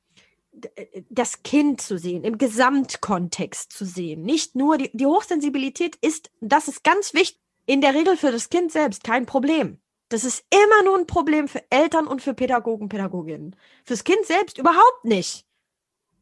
äh, 0.75 1.03
das 1.09 1.45
Kind 1.45 1.81
zu 1.81 1.99
sehen, 1.99 2.25
im 2.25 2.37
Gesamtkontext 2.37 3.73
zu 3.73 3.85
sehen. 3.85 4.25
Nicht 4.25 4.57
nur 4.57 4.77
die, 4.77 4.91
die 4.93 5.07
Hochsensibilität 5.07 5.95
ist, 6.01 6.33
das 6.41 6.67
ist 6.67 6.83
ganz 6.83 7.15
wichtig, 7.15 7.39
in 7.67 7.81
der 7.81 7.95
Regel 7.95 8.17
für 8.17 8.33
das 8.33 8.49
Kind 8.49 8.73
selbst 8.73 9.05
kein 9.05 9.25
Problem. 9.25 9.79
Das 10.09 10.25
ist 10.25 10.45
immer 10.51 10.83
nur 10.83 10.99
ein 10.99 11.07
Problem 11.07 11.47
für 11.47 11.63
Eltern 11.71 12.09
und 12.09 12.23
für 12.23 12.35
Pädagogen, 12.35 12.89
Pädagoginnen. 12.89 13.55
Fürs 13.85 14.03
Kind 14.03 14.27
selbst 14.27 14.59
überhaupt 14.59 15.05
nicht. 15.05 15.47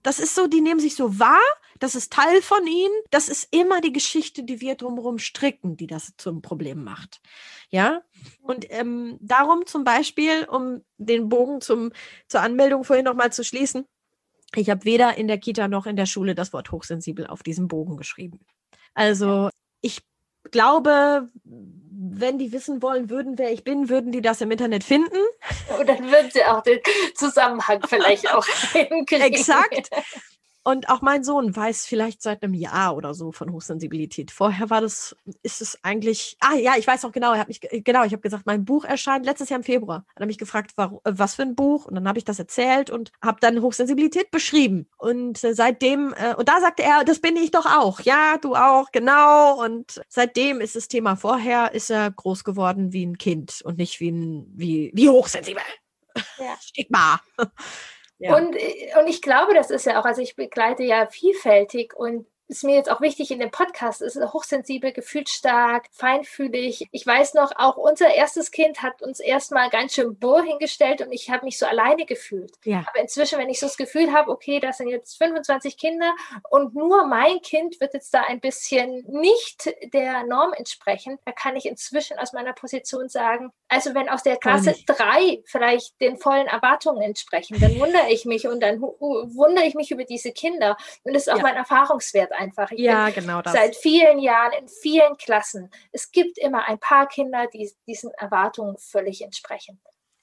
Das 0.03 0.19
ist 0.19 0.35
so, 0.35 0.47
die 0.47 0.61
nehmen 0.61 0.81
sich 0.81 0.97
so 0.97 1.19
wahr, 1.19 1.41
das 1.81 1.95
ist 1.95 2.13
Teil 2.13 2.43
von 2.43 2.67
ihnen. 2.67 2.93
Das 3.11 3.29
ist 3.29 3.49
immer 3.51 3.81
die 3.81 3.93
Geschichte, 3.93 4.45
die 4.45 4.61
wir 4.61 4.77
drumherum 4.77 5.19
stricken, 5.19 5.77
die 5.77 5.87
das 5.87 6.13
zum 6.17 6.43
Problem 6.43 6.85
macht. 6.85 7.21
Ja, 7.71 8.03
und 8.43 8.67
ähm, 8.71 9.19
darum 9.21 9.67
zum 9.67 9.83
Beispiel, 9.83 10.45
um 10.45 10.85
den 10.99 11.29
Bogen 11.29 11.61
zum, 11.61 11.93
zur 12.29 12.43
Anmeldung 12.43 12.85
vorhin 12.85 13.07
nochmal 13.07 13.33
zu 13.33 13.43
schließen, 13.43 13.87
ich 14.55 14.69
habe 14.69 14.85
weder 14.85 15.17
in 15.17 15.27
der 15.27 15.39
Kita 15.39 15.69
noch 15.69 15.87
in 15.87 15.97
der 15.97 16.07
Schule 16.07 16.35
das 16.35 16.53
Wort 16.53 16.71
hochsensibel 16.71 17.27
auf 17.27 17.43
diesem 17.43 17.69
Bogen 17.69 17.97
geschrieben. 17.97 18.41
Also 18.95 19.49
ich 19.81 20.03
glaube, 20.51 21.29
wenn 21.45 22.39
die 22.39 22.53
wissen 22.53 22.83
wollen 22.83 23.11
würden, 23.11 23.39
wer 23.39 23.53
ich 23.53 23.65
bin, 23.65 23.89
würden 23.89 24.13
die 24.13 24.23
das 24.23 24.41
im 24.41 24.51
Internet 24.51 24.85
finden. 24.85 25.19
Und 25.79 25.89
dann 25.89 26.11
würden 26.11 26.31
sie 26.31 26.45
auch 26.45 26.63
den 26.63 26.81
Zusammenhang 27.15 27.81
vielleicht 27.87 28.33
auch 28.33 28.47
hinkriegen. 28.73 29.23
Exakt. 29.23 29.91
Und 30.63 30.91
auch 30.91 31.01
mein 31.01 31.25
Sohn 31.25 31.55
weiß 31.57 31.87
vielleicht 31.87 32.21
seit 32.21 32.43
einem 32.43 32.53
Jahr 32.53 32.95
oder 32.95 33.15
so 33.15 33.33
von 33.33 33.51
Hochsensibilität. 33.51 34.31
Vorher 34.31 34.69
war 34.69 34.83
das, 34.83 35.17
ist 35.43 35.63
es 35.63 35.79
eigentlich, 35.83 36.37
ah 36.41 36.55
ja, 36.55 36.75
ich 36.77 36.87
weiß 36.87 37.05
auch 37.07 37.13
genau, 37.13 37.33
er 37.33 37.41
hat 37.41 37.49
mich, 37.49 37.61
genau, 37.61 38.05
ich 38.05 38.13
habe 38.13 38.21
gesagt, 38.21 38.45
mein 38.45 38.67
Buch 38.67 38.85
erscheint 38.85 39.25
letztes 39.25 39.49
Jahr 39.49 39.59
im 39.61 39.65
Februar. 39.65 40.05
Hat 40.09 40.21
er 40.21 40.27
mich 40.27 40.37
gefragt, 40.37 40.73
warum, 40.77 41.01
was 41.05 41.37
für 41.37 41.43
ein 41.43 41.55
Buch? 41.55 41.87
Und 41.87 41.95
dann 41.95 42.07
habe 42.07 42.19
ich 42.19 42.27
das 42.27 42.39
erzählt 42.39 42.91
und 42.91 43.11
habe 43.23 43.39
dann 43.41 43.63
Hochsensibilität 43.63 44.31
beschrieben. 44.31 44.87
Und 44.99 45.43
äh, 45.43 45.55
seitdem, 45.55 46.13
äh, 46.15 46.35
und 46.35 46.49
da 46.49 46.61
sagte 46.61 46.83
er, 46.83 47.05
das 47.05 47.21
bin 47.21 47.37
ich 47.37 47.53
doch 47.53 47.65
auch. 47.67 48.01
Ja, 48.01 48.37
du 48.37 48.55
auch, 48.55 48.93
genau. 48.93 49.65
Und 49.65 50.03
seitdem 50.09 50.61
ist 50.61 50.77
das 50.77 50.89
Thema 50.89 51.17
vorher, 51.17 51.73
ist 51.73 51.91
er 51.91 52.11
groß 52.11 52.45
geworden 52.45 52.93
wie 52.93 53.07
ein 53.07 53.17
Kind 53.17 53.63
und 53.65 53.79
nicht 53.79 53.99
wie 54.01 54.11
ein, 54.11 54.47
wie, 54.55 54.91
wie 54.95 55.09
hochsensibel. 55.09 55.63
Ja. 56.39 56.57
Stigma. 56.61 57.21
Ja. 58.21 58.37
Und, 58.37 58.55
äh, 58.55 58.91
und 59.01 59.09
ich 59.09 59.23
glaube, 59.23 59.55
das 59.55 59.71
ist 59.71 59.87
ja 59.87 59.99
auch, 59.99 60.05
also 60.05 60.21
ich 60.21 60.37
begleite 60.37 60.85
ja 60.85 61.07
vielfältig 61.07 61.95
und 61.97 62.27
ist 62.51 62.65
mir 62.65 62.75
jetzt 62.75 62.91
auch 62.91 63.01
wichtig 63.01 63.31
in 63.31 63.39
dem 63.39 63.53
Podcast, 63.53 64.03
ist 64.03 64.17
hochsensibel, 64.17 64.93
gefühlsstark, 64.93 65.87
feinfühlig. 65.93 66.89
Ich 66.91 67.07
weiß 67.07 67.35
noch, 67.35 67.53
auch 67.57 67.77
unser 67.77 68.13
erstes 68.13 68.51
Kind 68.51 68.83
hat 68.83 69.03
uns 69.03 69.21
erstmal 69.21 69.71
ganz 69.71 69.95
schön 69.95 70.19
bohr 70.19 70.43
hingestellt 70.43 71.01
und 71.01 71.13
ich 71.13 71.31
habe 71.31 71.45
mich 71.45 71.59
so 71.59 71.67
alleine 71.67 72.07
gefühlt. 72.07 72.53
Ja. 72.65 72.85
Aber 72.89 73.01
inzwischen, 73.01 73.39
wenn 73.39 73.49
ich 73.49 73.61
so 73.61 73.67
das 73.67 73.77
Gefühl 73.77 74.13
habe, 74.13 74.33
okay, 74.33 74.59
das 74.59 74.79
sind 74.79 74.89
jetzt 74.89 75.17
25 75.19 75.79
Kinder 75.79 76.13
und 76.51 76.75
nur 76.75 77.07
mein 77.07 77.41
Kind 77.41 77.81
wird 77.81 77.95
jetzt 77.95 78.13
da 78.13 78.23
ein 78.23 78.41
bisschen 78.41 79.05
nicht 79.07 79.73
der 79.95 80.25
Norm 80.25 80.53
entsprechen, 80.53 81.19
da 81.25 81.31
kann 81.31 81.55
ich 81.55 81.67
inzwischen 81.67 82.19
aus 82.19 82.33
meiner 82.33 82.53
Position 82.53 83.09
sagen, 83.09 83.53
also 83.69 83.95
wenn 83.95 84.09
aus 84.09 84.25
der 84.25 84.37
Klasse 84.37 84.75
drei 84.87 85.41
vielleicht 85.45 86.01
den 86.01 86.19
vollen 86.19 86.49
Erwartungen 86.49 87.03
entsprechen, 87.03 87.61
dann 87.61 87.79
wundere 87.79 88.11
ich 88.11 88.25
mich 88.25 88.49
und 88.49 88.61
dann 88.61 88.83
wundere 88.83 89.67
ich 89.67 89.77
mich 89.77 89.93
über 89.93 90.05
diese 90.05 90.33
Kinder. 90.33 90.77
Und 91.05 91.15
das 91.15 91.29
ist 91.29 91.33
auch 91.33 91.37
ja. 91.37 91.43
mein 91.43 91.55
Erfahrungswert 91.55 92.33
einfach. 92.41 92.71
Ich 92.73 92.81
ja, 92.81 93.11
genau 93.11 93.43
das. 93.43 93.53
Seit 93.53 93.77
vielen 93.77 94.19
Jahren 94.19 94.53
in 94.55 94.69
vielen 94.69 95.17
Klassen. 95.17 95.71
Es 95.93 96.11
gibt 96.11 96.39
immer 96.39 96.65
ein 96.65 96.79
paar 96.79 97.07
Kinder, 97.07 97.47
die 97.53 97.71
diesen 97.87 98.11
Erwartungen 98.15 98.77
völlig 98.79 99.23
entsprechen. 99.23 99.81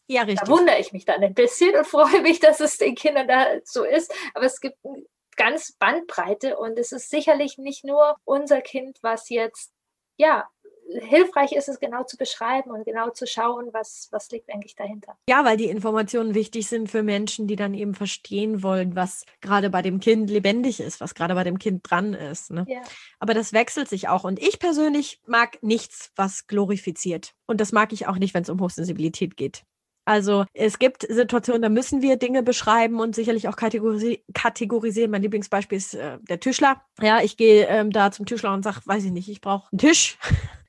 Ja, 0.08 0.24
richtig. 0.24 0.42
Da 0.42 0.48
wundere 0.48 0.80
ich 0.80 0.94
mich 0.94 1.06
dann 1.06 1.22
ein 1.24 1.34
bisschen 1.34 1.76
und 1.76 1.86
freue 1.86 2.22
mich, 2.22 2.40
dass 2.40 2.60
es 2.60 2.78
den 2.78 2.96
Kindern 2.96 3.28
da 3.28 3.46
so 3.64 3.84
ist. 3.84 4.14
Aber 4.34 4.46
es 4.46 4.60
gibt 4.60 4.78
eine 4.84 5.06
ganz 5.36 5.74
Bandbreite 5.74 6.58
und 6.58 6.80
es 6.80 6.92
ist 6.92 7.10
sicherlich 7.10 7.58
nicht 7.58 7.86
nur 7.86 8.18
unser 8.26 8.62
Kind, 8.62 8.98
was 9.02 9.30
jetzt 9.30 9.74
ja 10.18 10.50
hilfreich 10.89 11.52
ist 11.52 11.69
es 11.69 11.80
genau 11.80 12.04
zu 12.04 12.17
beschreiben 12.17 12.71
und 12.71 12.86
genau 12.86 13.10
zu 13.10 13.28
schauen, 13.28 13.69
was, 13.71 14.08
was 14.12 14.30
liegt 14.32 14.54
eigentlich 14.54 14.76
dahinter. 14.76 15.17
Ja, 15.30 15.43
weil 15.45 15.58
die 15.58 15.69
Informationen 15.69 16.34
wichtig 16.34 16.67
sind 16.67 16.89
für 16.89 17.04
Menschen, 17.04 17.47
die 17.47 17.56
dann 17.56 17.73
eben 17.73 17.93
verstehen 17.93 18.63
wollen, 18.63 18.95
was 18.95 19.26
gerade 19.41 19.69
bei 19.69 19.82
dem 19.82 20.00
Kind 20.00 20.30
lebendig 20.30 20.80
ist, 20.80 21.02
was 21.02 21.15
gerade 21.15 21.36
bei 21.36 21.43
dem 21.43 21.60
Kind 21.60 21.89
dran 21.89 22.13
ist. 22.13 22.52
Ne? 22.52 22.65
Ja. 22.67 22.82
Aber 23.19 23.34
das 23.34 23.54
wechselt 23.54 23.89
sich 23.89 24.08
auch. 24.08 24.23
Und 24.23 24.39
ich 24.39 24.60
persönlich 24.60 25.19
mag 25.26 25.62
nichts, 25.62 26.12
was 26.15 26.47
glorifiziert. 26.47 27.34
Und 27.45 27.62
das 27.62 27.71
mag 27.71 27.93
ich 27.93 28.08
auch 28.08 28.17
nicht, 28.17 28.34
wenn 28.34 28.43
es 28.43 28.50
um 28.50 28.62
Hochsensibilität 28.62 29.38
geht. 29.38 29.63
Also 30.06 30.45
es 30.54 30.80
gibt 30.80 31.06
Situationen, 31.10 31.62
da 31.62 31.67
müssen 31.67 32.02
wir 32.02 32.15
Dinge 32.15 32.41
beschreiben 32.41 33.02
und 33.02 33.13
sicherlich 33.13 33.50
auch 33.50 33.58
kategorisi 33.58 34.23
kategorisieren. 34.34 35.12
Mein 35.12 35.21
Lieblingsbeispiel 35.21 35.78
ist 35.78 35.95
äh, 35.95 36.17
der 36.21 36.39
Tischler. 36.39 36.82
Ja, 37.02 37.21
ich 37.21 37.36
gehe 37.36 37.67
ähm, 37.67 37.91
da 37.91 38.10
zum 38.12 38.26
Tischler 38.26 38.54
und 38.54 38.63
sage, 38.63 38.80
weiß 38.86 39.04
ich 39.04 39.12
nicht, 39.12 39.28
ich 39.28 39.41
brauche 39.41 39.69
einen 39.69 39.80
Tisch 39.80 40.17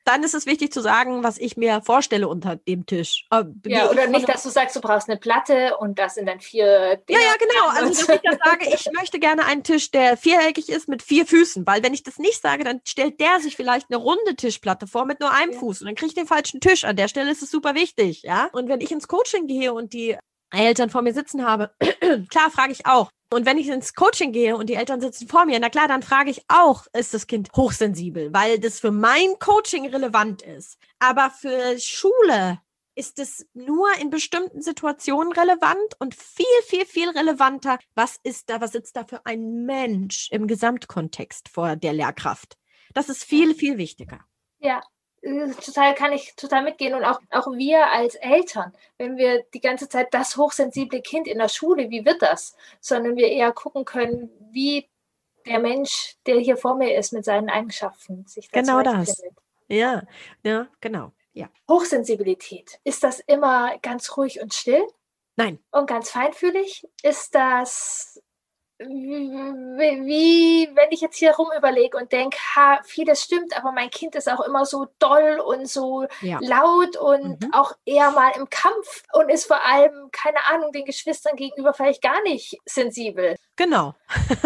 dann 0.09 0.23
ist 0.23 0.35
es 0.35 0.47
wichtig 0.47 0.73
zu 0.73 0.81
sagen, 0.81 1.23
was 1.23 1.37
ich 1.37 1.59
mir 1.59 1.83
vorstelle 1.83 2.29
unter 2.29 2.57
dem 2.57 2.87
Tisch. 2.87 3.27
Äh, 3.31 3.45
ja, 3.67 3.91
oder 3.91 4.07
nicht, 4.07 4.27
dass 4.29 4.43
du 4.43 4.49
sagst, 4.49 4.75
du 4.75 4.81
brauchst 4.81 5.09
eine 5.09 5.19
Platte 5.19 5.77
und 5.77 5.99
das 5.99 6.15
sind 6.15 6.27
dann 6.27 6.41
vier. 6.41 6.97
Dinge. 7.09 7.21
Ja, 7.21 7.27
ja, 7.27 7.35
genau. 7.39 7.69
Also, 7.69 8.07
dass 8.07 8.17
ich 8.17 8.21
dann 8.23 8.39
sage, 8.43 8.75
ich 8.75 8.89
möchte 8.99 9.19
gerne 9.19 9.45
einen 9.45 9.63
Tisch, 9.65 9.91
der 9.91 10.17
viereckig 10.17 10.71
ist 10.71 10.89
mit 10.89 11.03
vier 11.03 11.27
Füßen, 11.27 11.67
weil 11.67 11.83
wenn 11.83 11.93
ich 11.93 12.03
das 12.03 12.19
nicht 12.19 12.41
sage, 12.41 12.65
dann 12.65 12.81
stellt 12.85 13.21
der 13.21 13.41
sich 13.41 13.57
vielleicht 13.57 13.91
eine 13.91 13.99
runde 13.99 14.35
Tischplatte 14.35 14.87
vor 14.87 15.05
mit 15.05 15.21
nur 15.21 15.31
einem 15.31 15.53
ja. 15.53 15.59
Fuß 15.59 15.83
und 15.83 15.87
dann 15.87 15.95
kriege 15.95 16.09
ich 16.09 16.15
den 16.15 16.27
falschen 16.27 16.61
Tisch. 16.61 16.85
An 16.85 16.97
der 16.97 17.09
Stelle 17.09 17.31
ist 17.31 17.43
es 17.43 17.51
super 17.51 17.75
wichtig, 17.75 18.23
ja. 18.23 18.49
Und 18.53 18.69
wenn 18.69 18.81
ich 18.81 18.91
ins 18.91 19.09
Coaching 19.09 19.47
gehe 19.47 19.75
und 19.75 19.93
die 19.93 20.17
Eltern 20.51 20.91
vor 20.91 21.03
mir 21.03 21.15
sitzen 21.15 21.45
habe, 21.45 21.73
klar 22.31 22.51
frage 22.51 22.73
ich 22.73 22.87
auch, 22.87 23.11
und 23.31 23.45
wenn 23.45 23.59
ich 23.59 23.69
ins 23.69 23.93
Coaching 23.95 24.33
gehe 24.33 24.57
und 24.57 24.71
die 24.71 24.75
Eltern 24.75 25.03
sitzen 25.03 25.29
vor 25.29 25.45
mir, 25.45 25.61
na 25.61 25.69
klar, 25.69 25.87
dann 25.87 26.03
frage 26.03 26.31
ich 26.31 26.45
auch, 26.49 26.87
ist 26.95 27.13
das 27.13 27.27
Kind 27.27 27.51
hochsensibel, 27.55 28.33
weil 28.33 28.59
das 28.59 28.81
für 28.81 28.91
mein 28.91 29.39
Coaching 29.39 29.87
relevant 29.87 30.41
ist. 30.41 30.79
Aber 30.99 31.31
für 31.31 31.79
Schule 31.79 32.59
ist 32.95 33.19
es 33.19 33.47
nur 33.53 33.87
in 34.01 34.09
bestimmten 34.09 34.63
Situationen 34.63 35.33
relevant 35.33 35.95
und 35.99 36.15
viel, 36.15 36.47
viel, 36.65 36.87
viel 36.87 37.11
relevanter, 37.11 37.79
was 37.95 38.19
ist 38.23 38.49
da, 38.49 38.63
was 38.63 38.73
sitzt 38.73 38.97
da 38.97 39.05
für 39.05 39.25
ein 39.27 39.67
Mensch 39.67 40.29
im 40.33 40.47
Gesamtkontext 40.47 41.51
vor 41.51 41.77
der 41.77 41.93
Lehrkraft. 41.93 42.57
Das 42.95 43.11
ist 43.11 43.25
viel, 43.25 43.55
viel 43.55 43.77
wichtiger. 43.77 44.25
Ja, 44.59 44.83
total 45.61 45.95
kann 45.95 46.13
ich 46.13 46.35
total 46.37 46.63
mitgehen 46.63 46.95
und 46.95 47.05
auch, 47.05 47.21
auch 47.31 47.47
wir 47.53 47.87
als 47.89 48.15
Eltern, 48.17 48.73
wenn 48.99 49.17
wir 49.17 49.45
die 49.55 49.61
ganze 49.61 49.89
Zeit 49.89 50.13
das 50.13 50.37
hochsensible 50.37 51.01
Kind 51.03 51.29
in 51.29 51.39
der 51.39 51.49
Schule, 51.49 51.91
wie 51.91 52.05
wird 52.05 52.23
das? 52.23 52.57
Sondern 52.81 53.17
wir 53.17 53.29
eher 53.29 53.53
gucken 53.53 53.85
können, 53.85 54.31
wie 54.51 54.89
der 55.47 55.59
Mensch, 55.59 56.17
der 56.27 56.39
hier 56.39 56.57
vor 56.57 56.77
mir 56.77 56.97
ist 56.97 57.13
mit 57.13 57.25
seinen 57.25 57.49
Eigenschaften, 57.49 58.27
sich 58.27 58.51
das 58.51 58.67
Genau 58.67 58.83
das. 58.83 59.23
Ja, 59.69 60.03
ja, 60.43 60.69
genau. 60.81 61.13
Ja. 61.33 61.49
Hochsensibilität, 61.69 62.81
ist 62.85 63.05
das 63.05 63.21
immer 63.21 63.79
ganz 63.79 64.17
ruhig 64.17 64.41
und 64.41 64.55
still? 64.55 64.85
Nein. 65.37 65.59
Und 65.71 65.87
ganz 65.87 66.11
feinfühlig? 66.11 66.87
Ist 67.03 67.35
das 67.35 68.21
wie, 68.79 70.69
wenn 70.75 70.91
ich 70.91 71.01
jetzt 71.01 71.17
hier 71.17 71.33
rum 71.35 71.49
überlege 71.57 71.97
und 71.97 72.13
denke, 72.13 72.37
ha, 72.55 72.81
vieles 72.85 73.23
stimmt, 73.23 73.57
aber 73.57 73.73
mein 73.73 73.91
Kind 73.91 74.15
ist 74.15 74.31
auch 74.31 74.41
immer 74.41 74.65
so 74.67 74.87
doll 74.99 75.41
und 75.45 75.69
so 75.69 76.07
ja. 76.21 76.39
laut 76.41 76.97
und 76.97 77.43
mhm. 77.43 77.53
auch 77.53 77.73
eher 77.85 78.11
mal 78.13 78.31
im 78.37 78.49
Kampf 78.51 79.03
und 79.13 79.31
ist 79.31 79.47
vor 79.47 79.65
allem, 79.65 80.11
keine 80.13 80.47
Ahnung, 80.47 80.73
den 80.73 80.85
Geschwistern 80.85 81.37
gegenüber 81.37 81.75
vielleicht 81.75 82.03
gar 82.03 82.23
nicht 82.23 82.57
sensibel. 82.67 83.37
Genau. 83.57 83.95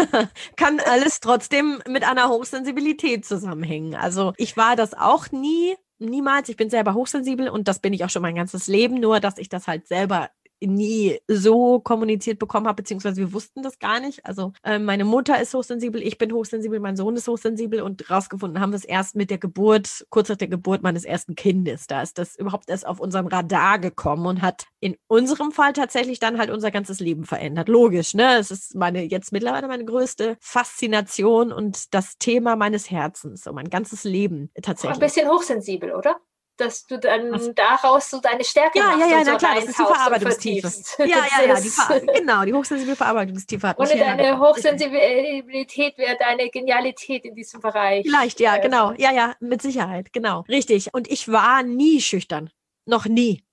Kann 0.55 0.79
alles 0.79 1.19
trotzdem 1.19 1.83
mit 1.87 2.03
einer 2.03 2.29
Hochsensibilität 2.29 3.25
zusammenhängen. 3.25 3.95
Also 3.95 4.33
ich 4.37 4.57
war 4.57 4.75
das 4.75 4.95
auch 4.95 5.31
nie 5.31 5.75
niemals. 5.99 6.49
Ich 6.49 6.57
bin 6.57 6.69
selber 6.69 6.93
hochsensibel 6.95 7.49
und 7.49 7.67
das 7.67 7.79
bin 7.79 7.93
ich 7.93 8.03
auch 8.03 8.09
schon 8.09 8.21
mein 8.21 8.35
ganzes 8.35 8.67
Leben, 8.67 8.99
nur 8.99 9.19
dass 9.19 9.37
ich 9.37 9.47
das 9.47 9.67
halt 9.67 9.87
selber 9.87 10.29
nie 10.67 11.19
so 11.27 11.79
kommuniziert 11.79 12.39
bekommen 12.39 12.67
habe, 12.67 12.77
beziehungsweise 12.77 13.17
wir 13.17 13.33
wussten 13.33 13.63
das 13.63 13.79
gar 13.79 13.99
nicht. 13.99 14.25
Also 14.25 14.53
äh, 14.63 14.79
meine 14.79 15.05
Mutter 15.05 15.41
ist 15.41 15.53
hochsensibel, 15.53 16.01
ich 16.01 16.17
bin 16.17 16.31
hochsensibel, 16.33 16.79
mein 16.79 16.95
Sohn 16.95 17.15
ist 17.15 17.27
hochsensibel 17.27 17.81
und 17.81 18.09
rausgefunden 18.09 18.61
haben 18.61 18.71
wir 18.71 18.77
es 18.77 18.85
erst 18.85 19.15
mit 19.15 19.29
der 19.29 19.37
Geburt, 19.37 20.05
kurz 20.09 20.29
nach 20.29 20.37
der 20.37 20.47
Geburt 20.47 20.83
meines 20.83 21.05
ersten 21.05 21.35
Kindes. 21.35 21.87
Da 21.87 22.01
ist 22.01 22.17
das 22.17 22.35
überhaupt 22.35 22.69
erst 22.69 22.85
auf 22.85 22.99
unserem 22.99 23.27
Radar 23.27 23.79
gekommen 23.79 24.25
und 24.25 24.41
hat 24.41 24.65
in 24.79 24.97
unserem 25.07 25.51
Fall 25.51 25.73
tatsächlich 25.73 26.19
dann 26.19 26.37
halt 26.37 26.49
unser 26.49 26.71
ganzes 26.71 26.99
Leben 26.99 27.25
verändert. 27.25 27.69
Logisch, 27.69 28.13
ne? 28.13 28.37
Es 28.37 28.51
ist 28.51 28.75
meine 28.75 29.03
jetzt 29.03 29.31
mittlerweile 29.31 29.67
meine 29.67 29.85
größte 29.85 30.37
Faszination 30.39 31.51
und 31.51 31.93
das 31.93 32.17
Thema 32.17 32.55
meines 32.55 32.89
Herzens, 32.89 33.43
so 33.43 33.53
mein 33.53 33.69
ganzes 33.69 34.03
Leben 34.03 34.51
tatsächlich. 34.61 34.95
Ein 34.95 35.05
bisschen 35.05 35.29
hochsensibel, 35.29 35.91
oder? 35.91 36.17
Dass 36.57 36.85
du 36.85 36.99
dann 36.99 37.31
Was? 37.31 37.51
daraus 37.55 38.09
so 38.09 38.19
deine 38.19 38.43
Stärke 38.43 38.79
ja, 38.79 38.85
machst. 38.85 38.99
Ja, 38.99 39.05
ja, 39.07 39.17
ja, 39.17 39.25
so 39.25 39.31
na 39.31 39.37
klar, 39.37 39.55
das 39.55 39.65
ist 39.65 39.79
die 39.79 39.83
Verarbeitungstiefe. 39.83 40.71
Ja, 40.99 41.05
ja, 41.05 41.47
ja, 41.47 41.59
die 41.59 41.69
Ver 41.69 41.99
genau, 41.99 42.45
die 42.45 42.53
hochsensible 42.53 42.95
Verarbeitungstiefe 42.95 43.67
hat 43.67 43.79
Ohne 43.79 43.97
deine 43.97 44.39
Hochsensibilität 44.39 45.97
wäre 45.97 46.17
deine 46.19 46.49
Genialität 46.49 47.25
in 47.25 47.35
diesem 47.35 47.59
Bereich. 47.59 48.05
Vielleicht, 48.05 48.39
ja, 48.39 48.57
äh, 48.57 48.61
genau. 48.61 48.93
Ja, 48.97 49.11
ja, 49.11 49.35
mit 49.39 49.61
Sicherheit, 49.61 50.13
genau. 50.13 50.41
Richtig. 50.47 50.93
Und 50.93 51.09
ich 51.09 51.31
war 51.31 51.63
nie 51.63 52.01
schüchtern. 52.01 52.49
Noch 52.85 53.05
nie. 53.05 53.43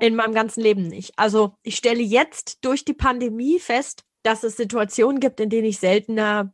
In 0.00 0.16
meinem 0.16 0.34
ganzen 0.34 0.60
Leben 0.60 0.88
nicht. 0.88 1.12
Also 1.16 1.54
ich 1.62 1.76
stelle 1.76 2.02
jetzt 2.02 2.64
durch 2.64 2.84
die 2.84 2.94
Pandemie 2.94 3.60
fest, 3.60 4.04
dass 4.24 4.42
es 4.42 4.56
Situationen 4.56 5.20
gibt, 5.20 5.38
in 5.38 5.50
denen 5.50 5.66
ich 5.66 5.78
seltener 5.78 6.52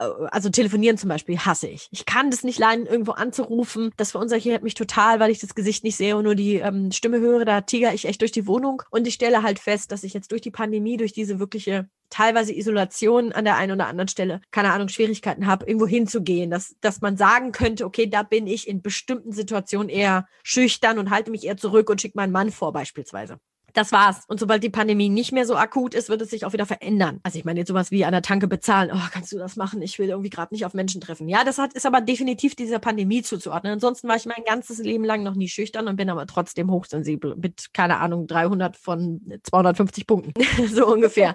also 0.00 0.48
telefonieren 0.48 0.96
zum 0.96 1.08
Beispiel 1.08 1.38
hasse 1.38 1.68
ich. 1.68 1.88
Ich 1.90 2.06
kann 2.06 2.30
das 2.30 2.42
nicht 2.42 2.58
leiden, 2.58 2.86
irgendwo 2.86 3.12
anzurufen. 3.12 3.90
Das 3.96 4.12
verunsichert 4.12 4.62
mich 4.62 4.74
total, 4.74 5.20
weil 5.20 5.30
ich 5.30 5.40
das 5.40 5.54
Gesicht 5.54 5.84
nicht 5.84 5.96
sehe 5.96 6.16
und 6.16 6.24
nur 6.24 6.34
die 6.34 6.56
ähm, 6.56 6.90
Stimme 6.90 7.20
höre. 7.20 7.44
Da 7.44 7.60
tiger 7.60 7.92
ich 7.92 8.06
echt 8.06 8.20
durch 8.22 8.32
die 8.32 8.46
Wohnung. 8.46 8.82
Und 8.90 9.06
ich 9.06 9.14
stelle 9.14 9.42
halt 9.42 9.58
fest, 9.58 9.92
dass 9.92 10.02
ich 10.02 10.14
jetzt 10.14 10.32
durch 10.32 10.40
die 10.40 10.50
Pandemie, 10.50 10.96
durch 10.96 11.12
diese 11.12 11.38
wirkliche 11.38 11.88
teilweise 12.08 12.56
Isolation 12.56 13.32
an 13.32 13.44
der 13.44 13.56
einen 13.56 13.72
oder 13.72 13.86
anderen 13.86 14.08
Stelle, 14.08 14.40
keine 14.50 14.72
Ahnung, 14.72 14.88
Schwierigkeiten 14.88 15.46
habe, 15.46 15.66
irgendwo 15.66 15.86
hinzugehen, 15.86 16.50
dass, 16.50 16.74
dass 16.80 17.00
man 17.00 17.16
sagen 17.16 17.52
könnte, 17.52 17.84
okay, 17.84 18.06
da 18.08 18.22
bin 18.22 18.46
ich 18.46 18.66
in 18.66 18.82
bestimmten 18.82 19.32
Situationen 19.32 19.88
eher 19.88 20.26
schüchtern 20.42 20.98
und 20.98 21.10
halte 21.10 21.30
mich 21.30 21.44
eher 21.44 21.56
zurück 21.56 21.88
und 21.90 22.00
schicke 22.00 22.16
meinen 22.16 22.32
Mann 22.32 22.50
vor 22.50 22.72
beispielsweise 22.72 23.38
das 23.74 23.92
war's. 23.92 24.24
Und 24.28 24.40
sobald 24.40 24.62
die 24.62 24.70
Pandemie 24.70 25.08
nicht 25.08 25.32
mehr 25.32 25.46
so 25.46 25.56
akut 25.56 25.94
ist, 25.94 26.08
wird 26.08 26.22
es 26.22 26.30
sich 26.30 26.44
auch 26.44 26.52
wieder 26.52 26.66
verändern. 26.66 27.20
Also 27.22 27.38
ich 27.38 27.44
meine 27.44 27.60
jetzt 27.60 27.68
sowas 27.68 27.90
wie 27.90 28.04
an 28.04 28.12
der 28.12 28.22
Tanke 28.22 28.48
bezahlen. 28.48 28.90
Oh, 28.92 29.08
kannst 29.12 29.32
du 29.32 29.38
das 29.38 29.56
machen? 29.56 29.82
Ich 29.82 29.98
will 29.98 30.08
irgendwie 30.08 30.30
gerade 30.30 30.54
nicht 30.54 30.64
auf 30.64 30.74
Menschen 30.74 31.00
treffen. 31.00 31.28
Ja, 31.28 31.44
das 31.44 31.58
hat, 31.58 31.72
ist 31.74 31.86
aber 31.86 32.00
definitiv 32.00 32.54
dieser 32.54 32.78
Pandemie 32.78 33.22
zuzuordnen. 33.22 33.74
Ansonsten 33.74 34.08
war 34.08 34.16
ich 34.16 34.26
mein 34.26 34.44
ganzes 34.44 34.78
Leben 34.78 35.04
lang 35.04 35.22
noch 35.22 35.34
nie 35.34 35.48
schüchtern 35.48 35.88
und 35.88 35.96
bin 35.96 36.10
aber 36.10 36.26
trotzdem 36.26 36.70
hochsensibel 36.70 37.36
mit, 37.36 37.72
keine 37.72 37.98
Ahnung, 37.98 38.26
300 38.26 38.76
von 38.76 39.20
250 39.42 40.06
Punkten. 40.06 40.32
so 40.68 40.86
ungefähr. 40.86 41.34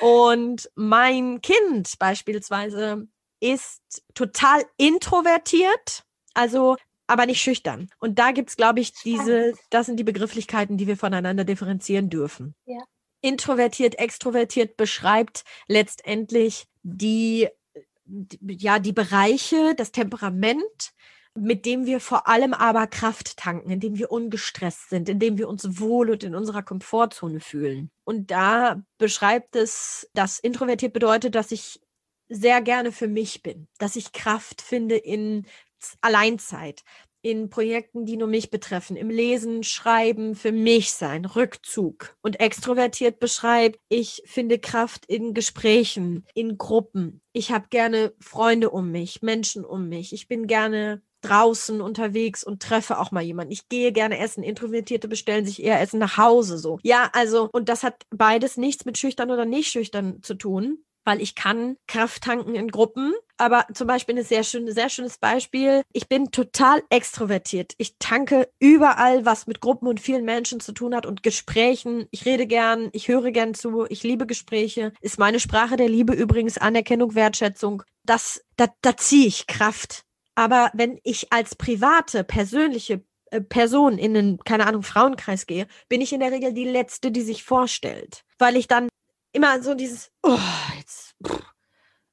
Und 0.00 0.70
mein 0.74 1.40
Kind 1.40 1.94
beispielsweise 1.98 3.06
ist 3.40 4.02
total 4.14 4.62
introvertiert. 4.76 6.04
Also 6.34 6.76
aber 7.06 7.26
nicht 7.26 7.40
schüchtern. 7.40 7.88
Und 7.98 8.18
da 8.18 8.32
gibt 8.32 8.50
es, 8.50 8.56
glaube 8.56 8.80
ich, 8.80 8.92
diese, 8.92 9.54
das 9.70 9.86
sind 9.86 9.98
die 9.98 10.04
Begrifflichkeiten, 10.04 10.76
die 10.76 10.86
wir 10.86 10.96
voneinander 10.96 11.44
differenzieren 11.44 12.10
dürfen. 12.10 12.54
Ja. 12.64 12.82
Introvertiert, 13.20 13.98
extrovertiert 13.98 14.76
beschreibt 14.76 15.44
letztendlich 15.68 16.66
die, 16.82 17.48
ja, 18.40 18.78
die 18.78 18.92
Bereiche, 18.92 19.74
das 19.74 19.92
Temperament, 19.92 20.92
mit 21.36 21.66
dem 21.66 21.84
wir 21.84 22.00
vor 22.00 22.28
allem 22.28 22.54
aber 22.54 22.86
Kraft 22.86 23.36
tanken, 23.36 23.70
indem 23.70 23.98
wir 23.98 24.10
ungestresst 24.10 24.88
sind, 24.88 25.08
indem 25.08 25.38
wir 25.38 25.48
uns 25.48 25.78
wohl 25.78 26.10
und 26.10 26.24
in 26.24 26.34
unserer 26.34 26.62
Komfortzone 26.62 27.40
fühlen. 27.40 27.90
Und 28.04 28.30
da 28.30 28.82
beschreibt 28.98 29.54
es, 29.54 30.08
dass 30.14 30.38
introvertiert 30.38 30.92
bedeutet, 30.92 31.34
dass 31.34 31.52
ich 31.52 31.80
sehr 32.28 32.60
gerne 32.60 32.90
für 32.90 33.08
mich 33.08 33.42
bin, 33.42 33.68
dass 33.78 33.96
ich 33.96 34.12
Kraft 34.12 34.60
finde 34.62 34.96
in 34.96 35.46
Alleinzeit, 36.00 36.82
in 37.26 37.50
Projekten, 37.50 38.06
die 38.06 38.16
nur 38.16 38.28
mich 38.28 38.50
betreffen, 38.50 38.96
im 38.96 39.10
Lesen, 39.10 39.64
Schreiben, 39.64 40.36
für 40.36 40.52
mich 40.52 40.92
sein, 40.92 41.24
Rückzug. 41.24 42.16
Und 42.22 42.38
extrovertiert 42.38 43.18
beschreibt, 43.18 43.80
ich 43.88 44.22
finde 44.26 44.60
Kraft 44.60 45.06
in 45.06 45.34
Gesprächen, 45.34 46.24
in 46.34 46.56
Gruppen. 46.56 47.20
Ich 47.32 47.50
habe 47.50 47.66
gerne 47.68 48.14
Freunde 48.20 48.70
um 48.70 48.92
mich, 48.92 49.22
Menschen 49.22 49.64
um 49.64 49.88
mich. 49.88 50.12
Ich 50.12 50.28
bin 50.28 50.46
gerne 50.46 51.02
draußen 51.22 51.80
unterwegs 51.80 52.44
und 52.44 52.62
treffe 52.62 53.00
auch 53.00 53.10
mal 53.10 53.24
jemanden. 53.24 53.52
Ich 53.52 53.68
gehe 53.68 53.90
gerne 53.90 54.18
essen. 54.18 54.44
Introvertierte 54.44 55.08
bestellen 55.08 55.46
sich 55.46 55.64
eher 55.64 55.80
Essen 55.80 55.98
nach 55.98 56.16
Hause 56.16 56.58
so. 56.58 56.78
Ja, 56.84 57.10
also, 57.12 57.48
und 57.52 57.68
das 57.68 57.82
hat 57.82 58.04
beides 58.10 58.56
nichts 58.56 58.84
mit 58.84 58.98
schüchtern 58.98 59.32
oder 59.32 59.46
nicht 59.46 59.72
schüchtern 59.72 60.22
zu 60.22 60.34
tun 60.34 60.84
weil 61.06 61.22
ich 61.22 61.36
kann 61.36 61.76
Kraft 61.86 62.24
tanken 62.24 62.56
in 62.56 62.68
Gruppen. 62.68 63.14
Aber 63.38 63.66
zum 63.74 63.86
Beispiel 63.86 64.16
ein 64.16 64.24
sehr, 64.24 64.42
schön, 64.42 64.70
sehr 64.72 64.88
schönes 64.88 65.18
Beispiel. 65.18 65.82
Ich 65.92 66.08
bin 66.08 66.30
total 66.30 66.82
extrovertiert. 66.88 67.74
Ich 67.76 67.96
tanke 67.98 68.48
überall, 68.58 69.24
was 69.24 69.46
mit 69.46 69.60
Gruppen 69.60 69.88
und 69.88 70.00
vielen 70.00 70.24
Menschen 70.24 70.60
zu 70.60 70.72
tun 70.72 70.94
hat 70.94 71.04
und 71.06 71.22
Gesprächen. 71.22 72.06
Ich 72.10 72.24
rede 72.24 72.46
gern, 72.46 72.88
ich 72.92 73.08
höre 73.08 73.30
gern 73.32 73.54
zu, 73.54 73.86
ich 73.88 74.02
liebe 74.02 74.26
Gespräche. 74.26 74.92
Ist 75.00 75.18
meine 75.18 75.40
Sprache 75.40 75.76
der 75.76 75.88
Liebe 75.88 76.14
übrigens 76.14 76.56
Anerkennung, 76.56 77.14
Wertschätzung. 77.14 77.82
Das, 78.04 78.42
da, 78.56 78.68
da 78.80 78.96
ziehe 78.96 79.26
ich 79.26 79.46
Kraft. 79.46 80.04
Aber 80.34 80.70
wenn 80.74 80.98
ich 81.02 81.32
als 81.32 81.54
private, 81.56 82.24
persönliche 82.24 83.02
äh, 83.30 83.40
Person 83.40 83.98
in 83.98 84.16
einen, 84.16 84.38
keine 84.38 84.66
Ahnung, 84.66 84.82
Frauenkreis 84.82 85.46
gehe, 85.46 85.66
bin 85.88 86.00
ich 86.00 86.12
in 86.12 86.20
der 86.20 86.32
Regel 86.32 86.52
die 86.52 86.64
Letzte, 86.64 87.10
die 87.10 87.22
sich 87.22 87.42
vorstellt. 87.42 88.22
Weil 88.38 88.56
ich 88.56 88.68
dann 88.68 88.88
immer 89.32 89.62
so 89.62 89.74
dieses, 89.74 90.10
oh, 90.22 90.38
jetzt, 90.78 91.14
pff, 91.26 91.42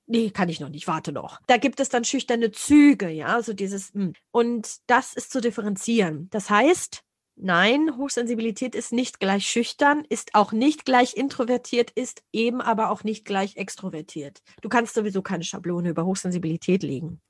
nee, 0.05 0.29
kann 0.29 0.49
ich 0.49 0.59
noch 0.59 0.69
nicht, 0.69 0.87
warte 0.87 1.11
noch. 1.11 1.39
Da 1.47 1.57
gibt 1.57 1.79
es 1.79 1.89
dann 1.89 2.03
schüchterne 2.03 2.51
Züge, 2.51 3.09
ja, 3.09 3.41
so 3.41 3.53
dieses. 3.53 3.93
Hm. 3.93 4.13
und 4.31 4.77
das 4.87 5.13
ist 5.13 5.31
zu 5.31 5.41
differenzieren. 5.41 6.29
Das 6.31 6.49
heißt, 6.49 7.03
nein, 7.35 7.97
Hochsensibilität 7.97 8.75
ist 8.75 8.93
nicht 8.93 9.19
gleich 9.19 9.47
schüchtern, 9.47 10.05
ist 10.07 10.35
auch 10.35 10.51
nicht 10.51 10.85
gleich 10.85 11.15
introvertiert, 11.15 11.91
ist 11.91 12.23
eben 12.31 12.61
aber 12.61 12.91
auch 12.91 13.03
nicht 13.03 13.25
gleich 13.25 13.57
extrovertiert. 13.57 14.41
Du 14.61 14.69
kannst 14.69 14.93
sowieso 14.93 15.21
keine 15.21 15.43
Schablone 15.43 15.89
über 15.89 16.05
Hochsensibilität 16.05 16.83
legen. 16.83 17.21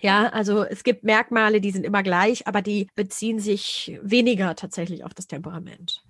Ja, 0.00 0.28
also 0.28 0.62
es 0.62 0.84
gibt 0.84 1.02
Merkmale, 1.02 1.60
die 1.60 1.72
sind 1.72 1.84
immer 1.84 2.04
gleich, 2.04 2.46
aber 2.46 2.62
die 2.62 2.88
beziehen 2.94 3.40
sich 3.40 3.98
weniger 4.02 4.54
tatsächlich 4.54 5.04
auf 5.04 5.12
das 5.12 5.26
Temperament. 5.26 6.04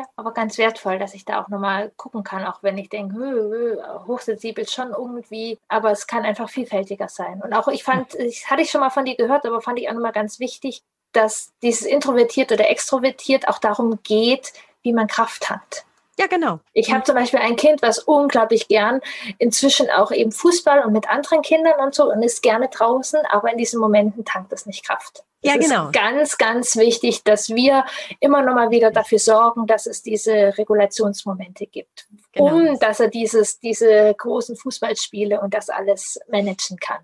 Ja, 0.00 0.06
aber 0.16 0.32
ganz 0.32 0.56
wertvoll, 0.56 0.98
dass 0.98 1.12
ich 1.12 1.26
da 1.26 1.42
auch 1.42 1.48
nochmal 1.48 1.92
gucken 1.98 2.24
kann, 2.24 2.46
auch 2.46 2.62
wenn 2.62 2.78
ich 2.78 2.88
denke, 2.88 3.16
hö, 3.16 3.50
hö, 3.50 3.82
hochsensibel 4.06 4.66
schon 4.66 4.92
irgendwie, 4.92 5.58
aber 5.68 5.90
es 5.90 6.06
kann 6.06 6.24
einfach 6.24 6.48
vielfältiger 6.48 7.06
sein. 7.08 7.42
Und 7.42 7.52
auch 7.52 7.68
ich 7.68 7.84
fand, 7.84 8.14
ich 8.14 8.50
hatte 8.50 8.62
ich 8.62 8.70
schon 8.70 8.80
mal 8.80 8.88
von 8.88 9.04
dir 9.04 9.14
gehört, 9.14 9.44
aber 9.44 9.60
fand 9.60 9.78
ich 9.78 9.90
auch 9.90 9.92
nochmal 9.92 10.12
ganz 10.12 10.40
wichtig, 10.40 10.82
dass 11.12 11.52
dieses 11.62 11.82
introvertiert 11.82 12.50
oder 12.50 12.70
extrovertiert 12.70 13.46
auch 13.48 13.58
darum 13.58 13.98
geht, 14.02 14.54
wie 14.82 14.94
man 14.94 15.06
Kraft 15.06 15.50
hat. 15.50 15.84
Ja, 16.20 16.26
genau. 16.26 16.60
Ich 16.74 16.92
habe 16.92 17.02
zum 17.02 17.14
Beispiel 17.14 17.40
ein 17.40 17.56
Kind, 17.56 17.80
was 17.80 17.98
unglaublich 17.98 18.68
gern 18.68 19.00
inzwischen 19.38 19.88
auch 19.88 20.12
eben 20.12 20.32
Fußball 20.32 20.84
und 20.84 20.92
mit 20.92 21.08
anderen 21.08 21.40
Kindern 21.40 21.80
und 21.80 21.94
so 21.94 22.12
und 22.12 22.22
ist 22.22 22.42
gerne 22.42 22.68
draußen, 22.68 23.20
aber 23.30 23.50
in 23.50 23.56
diesen 23.56 23.80
Momenten 23.80 24.26
tankt 24.26 24.52
es 24.52 24.66
nicht 24.66 24.86
Kraft. 24.86 25.24
Es 25.40 25.50
ja, 25.50 25.56
genau. 25.56 25.86
ist 25.86 25.94
ganz, 25.94 26.36
ganz 26.36 26.76
wichtig, 26.76 27.24
dass 27.24 27.48
wir 27.48 27.86
immer 28.20 28.42
noch 28.42 28.54
mal 28.54 28.70
wieder 28.70 28.90
dafür 28.90 29.18
sorgen, 29.18 29.66
dass 29.66 29.86
es 29.86 30.02
diese 30.02 30.58
Regulationsmomente 30.58 31.66
gibt, 31.66 32.06
genau. 32.32 32.54
um 32.54 32.78
dass 32.78 33.00
er 33.00 33.08
dieses, 33.08 33.58
diese 33.58 34.14
großen 34.18 34.56
Fußballspiele 34.56 35.40
und 35.40 35.54
das 35.54 35.70
alles 35.70 36.20
managen 36.28 36.76
kann. 36.76 37.02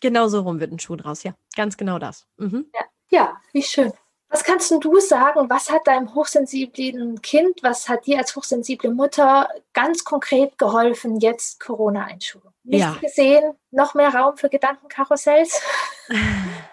Genau 0.00 0.28
so 0.28 0.42
rum 0.42 0.60
wird 0.60 0.70
ein 0.70 0.78
Schuh 0.78 0.94
draus, 0.94 1.24
ja. 1.24 1.34
Ganz 1.56 1.76
genau 1.76 1.98
das. 1.98 2.28
Mhm. 2.36 2.70
Ja. 2.72 2.84
ja, 3.10 3.36
wie 3.52 3.62
schön. 3.64 3.92
Was 4.28 4.42
kannst 4.42 4.72
du 4.72 5.00
sagen? 5.00 5.48
Was 5.48 5.70
hat 5.70 5.86
deinem 5.86 6.14
hochsensiblen 6.14 7.22
Kind, 7.22 7.62
was 7.62 7.88
hat 7.88 8.06
dir 8.06 8.18
als 8.18 8.34
hochsensible 8.34 8.90
Mutter 8.90 9.48
ganz 9.72 10.04
konkret 10.04 10.58
geholfen, 10.58 11.20
jetzt 11.20 11.60
Corona-Einschulung? 11.60 12.52
Nicht 12.64 12.80
ja. 12.80 12.96
gesehen, 13.00 13.54
noch 13.70 13.94
mehr 13.94 14.12
Raum 14.12 14.36
für 14.36 14.48
Gedankenkarussells? 14.48 15.62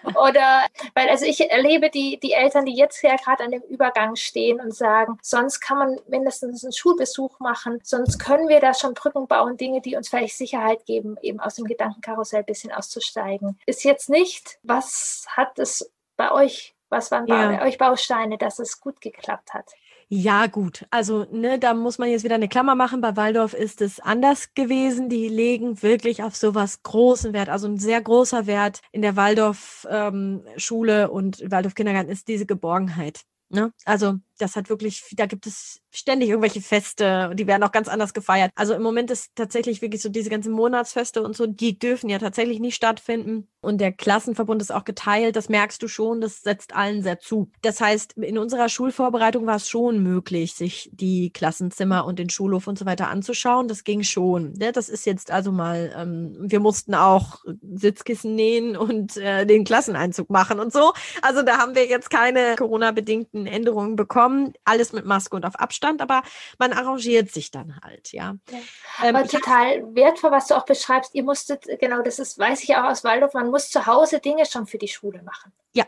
Oder, 0.04 0.66
weil 0.94 1.08
also 1.08 1.24
ich 1.24 1.48
erlebe 1.48 1.90
die, 1.90 2.18
die 2.18 2.32
Eltern, 2.32 2.66
die 2.66 2.74
jetzt 2.74 3.00
ja 3.02 3.14
gerade 3.14 3.44
an 3.44 3.52
dem 3.52 3.62
Übergang 3.62 4.16
stehen 4.16 4.60
und 4.60 4.74
sagen, 4.74 5.18
sonst 5.22 5.60
kann 5.60 5.78
man 5.78 6.00
mindestens 6.08 6.64
einen 6.64 6.72
Schulbesuch 6.72 7.38
machen, 7.38 7.78
sonst 7.84 8.18
können 8.18 8.48
wir 8.48 8.58
da 8.58 8.74
schon 8.74 8.94
Brücken 8.94 9.28
bauen, 9.28 9.56
Dinge, 9.56 9.80
die 9.80 9.94
uns 9.94 10.08
vielleicht 10.08 10.36
Sicherheit 10.36 10.84
geben, 10.86 11.16
eben 11.22 11.38
aus 11.38 11.54
dem 11.54 11.66
Gedankenkarussell 11.66 12.40
ein 12.40 12.46
bisschen 12.46 12.72
auszusteigen. 12.72 13.60
Ist 13.66 13.84
jetzt 13.84 14.10
nicht, 14.10 14.58
was 14.64 15.26
hat 15.28 15.60
es 15.60 15.92
bei 16.16 16.32
euch 16.32 16.74
was 16.88 17.10
waren 17.10 17.26
ja. 17.26 17.48
bei 17.48 17.62
euch 17.66 17.78
Bausteine, 17.78 18.38
dass 18.38 18.58
es 18.58 18.80
gut 18.80 19.00
geklappt 19.00 19.54
hat? 19.54 19.72
Ja, 20.08 20.46
gut. 20.46 20.86
Also, 20.90 21.26
ne, 21.32 21.58
da 21.58 21.74
muss 21.74 21.98
man 21.98 22.10
jetzt 22.10 22.24
wieder 22.24 22.34
eine 22.34 22.48
Klammer 22.48 22.74
machen. 22.74 23.00
Bei 23.00 23.16
Waldorf 23.16 23.54
ist 23.54 23.80
es 23.80 24.00
anders 24.00 24.54
gewesen. 24.54 25.08
Die 25.08 25.28
legen 25.28 25.82
wirklich 25.82 26.22
auf 26.22 26.36
sowas 26.36 26.82
großen 26.82 27.32
Wert. 27.32 27.48
Also 27.48 27.66
ein 27.68 27.78
sehr 27.78 28.00
großer 28.02 28.46
Wert 28.46 28.80
in 28.92 29.02
der 29.02 29.16
Waldorf-Schule 29.16 31.02
ähm, 31.02 31.10
und 31.10 31.50
Waldorf 31.50 31.74
Kindergarten 31.74 32.10
ist 32.10 32.28
diese 32.28 32.46
Geborgenheit. 32.46 33.22
Ne? 33.48 33.72
Also 33.84 34.14
das 34.38 34.56
hat 34.56 34.68
wirklich, 34.68 35.04
da 35.16 35.26
gibt 35.26 35.46
es 35.46 35.80
ständig 35.90 36.28
irgendwelche 36.28 36.60
Feste 36.60 37.28
und 37.30 37.38
die 37.38 37.46
werden 37.46 37.62
auch 37.62 37.72
ganz 37.72 37.88
anders 37.88 38.14
gefeiert. 38.14 38.50
Also 38.56 38.74
im 38.74 38.82
Moment 38.82 39.10
ist 39.10 39.30
tatsächlich 39.34 39.80
wirklich 39.80 40.02
so 40.02 40.08
diese 40.08 40.30
ganzen 40.30 40.52
Monatsfeste 40.52 41.22
und 41.22 41.36
so, 41.36 41.46
die 41.46 41.78
dürfen 41.78 42.08
ja 42.08 42.18
tatsächlich 42.18 42.60
nicht 42.60 42.74
stattfinden. 42.74 43.48
Und 43.60 43.80
der 43.80 43.92
Klassenverbund 43.92 44.60
ist 44.60 44.72
auch 44.72 44.84
geteilt, 44.84 45.36
das 45.36 45.48
merkst 45.48 45.82
du 45.82 45.88
schon, 45.88 46.20
das 46.20 46.42
setzt 46.42 46.74
allen 46.74 47.02
sehr 47.02 47.18
zu. 47.18 47.50
Das 47.62 47.80
heißt, 47.80 48.14
in 48.14 48.36
unserer 48.36 48.68
Schulvorbereitung 48.68 49.46
war 49.46 49.56
es 49.56 49.68
schon 49.68 50.02
möglich, 50.02 50.54
sich 50.54 50.90
die 50.92 51.30
Klassenzimmer 51.30 52.04
und 52.04 52.18
den 52.18 52.28
Schulhof 52.28 52.66
und 52.66 52.78
so 52.78 52.84
weiter 52.84 53.08
anzuschauen. 53.08 53.68
Das 53.68 53.84
ging 53.84 54.02
schon. 54.02 54.52
Ne? 54.54 54.72
Das 54.72 54.88
ist 54.88 55.06
jetzt 55.06 55.30
also 55.30 55.50
mal, 55.50 55.94
ähm, 55.96 56.36
wir 56.40 56.60
mussten 56.60 56.94
auch 56.94 57.42
Sitzkissen 57.72 58.34
nähen 58.34 58.76
und 58.76 59.16
äh, 59.16 59.46
den 59.46 59.64
Klasseneinzug 59.64 60.28
machen 60.28 60.60
und 60.60 60.72
so. 60.72 60.92
Also 61.22 61.42
da 61.42 61.56
haben 61.58 61.74
wir 61.74 61.86
jetzt 61.86 62.10
keine 62.10 62.56
Corona-bedingten 62.56 63.46
Änderungen 63.46 63.96
bekommen 63.96 64.23
kommen, 64.24 64.54
alles 64.64 64.92
mit 64.92 65.04
Maske 65.04 65.36
und 65.36 65.44
auf 65.44 65.56
Abstand, 65.56 66.00
aber 66.00 66.22
man 66.58 66.72
arrangiert 66.72 67.30
sich 67.30 67.50
dann 67.50 67.78
halt, 67.84 68.12
ja. 68.12 68.36
ja. 68.50 68.58
Ähm, 69.02 69.16
aber 69.16 69.28
total 69.28 69.94
wertvoll, 69.94 70.30
was 70.30 70.46
du 70.46 70.56
auch 70.56 70.64
beschreibst. 70.64 71.14
Ihr 71.14 71.24
musstet, 71.24 71.66
genau, 71.78 72.02
das 72.02 72.18
ist, 72.18 72.38
weiß 72.38 72.62
ich 72.62 72.74
auch 72.76 72.84
aus 72.84 73.04
Waldorf, 73.04 73.34
man 73.34 73.50
muss 73.50 73.70
zu 73.70 73.86
Hause 73.86 74.20
Dinge 74.20 74.46
schon 74.46 74.66
für 74.66 74.78
die 74.78 74.88
Schule 74.88 75.22
machen. 75.22 75.52
Ja, 75.74 75.84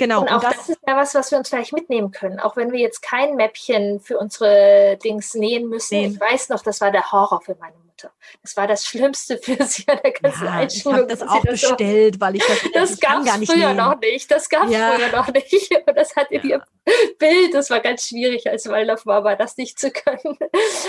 Genau. 0.00 0.20
Und 0.20 0.28
auch 0.28 0.34
und 0.36 0.44
das, 0.44 0.56
das, 0.58 0.68
ist 0.68 0.78
ja 0.86 0.96
was, 0.96 1.14
was 1.16 1.30
wir 1.32 1.38
uns 1.38 1.48
vielleicht 1.48 1.72
mitnehmen 1.72 2.12
können. 2.12 2.38
Auch 2.38 2.56
wenn 2.56 2.70
wir 2.70 2.78
jetzt 2.78 3.02
kein 3.02 3.34
Mäppchen 3.34 3.98
für 3.98 4.16
unsere 4.16 4.96
Dings 5.02 5.34
nähen 5.34 5.68
müssen. 5.68 5.98
Nähen. 5.98 6.12
Ich 6.12 6.20
weiß 6.20 6.50
noch, 6.50 6.62
das 6.62 6.80
war 6.80 6.92
der 6.92 7.10
Horror 7.10 7.40
für 7.40 7.56
meine 7.56 7.74
Mutter. 7.78 7.87
Das 8.42 8.56
war 8.56 8.66
das 8.66 8.84
Schlimmste 8.84 9.38
für 9.38 9.56
sie 9.64 9.86
an 9.88 9.98
der 10.02 10.12
ganzen 10.12 10.44
ja, 10.44 10.52
Einschulung. 10.52 10.96
Ich 10.96 11.02
habe 11.02 11.26
das 11.26 11.28
auch 11.28 11.42
bestellt, 11.42 12.14
so, 12.14 12.20
weil 12.20 12.36
ich 12.36 12.44
das, 12.46 12.58
das 12.72 13.00
gab 13.00 13.24
es 13.24 13.50
früher 13.50 13.68
nähen. 13.68 13.76
noch 13.76 13.98
nicht. 14.00 14.30
Das 14.30 14.48
gab 14.48 14.64
es 14.64 14.72
ja. 14.72 14.92
früher 14.92 15.12
noch 15.12 15.32
nicht. 15.32 15.76
Und 15.86 15.96
das 15.96 16.16
hat 16.16 16.30
in 16.30 16.48
ja. 16.48 16.56
ihr 16.56 17.14
Bild, 17.18 17.54
das 17.54 17.70
war 17.70 17.80
ganz 17.80 18.08
schwierig 18.08 18.48
als 18.48 18.66
Waldorfmama, 18.66 19.36
das 19.36 19.56
nicht 19.56 19.78
zu 19.78 19.90
können. 19.90 20.38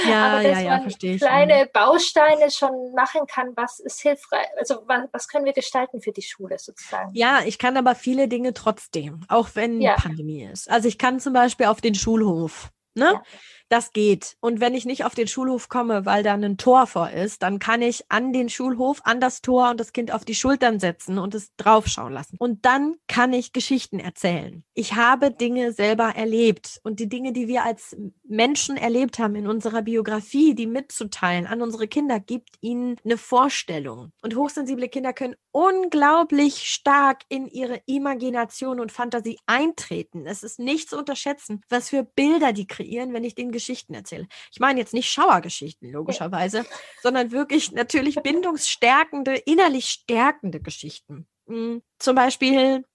Ja, 0.08 0.28
Aber 0.28 0.44
dass 0.44 0.58
ja, 0.58 0.60
ja, 0.60 0.70
man 0.72 0.82
verstehe 0.84 1.16
ich. 1.16 1.22
kleine 1.22 1.70
Bausteine 1.72 2.50
schon 2.52 2.94
machen 2.94 3.28
kann, 3.28 3.52
was 3.56 3.80
ist 3.80 4.02
hilfreich, 4.02 4.48
also 4.58 4.84
was, 4.86 5.02
was, 5.12 5.28
können 5.28 5.46
wir 5.46 5.54
gestalten 5.54 6.02
für 6.02 6.12
die 6.12 6.22
Schule 6.22 6.58
sozusagen? 6.58 7.12
Ja, 7.14 7.42
ich 7.46 7.58
kann 7.58 7.76
aber 7.76 7.96
viele 7.96 8.28
Dinge 8.28 8.54
trotzdem, 8.54 9.22
auch 9.28 9.50
wenn. 9.56 9.80
Pandemie 9.96 10.44
ist. 10.44 10.70
Also 10.70 10.88
ich 10.88 10.98
kann 10.98 11.20
zum 11.20 11.34
Beispiel 11.34 11.66
auf 11.68 11.82
den 11.82 11.96
Schulhof. 11.96 12.70
Ne? 12.96 13.14
Ja. 13.14 13.24
Das 13.70 13.94
geht. 13.94 14.36
Und 14.42 14.60
wenn 14.60 14.74
ich 14.74 14.86
nicht 14.86 15.06
auf 15.06 15.14
den 15.14 15.28
Schulhof 15.28 15.70
komme, 15.70 16.06
weil 16.06 16.24
da 16.24 16.34
ein 16.34 16.58
Tor 16.58 16.88
vor 16.88 17.12
ist, 17.12 17.44
dann 17.44 17.60
kann 17.60 17.84
ich 17.84 18.04
an 18.10 18.34
den 18.34 18.50
Schulhof, 18.50 19.02
an 19.04 19.22
das 19.22 19.42
Tor 19.42 19.70
und 19.70 19.80
das 19.80 19.94
Kind 19.94 20.12
auf 20.12 20.26
die 20.26 20.34
Schultern 20.34 20.80
setzen 20.80 21.20
und 21.20 21.36
es 21.36 21.56
draufschauen 21.56 22.12
lassen. 22.12 22.38
Und 22.40 22.66
dann 22.66 22.96
kann 23.08 23.32
ich 23.32 23.54
Geschichten 23.54 24.00
erzählen. 24.00 24.64
Ich 24.74 24.96
habe 24.96 25.30
Dinge 25.32 25.72
selber 25.72 26.16
erlebt 26.16 26.80
und 26.84 27.00
die 27.00 27.08
Dinge, 27.08 27.32
die 27.32 27.48
wir 27.48 27.64
als 27.64 27.96
Menschen 28.28 28.76
erlebt 28.76 29.20
haben 29.20 29.36
in 29.36 29.48
unserer 29.48 29.84
Biografie, 29.84 30.56
die 30.56 30.68
mitzuteilen 30.68 31.46
an 31.46 31.62
unsere 31.62 31.88
Kinder, 31.88 32.20
gibt 32.20 32.58
ihnen 32.62 32.96
eine 33.06 33.18
Vorstellung. 33.18 34.12
Und 34.24 34.36
hochsensible 34.36 34.90
Kinder 34.90 35.14
können 35.14 35.36
unglaublich 35.52 36.70
stark 36.70 37.24
in 37.30 37.48
ihre 37.48 37.82
Imagination 37.86 38.80
und 38.80 38.92
Fantasie 38.92 39.38
eintreten. 39.46 40.26
Es 40.26 40.42
ist 40.42 40.60
nicht 40.60 40.90
zu 40.90 40.98
unterschätzen, 40.98 41.62
was 41.70 41.90
für 41.90 42.04
Bilder 42.04 42.54
die 42.54 42.68
kreieren, 42.68 43.14
wenn 43.14 43.24
ich 43.24 43.36
denen 43.36 43.52
Geschichten 43.60 43.94
erzähle. 43.94 44.28
Ich 44.52 44.60
meine 44.60 44.80
jetzt 44.80 44.94
nicht 44.94 45.12
Schauergeschichten, 45.12 45.92
logischerweise, 45.92 46.66
sondern 47.02 47.32
wirklich 47.32 47.72
natürlich 47.74 48.16
bindungsstärkende, 48.16 49.36
innerlich 49.36 49.90
stärkende 49.90 50.62
Geschichten. 50.62 51.28
Hm, 51.48 51.82
zum 52.00 52.16
Beispiel 52.16 52.86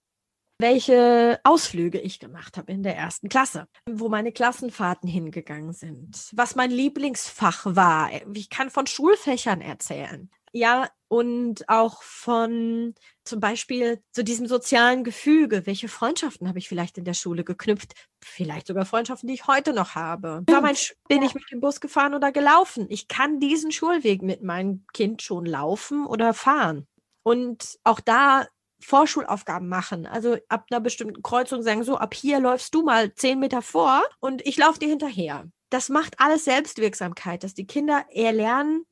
welche 0.58 1.40
Ausflüge 1.42 2.00
ich 2.00 2.20
gemacht 2.20 2.56
habe 2.56 2.72
in 2.72 2.82
der 2.82 2.96
ersten 2.96 3.28
Klasse, 3.28 3.66
wo 3.90 4.08
meine 4.08 4.32
Klassenfahrten 4.32 5.08
hingegangen 5.08 5.72
sind, 5.72 6.30
was 6.32 6.54
mein 6.54 6.70
Lieblingsfach 6.70 7.66
war. 7.66 8.10
Ich 8.32 8.50
kann 8.50 8.70
von 8.70 8.86
Schulfächern 8.86 9.60
erzählen. 9.60 10.30
Ja, 10.52 10.88
und 11.14 11.68
auch 11.68 12.02
von 12.02 12.92
zum 13.22 13.38
Beispiel 13.38 14.02
zu 14.10 14.24
diesem 14.24 14.48
sozialen 14.48 15.04
Gefüge. 15.04 15.64
Welche 15.64 15.86
Freundschaften 15.86 16.48
habe 16.48 16.58
ich 16.58 16.68
vielleicht 16.68 16.98
in 16.98 17.04
der 17.04 17.14
Schule 17.14 17.44
geknüpft? 17.44 17.92
Vielleicht 18.20 18.66
sogar 18.66 18.84
Freundschaften, 18.84 19.28
die 19.28 19.34
ich 19.34 19.46
heute 19.46 19.74
noch 19.74 19.94
habe. 19.94 20.42
Mein, 20.50 20.74
bin 21.06 21.22
ich 21.22 21.36
mit 21.36 21.44
dem 21.52 21.60
Bus 21.60 21.80
gefahren 21.80 22.14
oder 22.14 22.32
gelaufen? 22.32 22.86
Ich 22.88 23.06
kann 23.06 23.38
diesen 23.38 23.70
Schulweg 23.70 24.22
mit 24.22 24.42
meinem 24.42 24.86
Kind 24.92 25.22
schon 25.22 25.46
laufen 25.46 26.04
oder 26.04 26.34
fahren. 26.34 26.88
Und 27.22 27.78
auch 27.84 28.00
da 28.00 28.48
Vorschulaufgaben 28.80 29.68
machen. 29.68 30.06
Also 30.06 30.36
ab 30.48 30.66
einer 30.68 30.80
bestimmten 30.80 31.22
Kreuzung 31.22 31.62
sagen, 31.62 31.84
so, 31.84 31.96
ab 31.96 32.12
hier 32.12 32.40
läufst 32.40 32.74
du 32.74 32.82
mal 32.82 33.14
zehn 33.14 33.38
Meter 33.38 33.62
vor 33.62 34.02
und 34.18 34.44
ich 34.44 34.56
laufe 34.56 34.80
dir 34.80 34.88
hinterher. 34.88 35.48
Das 35.70 35.90
macht 35.90 36.18
alles 36.18 36.44
Selbstwirksamkeit, 36.44 37.44
dass 37.44 37.54
die 37.54 37.68
Kinder 37.68 38.04
eher 38.10 38.32
lernen, 38.32 38.84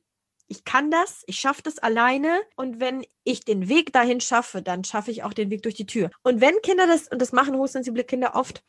ich 0.53 0.65
kann 0.65 0.91
das, 0.91 1.23
ich 1.25 1.39
schaffe 1.39 1.63
das 1.63 1.79
alleine 1.79 2.41
und 2.55 2.79
wenn 2.79 3.03
ich 3.23 3.43
den 3.43 3.69
Weg 3.69 3.91
dahin 3.91 4.21
schaffe, 4.21 4.61
dann 4.61 4.83
schaffe 4.83 5.09
ich 5.09 5.23
auch 5.23 5.33
den 5.33 5.49
Weg 5.49 5.63
durch 5.63 5.73
die 5.73 5.87
Tür. 5.87 6.11
Und 6.21 6.41
wenn 6.41 6.61
Kinder 6.61 6.85
das, 6.85 7.07
und 7.07 7.19
das 7.19 7.31
machen 7.31 7.57
hochsensible 7.57 8.03
Kinder 8.03 8.35
oft, 8.35 8.63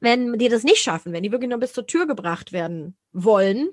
wenn 0.00 0.32
die 0.32 0.48
das 0.48 0.64
nicht 0.64 0.82
schaffen, 0.82 1.12
wenn 1.12 1.22
die 1.22 1.30
wirklich 1.30 1.50
nur 1.50 1.60
bis 1.60 1.72
zur 1.72 1.86
Tür 1.86 2.08
gebracht 2.08 2.52
werden 2.52 2.96
wollen, 3.12 3.70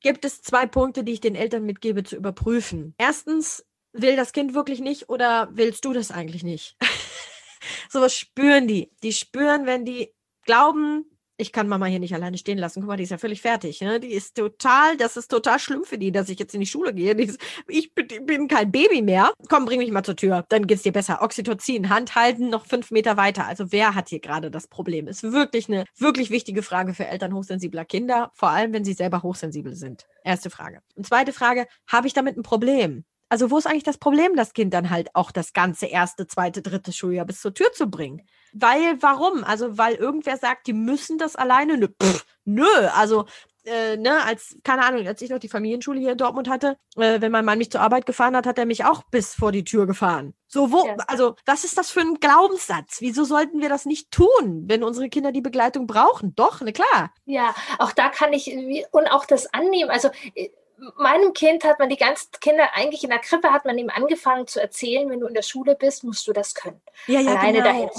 gibt 0.00 0.24
es 0.24 0.42
zwei 0.42 0.66
Punkte, 0.66 1.04
die 1.04 1.12
ich 1.12 1.20
den 1.20 1.36
Eltern 1.36 1.64
mitgebe 1.64 2.02
zu 2.02 2.16
überprüfen. 2.16 2.94
Erstens, 2.98 3.64
will 3.92 4.16
das 4.16 4.32
Kind 4.32 4.54
wirklich 4.54 4.80
nicht 4.80 5.08
oder 5.08 5.48
willst 5.52 5.84
du 5.84 5.92
das 5.92 6.10
eigentlich 6.10 6.42
nicht? 6.42 6.76
Sowas 7.88 8.12
spüren 8.12 8.66
die. 8.66 8.90
Die 9.04 9.12
spüren, 9.12 9.66
wenn 9.66 9.84
die 9.84 10.12
glauben, 10.42 11.04
ich 11.36 11.52
kann 11.52 11.68
Mama 11.68 11.86
hier 11.86 11.98
nicht 11.98 12.14
alleine 12.14 12.38
stehen 12.38 12.58
lassen. 12.58 12.80
Guck 12.80 12.88
mal, 12.88 12.96
die 12.96 13.02
ist 13.02 13.10
ja 13.10 13.18
völlig 13.18 13.42
fertig. 13.42 13.80
Ne? 13.80 13.98
Die 13.98 14.12
ist 14.12 14.36
total, 14.36 14.96
das 14.96 15.16
ist 15.16 15.28
total 15.28 15.58
schlimm 15.58 15.84
für 15.84 15.98
die, 15.98 16.12
dass 16.12 16.28
ich 16.28 16.38
jetzt 16.38 16.54
in 16.54 16.60
die 16.60 16.66
Schule 16.66 16.94
gehe. 16.94 17.12
Ist, 17.14 17.40
ich 17.66 17.94
bin, 17.94 18.06
bin, 18.26 18.48
kein 18.48 18.70
Baby 18.70 19.02
mehr. 19.02 19.32
Komm, 19.48 19.64
bring 19.64 19.78
mich 19.78 19.90
mal 19.90 20.04
zur 20.04 20.16
Tür. 20.16 20.44
Dann 20.48 20.66
geht's 20.66 20.82
dir 20.82 20.92
besser. 20.92 21.22
Oxytocin, 21.22 21.88
Hand 21.88 22.14
halten, 22.14 22.50
noch 22.50 22.66
fünf 22.66 22.90
Meter 22.90 23.16
weiter. 23.16 23.46
Also 23.46 23.72
wer 23.72 23.94
hat 23.94 24.08
hier 24.08 24.20
gerade 24.20 24.50
das 24.50 24.68
Problem? 24.68 25.08
Ist 25.08 25.22
wirklich 25.22 25.68
eine 25.68 25.84
wirklich 25.96 26.30
wichtige 26.30 26.62
Frage 26.62 26.94
für 26.94 27.06
Eltern 27.06 27.34
hochsensibler 27.34 27.84
Kinder, 27.84 28.30
vor 28.34 28.50
allem 28.50 28.72
wenn 28.72 28.84
sie 28.84 28.92
selber 28.92 29.22
hochsensibel 29.22 29.74
sind. 29.74 30.06
Erste 30.22 30.50
Frage. 30.50 30.80
Und 30.94 31.06
zweite 31.06 31.32
Frage, 31.32 31.66
habe 31.88 32.06
ich 32.06 32.12
damit 32.12 32.36
ein 32.36 32.42
Problem? 32.42 33.04
Also 33.28 33.50
wo 33.50 33.58
ist 33.58 33.66
eigentlich 33.66 33.82
das 33.82 33.98
Problem, 33.98 34.36
das 34.36 34.52
Kind 34.52 34.72
dann 34.74 34.90
halt 34.90 35.08
auch 35.14 35.32
das 35.32 35.52
ganze 35.52 35.86
erste, 35.86 36.26
zweite, 36.26 36.62
dritte 36.62 36.92
Schuljahr 36.92 37.24
bis 37.24 37.40
zur 37.40 37.54
Tür 37.54 37.72
zu 37.72 37.88
bringen? 37.88 38.22
Weil, 38.54 39.02
warum? 39.02 39.44
Also, 39.44 39.76
weil 39.76 39.94
irgendwer 39.96 40.36
sagt, 40.36 40.68
die 40.68 40.72
müssen 40.72 41.18
das 41.18 41.36
alleine? 41.36 41.76
Nö, 41.76 41.88
pff, 41.88 42.24
nö. 42.44 42.66
also 42.94 43.26
äh, 43.64 43.96
ne, 43.96 44.22
als, 44.24 44.56
keine 44.62 44.84
Ahnung, 44.84 45.06
als 45.06 45.22
ich 45.22 45.30
noch 45.30 45.38
die 45.38 45.48
Familienschule 45.48 45.98
hier 45.98 46.12
in 46.12 46.18
Dortmund 46.18 46.48
hatte, 46.48 46.76
äh, 46.96 47.20
wenn 47.20 47.32
mein 47.32 47.44
Mann 47.44 47.58
mich 47.58 47.70
zur 47.70 47.80
Arbeit 47.80 48.06
gefahren 48.06 48.36
hat, 48.36 48.46
hat 48.46 48.58
er 48.58 48.66
mich 48.66 48.84
auch 48.84 49.02
bis 49.04 49.34
vor 49.34 49.52
die 49.52 49.64
Tür 49.64 49.86
gefahren. 49.86 50.34
So, 50.46 50.70
wo, 50.70 50.86
ja. 50.86 50.96
also, 51.08 51.34
was 51.46 51.64
ist 51.64 51.78
das 51.78 51.90
für 51.90 52.00
ein 52.00 52.20
Glaubenssatz? 52.20 53.00
Wieso 53.00 53.24
sollten 53.24 53.60
wir 53.60 53.68
das 53.68 53.86
nicht 53.86 54.10
tun, 54.10 54.64
wenn 54.66 54.84
unsere 54.84 55.08
Kinder 55.08 55.32
die 55.32 55.40
Begleitung 55.40 55.86
brauchen? 55.86 56.34
Doch, 56.36 56.60
ne, 56.60 56.72
klar. 56.72 57.12
Ja, 57.24 57.54
auch 57.78 57.92
da 57.92 58.08
kann 58.10 58.32
ich, 58.32 58.54
und 58.90 59.06
auch 59.08 59.24
das 59.24 59.52
annehmen, 59.52 59.90
also, 59.90 60.10
äh, 60.34 60.50
meinem 60.96 61.32
Kind 61.32 61.64
hat 61.64 61.78
man 61.78 61.88
die 61.88 61.96
ganzen 61.96 62.30
Kinder 62.40 62.68
eigentlich 62.74 63.04
in 63.04 63.10
der 63.10 63.20
Krippe 63.20 63.52
hat 63.52 63.64
man 63.64 63.78
ihm 63.78 63.90
angefangen 63.90 64.46
zu 64.46 64.60
erzählen, 64.60 65.08
wenn 65.08 65.20
du 65.20 65.26
in 65.26 65.34
der 65.34 65.42
Schule 65.42 65.76
bist, 65.76 66.04
musst 66.04 66.26
du 66.26 66.32
das 66.32 66.54
können. 66.54 66.82
Ja, 67.06 67.20
ja, 67.20 67.30
Alleine 67.30 67.58
genau. 67.58 67.64
dahin. 67.64 67.90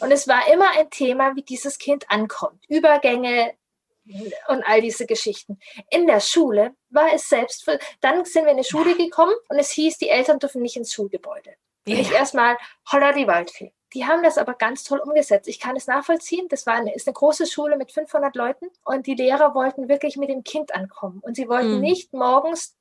Und 0.00 0.12
es 0.12 0.28
war 0.28 0.50
immer 0.52 0.70
ein 0.78 0.90
Thema, 0.90 1.34
wie 1.36 1.42
dieses 1.42 1.78
Kind 1.78 2.10
ankommt. 2.10 2.64
Übergänge 2.68 3.54
und 4.48 4.62
all 4.66 4.80
diese 4.80 5.06
Geschichten. 5.06 5.58
In 5.90 6.06
der 6.06 6.20
Schule 6.20 6.74
war 6.90 7.12
es 7.12 7.28
selbst, 7.28 7.68
dann 8.00 8.24
sind 8.24 8.44
wir 8.44 8.52
in 8.52 8.58
die 8.58 8.64
Schule 8.64 8.96
gekommen 8.96 9.34
und 9.48 9.58
es 9.58 9.70
hieß, 9.70 9.98
die 9.98 10.08
Eltern 10.08 10.38
dürfen 10.38 10.62
nicht 10.62 10.76
ins 10.76 10.92
Schulgebäude. 10.92 11.50
Ja. 11.86 11.94
Und 11.94 12.00
ich 12.00 12.12
erstmal, 12.12 12.56
holla 12.90 13.12
die 13.12 13.26
Waldfee. 13.26 13.72
Die 13.94 14.04
haben 14.04 14.22
das 14.22 14.36
aber 14.36 14.54
ganz 14.54 14.84
toll 14.84 14.98
umgesetzt. 14.98 15.48
Ich 15.48 15.60
kann 15.60 15.76
es 15.76 15.86
nachvollziehen. 15.86 16.46
Das 16.50 16.66
war 16.66 16.74
eine, 16.74 16.94
ist 16.94 17.06
eine 17.06 17.14
große 17.14 17.46
Schule 17.46 17.76
mit 17.76 17.90
500 17.90 18.36
Leuten 18.36 18.68
und 18.84 19.06
die 19.06 19.14
Lehrer 19.14 19.54
wollten 19.54 19.88
wirklich 19.88 20.18
mit 20.18 20.28
dem 20.28 20.44
Kind 20.44 20.74
ankommen. 20.74 21.20
Und 21.20 21.36
sie 21.36 21.48
wollten 21.48 21.76
mhm. 21.76 21.80
nicht 21.80 22.12
morgens 22.12 22.76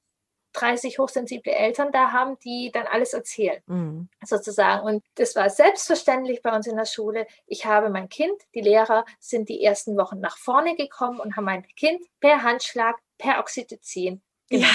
30 0.60 1.00
hochsensible 1.00 1.54
Eltern 1.54 1.92
da 1.92 2.12
haben, 2.12 2.38
die 2.44 2.72
dann 2.72 2.88
alles 2.88 3.14
erzählen, 3.14 3.62
mhm. 3.68 4.10
sozusagen. 4.26 4.86
Und 4.86 5.04
das 5.16 5.36
war 5.36 5.50
selbstverständlich 5.50 6.42
bei 6.42 6.56
uns 6.56 6.68
in 6.68 6.76
der 6.76 6.86
Schule. 6.86 7.28
Ich 7.46 7.66
habe 7.66 7.90
mein 7.90 8.10
Kind, 8.10 8.42
die 8.54 8.62
Lehrer 8.62 9.06
sind 9.20 9.50
die 9.50 9.64
ersten 9.64 9.98
Wochen 9.98 10.20
nach 10.20 10.38
vorne 10.38 10.76
gekommen 10.76 11.20
und 11.20 11.36
haben 11.36 11.46
mein 11.46 11.66
Kind 11.76 12.02
per 12.20 12.44
Handschlag, 12.44 12.98
per 13.18 13.40
Oxytocin 13.40 14.22
ja. 14.50 14.68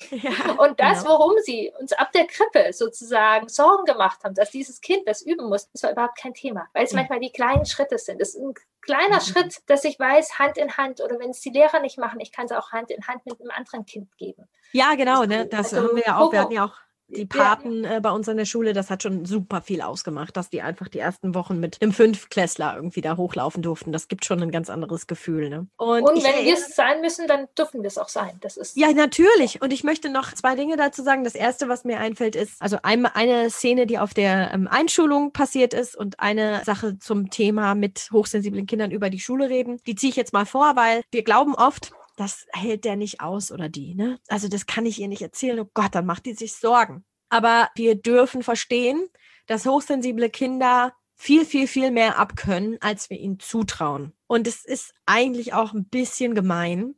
Ja, 0.10 0.52
und 0.58 0.80
das, 0.80 1.02
genau. 1.02 1.18
worum 1.18 1.34
sie 1.42 1.72
uns 1.78 1.92
ab 1.92 2.12
der 2.12 2.26
Krippe 2.26 2.72
sozusagen 2.72 3.48
Sorgen 3.48 3.84
gemacht 3.84 4.22
haben, 4.24 4.34
dass 4.34 4.50
dieses 4.50 4.80
Kind 4.80 5.06
das 5.06 5.22
üben 5.22 5.48
muss, 5.48 5.70
das 5.70 5.82
war 5.82 5.92
überhaupt 5.92 6.18
kein 6.18 6.34
Thema, 6.34 6.68
weil 6.72 6.84
es 6.84 6.92
ja. 6.92 6.98
manchmal 6.98 7.20
die 7.20 7.30
kleinen 7.30 7.66
Schritte 7.66 7.98
sind. 7.98 8.20
Das 8.20 8.30
ist 8.30 8.40
ein 8.40 8.54
kleiner 8.80 9.16
mhm. 9.16 9.20
Schritt, 9.20 9.62
dass 9.66 9.84
ich 9.84 9.98
weiß, 9.98 10.38
Hand 10.38 10.58
in 10.58 10.76
Hand 10.76 11.00
oder 11.00 11.18
wenn 11.18 11.30
es 11.30 11.40
die 11.40 11.50
Lehrer 11.50 11.80
nicht 11.80 11.98
machen, 11.98 12.20
ich 12.20 12.32
kann 12.32 12.46
es 12.46 12.52
auch 12.52 12.72
Hand 12.72 12.90
in 12.90 13.06
Hand 13.06 13.24
mit 13.26 13.40
einem 13.40 13.50
anderen 13.50 13.84
Kind 13.84 14.16
geben. 14.16 14.48
Ja, 14.72 14.94
genau, 14.94 15.24
ne? 15.24 15.46
das 15.46 15.74
also, 15.74 15.88
haben 15.88 15.96
wir 15.96 16.04
ja 16.06 16.18
auch. 16.18 16.32
Wir 16.32 16.40
hatten 16.40 16.52
ja 16.52 16.64
auch 16.66 16.74
die 17.10 17.26
Paten 17.26 17.84
ja. 17.84 17.96
äh, 17.96 18.00
bei 18.00 18.10
uns 18.10 18.28
an 18.28 18.36
der 18.36 18.44
Schule, 18.44 18.72
das 18.72 18.90
hat 18.90 19.02
schon 19.02 19.24
super 19.24 19.60
viel 19.60 19.82
ausgemacht, 19.82 20.36
dass 20.36 20.50
die 20.50 20.62
einfach 20.62 20.88
die 20.88 20.98
ersten 20.98 21.34
Wochen 21.34 21.58
mit 21.58 21.78
einem 21.80 21.92
Fünfklässler 21.92 22.74
irgendwie 22.76 23.00
da 23.00 23.16
hochlaufen 23.16 23.62
durften. 23.62 23.92
Das 23.92 24.08
gibt 24.08 24.24
schon 24.24 24.42
ein 24.42 24.50
ganz 24.50 24.70
anderes 24.70 25.06
Gefühl. 25.06 25.48
Ne? 25.48 25.66
Und, 25.76 26.02
Und 26.02 26.24
wenn 26.24 26.44
wir 26.44 26.54
es 26.54 26.74
sein 26.74 27.00
müssen, 27.00 27.26
dann 27.26 27.46
dürfen 27.58 27.82
wir 27.82 27.88
es 27.88 27.98
auch 27.98 28.08
sein. 28.08 28.38
Das 28.40 28.56
ist 28.56 28.76
ja, 28.76 28.92
natürlich. 28.92 29.60
Und 29.62 29.72
ich 29.72 29.84
möchte 29.84 30.08
noch 30.08 30.32
zwei 30.32 30.54
Dinge 30.54 30.76
dazu 30.76 31.02
sagen. 31.02 31.24
Das 31.24 31.34
erste, 31.34 31.68
was 31.68 31.84
mir 31.84 31.98
einfällt, 31.98 32.36
ist 32.36 32.60
also 32.60 32.78
ein, 32.82 33.06
eine 33.06 33.50
Szene, 33.50 33.86
die 33.86 33.98
auf 33.98 34.14
der 34.14 34.52
ähm, 34.52 34.68
Einschulung 34.68 35.32
passiert 35.32 35.74
ist 35.74 35.96
und 35.96 36.20
eine 36.20 36.62
Sache 36.64 36.98
zum 36.98 37.30
Thema 37.30 37.74
mit 37.74 38.08
hochsensiblen 38.12 38.66
Kindern 38.66 38.90
über 38.90 39.10
die 39.10 39.20
Schule 39.20 39.48
reden. 39.48 39.80
Die 39.86 39.94
ziehe 39.94 40.10
ich 40.10 40.16
jetzt 40.16 40.32
mal 40.32 40.46
vor, 40.46 40.76
weil 40.76 41.02
wir 41.10 41.22
glauben 41.22 41.54
oft, 41.54 41.92
das 42.20 42.46
hält 42.52 42.84
der 42.84 42.96
nicht 42.96 43.22
aus 43.22 43.50
oder 43.50 43.70
die. 43.70 43.94
Ne? 43.94 44.20
Also 44.28 44.48
das 44.48 44.66
kann 44.66 44.84
ich 44.84 45.00
ihr 45.00 45.08
nicht 45.08 45.22
erzählen. 45.22 45.58
Oh 45.58 45.70
Gott, 45.72 45.94
dann 45.94 46.04
macht 46.04 46.26
die 46.26 46.34
sich 46.34 46.54
Sorgen. 46.54 47.02
Aber 47.30 47.70
wir 47.74 47.94
dürfen 47.94 48.42
verstehen, 48.42 49.08
dass 49.46 49.64
hochsensible 49.64 50.28
Kinder 50.28 50.92
viel, 51.16 51.46
viel, 51.46 51.66
viel 51.66 51.90
mehr 51.90 52.18
abkönnen, 52.18 52.76
als 52.80 53.08
wir 53.08 53.18
ihnen 53.18 53.40
zutrauen. 53.40 54.12
Und 54.26 54.46
es 54.46 54.66
ist 54.66 54.92
eigentlich 55.06 55.54
auch 55.54 55.72
ein 55.72 55.86
bisschen 55.86 56.34
gemein, 56.34 56.94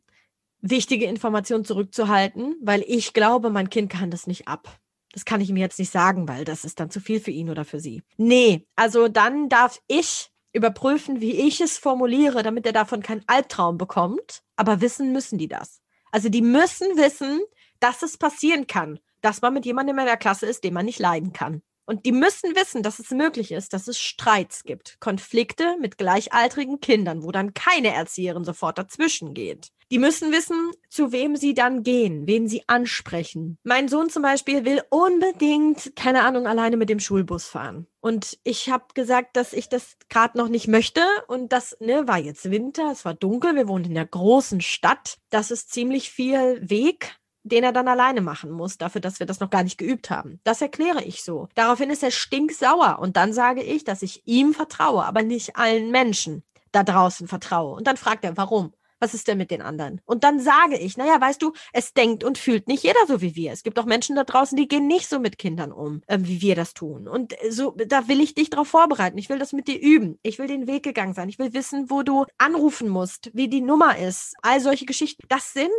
wichtige 0.61 1.07
Informationen 1.07 1.65
zurückzuhalten, 1.65 2.57
weil 2.61 2.85
ich 2.87 3.13
glaube, 3.13 3.51
mein 3.51 3.71
Kind 3.71 3.93
kann 3.93 4.11
das 4.11 4.27
nicht 4.27 4.49
ab. 4.49 4.77
Das 5.13 5.25
kann 5.25 5.41
ich 5.41 5.51
ihm 5.51 5.57
jetzt 5.57 5.79
nicht 5.79 5.93
sagen, 5.93 6.27
weil 6.27 6.45
das 6.45 6.65
ist 6.65 6.81
dann 6.81 6.91
zu 6.91 6.99
viel 6.99 7.21
für 7.21 7.31
ihn 7.31 7.49
oder 7.49 7.65
für 7.65 7.79
sie. 7.79 8.03
Nee, 8.17 8.67
also 8.75 9.07
dann 9.07 9.49
darf 9.49 9.81
ich 9.87 10.32
überprüfen, 10.53 11.21
wie 11.21 11.33
ich 11.33 11.61
es 11.61 11.79
formuliere, 11.79 12.43
damit 12.43 12.67
er 12.67 12.73
davon 12.73 13.03
keinen 13.03 13.25
Albtraum 13.27 13.79
bekommt. 13.79 14.43
Aber 14.57 14.81
wissen 14.81 15.13
müssen 15.13 15.39
die 15.39 15.49
das. 15.49 15.81
Also 16.11 16.29
die 16.29 16.43
müssen 16.43 16.97
wissen, 16.97 17.41
dass 17.81 18.03
es 18.03 18.19
passieren 18.19 18.67
kann, 18.67 18.99
dass 19.23 19.41
man 19.43 19.55
mit 19.55 19.65
jemandem 19.65 19.99
in 19.99 20.07
der 20.07 20.17
Klasse 20.17 20.47
ist, 20.47 20.65
den 20.65 20.75
man 20.75 20.85
nicht 20.85 20.99
leiden 20.99 21.33
kann. 21.33 21.63
Und 21.85 22.07
die 22.07 22.13
müssen 22.13 22.55
wissen, 22.55 22.83
dass 22.83 22.99
es 22.99 23.11
möglich 23.11 23.53
ist, 23.53 23.73
dass 23.73 23.89
es 23.89 23.99
Streits 23.99 24.65
gibt, 24.65 24.99
Konflikte 25.01 25.77
mit 25.81 25.99
gleichaltrigen 25.99 26.81
Kindern, 26.81 27.23
wo 27.23 27.33
dann 27.33 27.55
keine 27.55 27.93
Erzieherin 27.93 28.45
sofort 28.45 28.79
dazwischen 28.79 29.35
geht. 29.35 29.69
Die 29.91 29.99
müssen 29.99 30.33
wissen, 30.33 30.71
zu 30.89 31.13
wem 31.13 31.37
sie 31.37 31.53
dann 31.53 31.83
gehen, 31.83 32.27
wen 32.27 32.49
sie 32.49 32.63
ansprechen. 32.67 33.59
Mein 33.63 33.89
Sohn 33.89 34.09
zum 34.09 34.23
Beispiel 34.23 34.65
will 34.65 34.81
unbedingt, 34.89 35.95
keine 35.97 36.23
Ahnung, 36.23 36.47
alleine 36.47 36.79
mit 36.79 36.89
dem 36.89 36.99
Schulbus 36.99 37.45
fahren. 37.45 37.87
Und 38.01 38.39
ich 38.43 38.71
habe 38.71 38.87
gesagt, 38.95 39.37
dass 39.37 39.53
ich 39.53 39.69
das 39.69 39.99
gerade 40.09 40.39
noch 40.39 40.49
nicht 40.49 40.67
möchte. 40.67 41.03
Und 41.29 41.53
das 41.53 41.77
ne, 41.79 42.09
war 42.09 42.17
jetzt 42.17 42.51
Winter, 42.51 42.91
es 42.91 43.05
war 43.05 43.13
dunkel, 43.13 43.55
wir 43.55 43.69
wohnen 43.69 43.85
in 43.85 43.95
der 43.95 44.07
großen 44.07 44.63
Stadt. 44.63 45.19
Das 45.29 45.51
ist 45.51 45.71
ziemlich 45.71 46.11
viel 46.11 46.59
Weg 46.63 47.19
den 47.45 47.65
er 47.65 47.73
dann 47.73 47.89
alleine 47.89 48.21
machen 48.21 48.51
muss, 48.51 48.79
dafür, 48.79 49.01
dass 49.01 49.19
wir 49.19 49.27
das 49.27 49.41
noch 49.41 49.51
gar 49.51 49.63
nicht 49.63 49.79
geübt 49.79 50.11
haben. 50.11 50.41
Das 50.45 50.63
erkläre 50.63 51.03
ich 51.03 51.25
so. 51.25 51.49
Daraufhin 51.55 51.91
ist 51.91 52.03
er 52.03 52.11
stinksauer 52.11 52.99
und 53.01 53.17
dann 53.17 53.33
sage 53.33 53.63
ich, 53.63 53.85
dass 53.85 54.03
ich 54.03 54.23
ihm 54.27 54.55
vertraue, 54.55 55.05
aber 55.05 55.23
nicht 55.23 55.57
allen 55.57 55.91
Menschen 55.91 56.43
da 56.71 56.83
draußen 56.83 57.29
vertraue. 57.29 57.77
Und 57.77 57.87
dann 57.87 57.97
fragt 57.97 58.25
er, 58.25 58.37
warum? 58.37 58.73
Was 59.03 59.15
ist 59.15 59.27
denn 59.27 59.37
mit 59.37 59.51
den 59.51 59.63
anderen? 59.63 60.01
Und 60.05 60.23
dann 60.23 60.39
sage 60.39 60.79
ich, 60.79 60.97
naja, 60.97 61.21
weißt 61.21 61.43
du, 61.43 61.53
es 61.73 61.93
denkt 61.93 62.23
und 62.23 62.39
fühlt 62.39 62.69
nicht 62.69 62.85
jeder 62.85 63.05
so 63.09 63.21
wie 63.21 63.35
wir. 63.35 63.51
Es 63.51 63.65
gibt 63.65 63.77
auch 63.81 63.85
Menschen 63.85 64.15
da 64.15 64.23
draußen, 64.23 64.57
die 64.57 64.69
gehen 64.69 64.87
nicht 64.87 65.09
so 65.09 65.19
mit 65.19 65.39
Kindern 65.39 65.73
um, 65.73 66.03
äh, 66.07 66.19
wie 66.21 66.41
wir 66.41 66.55
das 66.55 66.73
tun. 66.73 67.09
Und 67.09 67.35
so, 67.51 67.73
da 67.73 68.07
will 68.07 68.21
ich 68.21 68.35
dich 68.35 68.49
darauf 68.49 68.69
vorbereiten. 68.69 69.19
Ich 69.19 69.29
will 69.29 69.41
das 69.41 69.53
mit 69.53 69.67
dir 69.67 69.81
üben. 69.81 70.21
Ich 70.23 70.39
will 70.39 70.47
den 70.47 70.69
Weg 70.69 70.85
gegangen 70.85 71.15
sein. 71.15 71.29
Ich 71.29 71.41
will 71.41 71.53
wissen, 71.53 71.91
wo 71.91 72.05
du 72.05 72.27
anrufen 72.39 72.89
musst, 72.89 73.31
wie 73.35 73.49
die 73.49 73.61
Nummer 73.61 73.99
ist. 73.99 74.37
All 74.41 74.61
solche 74.61 74.87
Geschichten. 74.87 75.27
Das 75.29 75.53
sind 75.53 75.73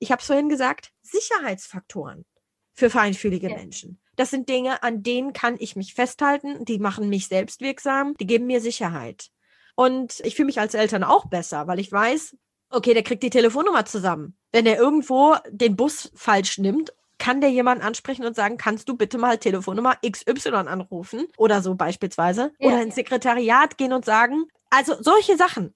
ich 0.00 0.10
habe 0.10 0.20
es 0.20 0.26
vorhin 0.26 0.48
gesagt, 0.48 0.90
Sicherheitsfaktoren 1.02 2.24
für 2.72 2.90
feinfühlige 2.90 3.50
ja. 3.50 3.56
Menschen. 3.56 4.00
Das 4.16 4.30
sind 4.30 4.48
Dinge, 4.48 4.82
an 4.82 5.02
denen 5.02 5.32
kann 5.32 5.56
ich 5.58 5.76
mich 5.76 5.94
festhalten, 5.94 6.64
die 6.64 6.78
machen 6.78 7.08
mich 7.08 7.28
selbstwirksam, 7.28 8.14
die 8.18 8.26
geben 8.26 8.46
mir 8.46 8.60
Sicherheit. 8.60 9.28
Und 9.76 10.20
ich 10.24 10.34
fühle 10.34 10.46
mich 10.46 10.58
als 10.58 10.74
Eltern 10.74 11.04
auch 11.04 11.26
besser, 11.26 11.66
weil 11.66 11.78
ich 11.78 11.92
weiß, 11.92 12.36
okay, 12.70 12.94
der 12.94 13.02
kriegt 13.02 13.22
die 13.22 13.30
Telefonnummer 13.30 13.84
zusammen. 13.84 14.36
Wenn 14.52 14.66
er 14.66 14.78
irgendwo 14.78 15.36
den 15.50 15.76
Bus 15.76 16.10
falsch 16.14 16.58
nimmt, 16.58 16.92
kann 17.18 17.40
der 17.40 17.50
jemanden 17.50 17.84
ansprechen 17.84 18.24
und 18.24 18.34
sagen, 18.34 18.56
kannst 18.56 18.88
du 18.88 18.96
bitte 18.96 19.18
mal 19.18 19.38
Telefonnummer 19.38 19.96
XY 19.96 20.50
anrufen 20.50 21.26
oder 21.36 21.60
so 21.62 21.74
beispielsweise 21.74 22.52
ja. 22.58 22.68
oder 22.68 22.82
ins 22.82 22.94
Sekretariat 22.94 23.76
gehen 23.76 23.92
und 23.92 24.04
sagen, 24.04 24.46
also 24.70 24.96
solche 25.00 25.36
Sachen. 25.36 25.74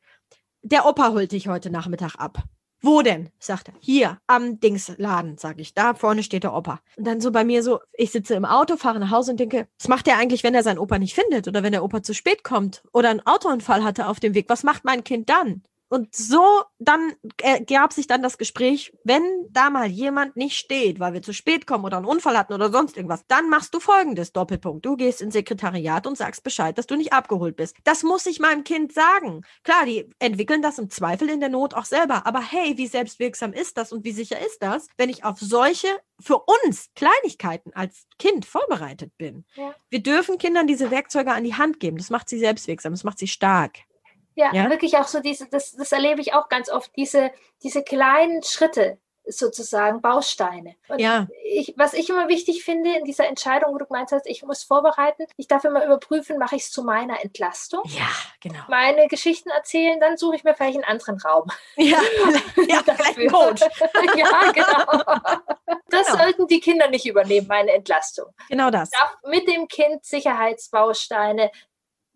Der 0.62 0.86
Opa 0.86 1.12
holt 1.12 1.32
dich 1.32 1.46
heute 1.46 1.70
Nachmittag 1.70 2.14
ab. 2.16 2.42
Wo 2.84 3.00
denn? 3.00 3.30
sagt 3.38 3.68
er. 3.68 3.74
Hier, 3.80 4.18
am 4.26 4.60
Dingsladen, 4.60 5.38
sage 5.38 5.62
ich. 5.62 5.72
Da 5.72 5.94
vorne 5.94 6.22
steht 6.22 6.44
der 6.44 6.54
Opa. 6.54 6.80
Und 6.98 7.06
dann 7.06 7.18
so 7.18 7.32
bei 7.32 7.42
mir 7.42 7.62
so, 7.62 7.80
ich 7.94 8.12
sitze 8.12 8.34
im 8.34 8.44
Auto, 8.44 8.76
fahre 8.76 9.00
nach 9.00 9.10
Hause 9.10 9.30
und 9.30 9.40
denke, 9.40 9.68
was 9.78 9.88
macht 9.88 10.06
er 10.06 10.18
eigentlich, 10.18 10.44
wenn 10.44 10.54
er 10.54 10.62
seinen 10.62 10.78
Opa 10.78 10.98
nicht 10.98 11.14
findet 11.14 11.48
oder 11.48 11.62
wenn 11.62 11.72
der 11.72 11.82
Opa 11.82 12.02
zu 12.02 12.12
spät 12.12 12.44
kommt 12.44 12.82
oder 12.92 13.08
einen 13.08 13.26
Autounfall 13.26 13.82
hatte 13.82 14.06
auf 14.06 14.20
dem 14.20 14.34
Weg? 14.34 14.50
Was 14.50 14.64
macht 14.64 14.84
mein 14.84 15.02
Kind 15.02 15.30
dann? 15.30 15.62
Und 15.94 16.12
so 16.12 16.64
dann 16.80 17.12
ergab 17.40 17.92
sich 17.92 18.08
dann 18.08 18.20
das 18.20 18.36
Gespräch, 18.36 18.92
wenn 19.04 19.22
da 19.50 19.70
mal 19.70 19.86
jemand 19.86 20.36
nicht 20.36 20.56
steht, 20.56 20.98
weil 20.98 21.12
wir 21.12 21.22
zu 21.22 21.32
spät 21.32 21.68
kommen 21.68 21.84
oder 21.84 21.98
einen 21.98 22.06
Unfall 22.06 22.36
hatten 22.36 22.52
oder 22.52 22.72
sonst 22.72 22.96
irgendwas, 22.96 23.24
dann 23.28 23.48
machst 23.48 23.72
du 23.72 23.78
folgendes 23.78 24.32
Doppelpunkt. 24.32 24.84
Du 24.84 24.96
gehst 24.96 25.22
ins 25.22 25.34
Sekretariat 25.34 26.08
und 26.08 26.18
sagst 26.18 26.42
Bescheid, 26.42 26.76
dass 26.76 26.88
du 26.88 26.96
nicht 26.96 27.12
abgeholt 27.12 27.54
bist. 27.54 27.76
Das 27.84 28.02
muss 28.02 28.26
ich 28.26 28.40
meinem 28.40 28.64
Kind 28.64 28.92
sagen. 28.92 29.42
Klar, 29.62 29.86
die 29.86 30.10
entwickeln 30.18 30.62
das 30.62 30.80
im 30.80 30.90
Zweifel 30.90 31.30
in 31.30 31.38
der 31.38 31.48
Not 31.48 31.74
auch 31.74 31.84
selber. 31.84 32.26
Aber 32.26 32.40
hey, 32.40 32.76
wie 32.76 32.88
selbstwirksam 32.88 33.52
ist 33.52 33.78
das 33.78 33.92
und 33.92 34.04
wie 34.04 34.10
sicher 34.10 34.44
ist 34.44 34.64
das, 34.64 34.88
wenn 34.96 35.10
ich 35.10 35.22
auf 35.22 35.38
solche 35.38 35.86
für 36.18 36.38
uns 36.38 36.88
Kleinigkeiten 36.96 37.72
als 37.72 38.08
Kind 38.18 38.46
vorbereitet 38.46 39.12
bin? 39.16 39.44
Ja. 39.54 39.76
Wir 39.90 40.02
dürfen 40.02 40.38
Kindern 40.38 40.66
diese 40.66 40.90
Werkzeuge 40.90 41.30
an 41.30 41.44
die 41.44 41.54
Hand 41.54 41.78
geben. 41.78 41.98
Das 41.98 42.10
macht 42.10 42.28
sie 42.28 42.40
selbstwirksam, 42.40 42.92
das 42.92 43.04
macht 43.04 43.20
sie 43.20 43.28
stark. 43.28 43.78
Ja, 44.34 44.52
ja, 44.52 44.70
wirklich 44.70 44.96
auch 44.96 45.06
so 45.06 45.20
diese, 45.20 45.48
das, 45.48 45.72
das 45.72 45.92
erlebe 45.92 46.20
ich 46.20 46.34
auch 46.34 46.48
ganz 46.48 46.68
oft, 46.68 46.90
diese, 46.96 47.30
diese 47.62 47.82
kleinen 47.82 48.42
Schritte 48.42 48.98
sozusagen, 49.26 50.00
Bausteine. 50.00 50.76
Und 50.88 51.00
ja. 51.00 51.26
ich, 51.44 51.74
was 51.76 51.94
ich 51.94 52.10
immer 52.10 52.28
wichtig 52.28 52.62
finde 52.64 52.96
in 52.96 53.04
dieser 53.04 53.26
Entscheidung, 53.26 53.72
wo 53.72 53.78
du 53.78 53.86
gemeint 53.86 54.12
hast, 54.12 54.26
ich 54.26 54.42
muss 54.42 54.64
vorbereiten, 54.64 55.24
ich 55.36 55.48
darf 55.48 55.64
immer 55.64 55.84
überprüfen, 55.84 56.38
mache 56.38 56.56
ich 56.56 56.64
es 56.64 56.70
zu 56.70 56.84
meiner 56.84 57.22
Entlastung? 57.24 57.82
Ja, 57.86 58.08
genau. 58.40 58.60
Meine 58.68 59.08
Geschichten 59.08 59.48
erzählen, 59.50 59.98
dann 60.00 60.16
suche 60.16 60.36
ich 60.36 60.44
mir 60.44 60.54
vielleicht 60.54 60.76
einen 60.76 60.84
anderen 60.84 61.18
Raum. 61.20 61.50
Ja, 61.76 61.98
ja 62.68 62.82
vielleicht 62.82 63.18
einen 63.18 63.30
Coach. 63.30 63.62
ja, 64.16 64.52
genau. 64.52 65.04
Das 65.88 66.06
genau. 66.06 66.18
sollten 66.18 66.46
die 66.46 66.60
Kinder 66.60 66.88
nicht 66.88 67.06
übernehmen, 67.06 67.46
meine 67.46 67.72
Entlastung. 67.72 68.26
Genau 68.48 68.70
das. 68.70 68.90
Ich 68.92 68.98
darf 68.98 69.16
mit 69.26 69.48
dem 69.48 69.68
Kind 69.68 70.04
Sicherheitsbausteine 70.04 71.50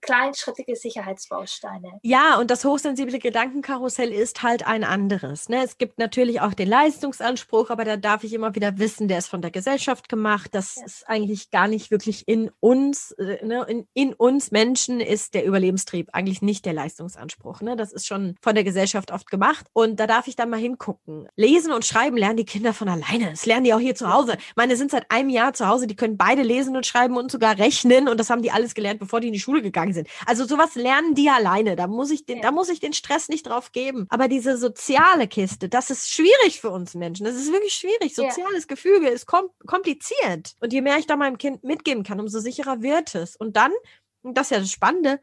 kleinschrittige 0.01 0.77
Sicherheitsbausteine. 0.77 1.99
Ja, 2.03 2.39
und 2.39 2.51
das 2.51 2.65
hochsensible 2.65 3.19
Gedankenkarussell 3.19 4.13
ist 4.13 4.43
halt 4.43 4.67
ein 4.67 4.85
anderes. 4.85 5.49
Ne? 5.49 5.63
Es 5.65 5.79
gibt 5.79 5.99
natürlich 5.99 6.41
auch 6.41 6.55
den 6.55 6.69
Leistungsanspruch, 6.69 7.71
aber 7.71 7.85
da 7.85 7.97
darf 7.97 8.25
ich 8.25 8.33
immer 8.33 8.55
wieder 8.55 8.79
wissen, 8.79 9.09
der 9.09 9.19
ist 9.19 9.29
von 9.29 9.43
der 9.43 9.51
Gesellschaft 9.51 10.09
gemacht. 10.09 10.55
Das 10.55 10.77
ja. 10.77 10.85
ist 10.85 11.09
eigentlich 11.09 11.51
gar 11.51 11.69
nicht 11.69 11.91
wirklich 11.91 12.27
in 12.27 12.51
uns. 12.61 13.13
Äh, 13.13 13.45
ne? 13.45 13.65
in, 13.69 13.87
in, 13.95 14.15
uns 14.15 14.51
Menschen 14.51 15.01
ist 15.01 15.35
der 15.35 15.45
Überlebenstrieb 15.45 16.09
eigentlich 16.13 16.43
nicht 16.43 16.65
der 16.65 16.73
Leistungsanspruch. 16.73 17.61
Ne? 17.61 17.77
Das 17.77 17.93
ist 17.93 18.07
schon 18.07 18.37
von 18.41 18.55
der 18.55 18.65
Gesellschaft 18.65 19.13
oft 19.13 19.31
gemacht. 19.31 19.67
Und 19.73 20.01
da 20.01 20.07
darf 20.07 20.29
ich 20.29 20.37
dann 20.37 20.51
mal 20.51 20.61
hingucken. 20.61 21.29
Lesen 21.37 21.73
und 21.73 21.85
schreiben 21.85 22.17
lernen 22.17 22.37
die 22.37 22.45
Kinder 22.45 22.73
von 22.73 22.89
alleine. 22.89 23.31
Das 23.31 23.47
lernen 23.47 23.65
die 23.65 23.75
auch 23.75 23.81
hier 23.81 23.95
zu 23.95 24.13
Hause. 24.13 24.37
Meine 24.57 24.77
sind 24.77 24.91
seit 24.91 25.11
einem 25.11 25.31
Jahr 25.31 25.53
zu 25.53 25.67
Hause, 25.67 25.87
die 25.87 25.97
können 25.97 26.17
beide 26.17 26.43
lesen 26.43 26.77
und 26.77 26.87
schreiben 26.87 27.17
und 27.17 27.31
sogar 27.31 27.59
rechnen. 27.59 28.09
Und 28.09 28.19
das 28.19 28.31
haben 28.31 28.43
die 28.43 28.51
alles 28.51 28.75
gelernt, 28.75 29.01
bevor 29.01 29.21
die 29.21 29.29
in 29.29 29.33
die 29.33 29.41
Schule 29.41 29.63
gegangen 29.63 29.88
gegangen 29.89 30.07
sind. 30.07 30.09
Also 30.27 30.45
sowas 30.45 30.75
lernen 30.75 31.15
die 31.15 31.29
alleine. 31.29 31.77
Da 31.77 31.87
muss 31.87 32.11
ich 32.11 32.27
den, 32.27 32.41
da 32.41 32.51
muss 32.51 32.69
ich 32.69 32.81
den 32.81 32.93
Stress 32.93 33.29
nicht 33.29 33.47
drauf 33.47 33.73
geben. 33.73 34.07
Aber 34.11 34.29
diese 34.29 34.57
soziale 34.57 35.29
Kiste, 35.29 35.69
das 35.69 35.91
ist 35.91 36.11
schwierig 36.11 36.61
für 36.61 36.71
uns 36.71 36.95
Menschen. 36.95 37.25
Das 37.25 37.35
ist 37.35 37.53
wirklich 37.53 37.75
schwierig. 37.75 38.15
Soziales 38.15 38.65
ja. 38.69 38.75
Gefüge 38.75 39.09
ist 39.09 39.27
kom 39.27 39.49
kompliziert. 39.67 40.55
Und 40.61 40.73
je 40.73 40.81
mehr 40.81 40.99
ich 40.99 41.07
da 41.07 41.17
meinem 41.17 41.39
Kind 41.39 41.65
mitgeben 41.65 42.03
kann, 42.05 42.21
umso 42.21 42.41
sicherer 42.41 42.83
wird 42.83 43.15
es. 43.15 43.37
Und 43.37 43.57
dann 43.57 43.73
das 44.23 44.47
ist 44.47 44.51
ja 44.51 44.59
das 44.59 44.73
Spannende, 44.73 45.21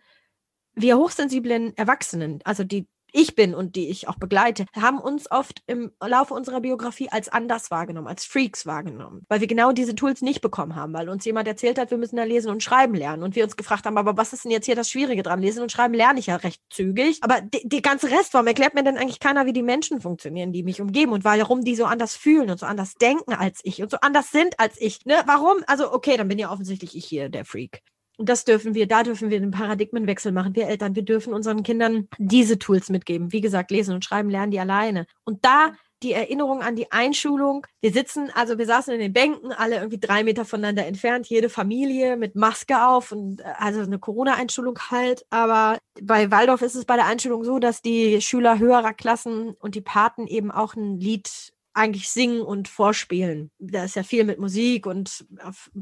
wir 0.74 0.98
hochsensiblen 0.98 1.76
Erwachsenen, 1.78 2.40
also 2.44 2.64
die 2.64 2.88
ich 3.16 3.36
bin 3.36 3.56
und 3.56 3.76
die 3.76 3.90
ich 3.90 4.08
auch 4.08 4.18
begleite, 4.18 4.66
haben 4.76 5.00
uns 5.00 5.30
oft 5.32 5.64
im 5.68 5.92
Laufe 6.06 6.34
unserer 6.34 6.62
Biografie 6.62 7.10
als 7.10 7.30
anders 7.30 7.72
wahrgenommen, 7.72 8.08
als 8.08 8.26
Freaks 8.26 8.66
wahrgenommen, 8.66 9.26
weil 9.30 9.40
wir 9.40 9.48
genau 9.48 9.72
diese 9.72 9.96
Tools 9.96 10.22
nicht 10.22 10.42
bekommen 10.42 10.76
haben, 10.76 10.94
weil 10.94 11.10
uns 11.10 11.26
jemand 11.26 11.48
erzählt 11.48 11.80
hat, 11.80 11.92
wir 11.92 11.98
müssen 11.98 12.18
da 12.18 12.24
lesen 12.24 12.52
und 12.52 12.62
schreiben 12.62 12.94
lernen 12.96 13.24
und 13.24 13.36
wir 13.36 13.44
uns 13.44 13.56
gefragt 13.56 13.86
haben, 13.86 13.98
aber 13.98 14.18
was 14.18 14.34
ist 14.34 14.44
denn 14.44 14.52
jetzt 14.52 14.66
hier 14.66 14.76
das 14.76 14.90
Schwierige 14.90 15.24
dran? 15.24 15.42
Lesen 15.42 15.64
und 15.64 15.72
schreiben 15.72 15.94
lerne 15.94 16.20
ich 16.20 16.28
ja 16.28 16.36
recht 16.36 16.62
zügig, 16.70 17.20
aber 17.22 17.42
der 17.42 17.82
ganze 17.82 18.10
Rest, 18.12 18.34
warum 18.34 18.48
erklärt 18.48 18.74
mir 18.74 18.84
denn 18.84 18.98
eigentlich 18.98 19.20
keiner, 19.20 19.46
wie 19.46 19.54
die 19.54 19.64
Menschen 19.64 20.02
funktionieren, 20.02 20.52
die 20.52 20.64
mich 20.64 20.82
umgeben 20.82 21.12
und 21.12 21.24
warum 21.24 21.64
die 21.64 21.76
so 21.76 21.86
anders 21.86 22.16
fühlen 22.16 22.50
und 22.50 22.60
so 22.60 22.66
anders 22.66 22.96
denken 22.96 23.34
als 23.34 23.62
ich 23.64 23.82
und 23.82 23.92
so 23.92 23.98
anders 24.02 24.32
sind 24.32 24.60
als 24.60 24.80
ich, 24.80 25.06
ne? 25.06 25.16
Warum? 25.26 25.64
Also 25.68 25.92
okay, 25.94 26.18
dann 26.18 26.28
bin 26.28 26.40
ja 26.40 26.52
offensichtlich 26.52 26.96
ich 26.96 27.06
hier 27.06 27.30
der 27.30 27.46
Freak. 27.46 27.82
Und 28.18 28.30
das 28.30 28.46
dürfen 28.46 28.76
wir, 28.76 28.88
da 28.88 29.04
dürfen 29.04 29.30
wir 29.30 29.40
den 29.40 29.52
Paradigmenwechsel 29.52 30.32
machen. 30.32 30.56
Wir 30.56 30.68
Eltern, 30.68 30.96
wir 30.96 31.04
dürfen 31.04 31.34
unseren 31.34 31.64
Kindern 31.64 32.08
diese 32.18 32.58
Tools 32.60 32.90
mitgeben. 32.90 33.32
Wie 33.32 33.42
gesagt, 33.42 33.72
lesen 33.72 33.94
und 33.94 34.06
schreiben 34.06 34.30
lernen 34.30 34.52
die 34.52 34.60
alleine. 34.60 35.06
Und 35.24 35.44
da 35.44 35.74
die 36.04 36.14
Erinnerung 36.14 36.62
an 36.62 36.76
die 36.76 36.92
Einschulung. 36.92 37.66
Wir 37.82 37.92
sitzen, 37.92 38.30
also 38.34 38.58
wir 38.58 38.66
saßen 38.66 38.94
in 38.94 39.00
den 39.00 39.14
Bänken, 39.14 39.52
alle 39.52 39.78
irgendwie 39.78 40.00
drei 40.00 40.24
Meter 40.24 40.46
voneinander 40.46 40.86
entfernt, 40.86 41.28
jede 41.28 41.50
Familie 41.50 42.18
mit 42.18 42.36
Maske 42.36 42.86
auf 42.86 43.12
und 43.12 43.42
äh, 43.42 43.44
also 43.58 43.82
eine 43.82 44.00
Corona-Einschulung 44.00 44.78
halt. 44.92 45.26
Aber 45.30 45.80
bei 46.02 46.30
Waldorf 46.32 46.62
ist 46.62 46.76
es 46.76 46.86
bei 46.86 46.96
der 46.96 47.08
Einschulung 47.08 47.44
so, 47.44 47.60
dass 47.60 47.82
die 47.82 48.22
Schüler 48.22 48.60
höherer 48.60 48.94
Klassen 48.94 49.56
und 49.60 49.76
die 49.76 49.82
Paten 49.82 50.28
eben 50.28 50.52
auch 50.52 50.76
ein 50.76 51.00
Lied 51.00 51.54
eigentlich 51.76 52.10
singen 52.10 52.42
und 52.42 52.68
vorspielen. 52.68 53.52
Da 53.60 53.84
ist 53.84 53.96
ja 53.96 54.04
viel 54.04 54.24
mit 54.24 54.40
Musik 54.40 54.86
und 54.86 55.26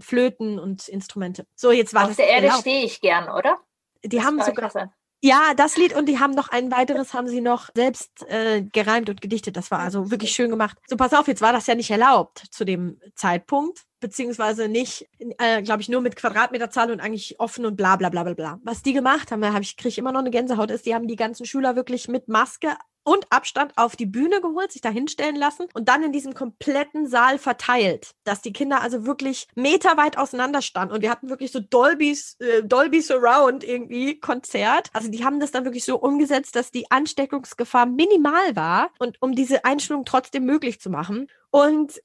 Flöten 0.01 0.59
und 0.59 0.87
Instrumente. 0.87 1.45
So, 1.55 1.71
jetzt 1.71 1.93
war 1.93 2.03
Auf 2.03 2.07
das. 2.09 2.17
der 2.17 2.27
Erde 2.27 2.51
stehe 2.59 2.83
ich 2.83 2.99
gern, 2.99 3.29
oder? 3.29 3.57
Die 4.03 4.17
das 4.17 4.25
haben 4.25 4.41
sogar. 4.41 4.91
Ja, 5.25 5.53
das 5.55 5.77
Lied 5.77 5.95
und 5.95 6.07
die 6.07 6.19
haben 6.19 6.33
noch 6.33 6.49
ein 6.49 6.69
weiteres, 6.69 7.13
haben 7.13 7.29
sie 7.29 7.39
noch 7.39 7.69
selbst 7.73 8.27
äh, 8.27 8.61
gereimt 8.61 9.09
und 9.09 9.21
gedichtet. 9.21 9.55
Das 9.55 9.71
war 9.71 9.79
also 9.79 10.11
wirklich 10.11 10.31
schön 10.31 10.49
gemacht. 10.49 10.77
So, 10.85 10.97
pass 10.97 11.13
auf, 11.13 11.29
jetzt 11.29 11.41
war 11.41 11.53
das 11.53 11.65
ja 11.65 11.75
nicht 11.75 11.89
erlaubt 11.89 12.43
zu 12.51 12.65
dem 12.65 12.99
Zeitpunkt, 13.15 13.83
beziehungsweise 14.01 14.67
nicht, 14.67 15.07
äh, 15.37 15.61
glaube 15.61 15.81
ich, 15.81 15.87
nur 15.87 16.01
mit 16.01 16.17
Quadratmeterzahl 16.17 16.91
und 16.91 16.99
eigentlich 16.99 17.39
offen 17.39 17.65
und 17.65 17.77
bla 17.77 17.95
bla 17.95 18.09
bla 18.09 18.23
bla 18.23 18.33
bla. 18.33 18.59
Was 18.65 18.83
die 18.83 18.91
gemacht 18.91 19.31
haben, 19.31 19.39
da 19.39 19.53
habe 19.53 19.63
ich, 19.63 19.77
kriege 19.77 19.89
ich 19.89 19.97
immer 19.97 20.11
noch 20.11 20.19
eine 20.19 20.29
Gänsehaut, 20.29 20.71
ist, 20.71 20.85
die 20.85 20.93
haben 20.93 21.07
die 21.07 21.15
ganzen 21.15 21.45
Schüler 21.45 21.77
wirklich 21.77 22.09
mit 22.09 22.27
Maske 22.27 22.75
und 23.03 23.25
Abstand 23.31 23.77
auf 23.77 23.95
die 23.95 24.05
Bühne 24.05 24.41
geholt, 24.41 24.71
sich 24.71 24.81
da 24.81 24.89
hinstellen 24.89 25.35
lassen 25.35 25.67
und 25.73 25.89
dann 25.89 26.03
in 26.03 26.11
diesem 26.11 26.33
kompletten 26.33 27.07
Saal 27.07 27.37
verteilt, 27.37 28.11
dass 28.23 28.41
die 28.41 28.53
Kinder 28.53 28.81
also 28.81 29.05
wirklich 29.05 29.47
meterweit 29.55 30.17
auseinander 30.17 30.61
standen 30.61 30.93
und 30.95 31.01
wir 31.01 31.09
hatten 31.09 31.29
wirklich 31.29 31.51
so 31.51 31.59
Dolby's, 31.59 32.37
äh, 32.39 32.63
Dolby 32.63 33.01
Surround 33.01 33.63
irgendwie 33.63 34.19
Konzert. 34.19 34.89
Also 34.93 35.09
die 35.09 35.25
haben 35.25 35.39
das 35.39 35.51
dann 35.51 35.65
wirklich 35.65 35.85
so 35.85 35.97
umgesetzt, 35.97 36.55
dass 36.55 36.71
die 36.71 36.89
Ansteckungsgefahr 36.91 37.85
minimal 37.85 38.55
war 38.55 38.91
und 38.99 39.21
um 39.21 39.35
diese 39.35 39.65
Einstellung 39.65 40.05
trotzdem 40.05 40.45
möglich 40.45 40.79
zu 40.79 40.89
machen. 40.89 41.27
Und 41.51 42.01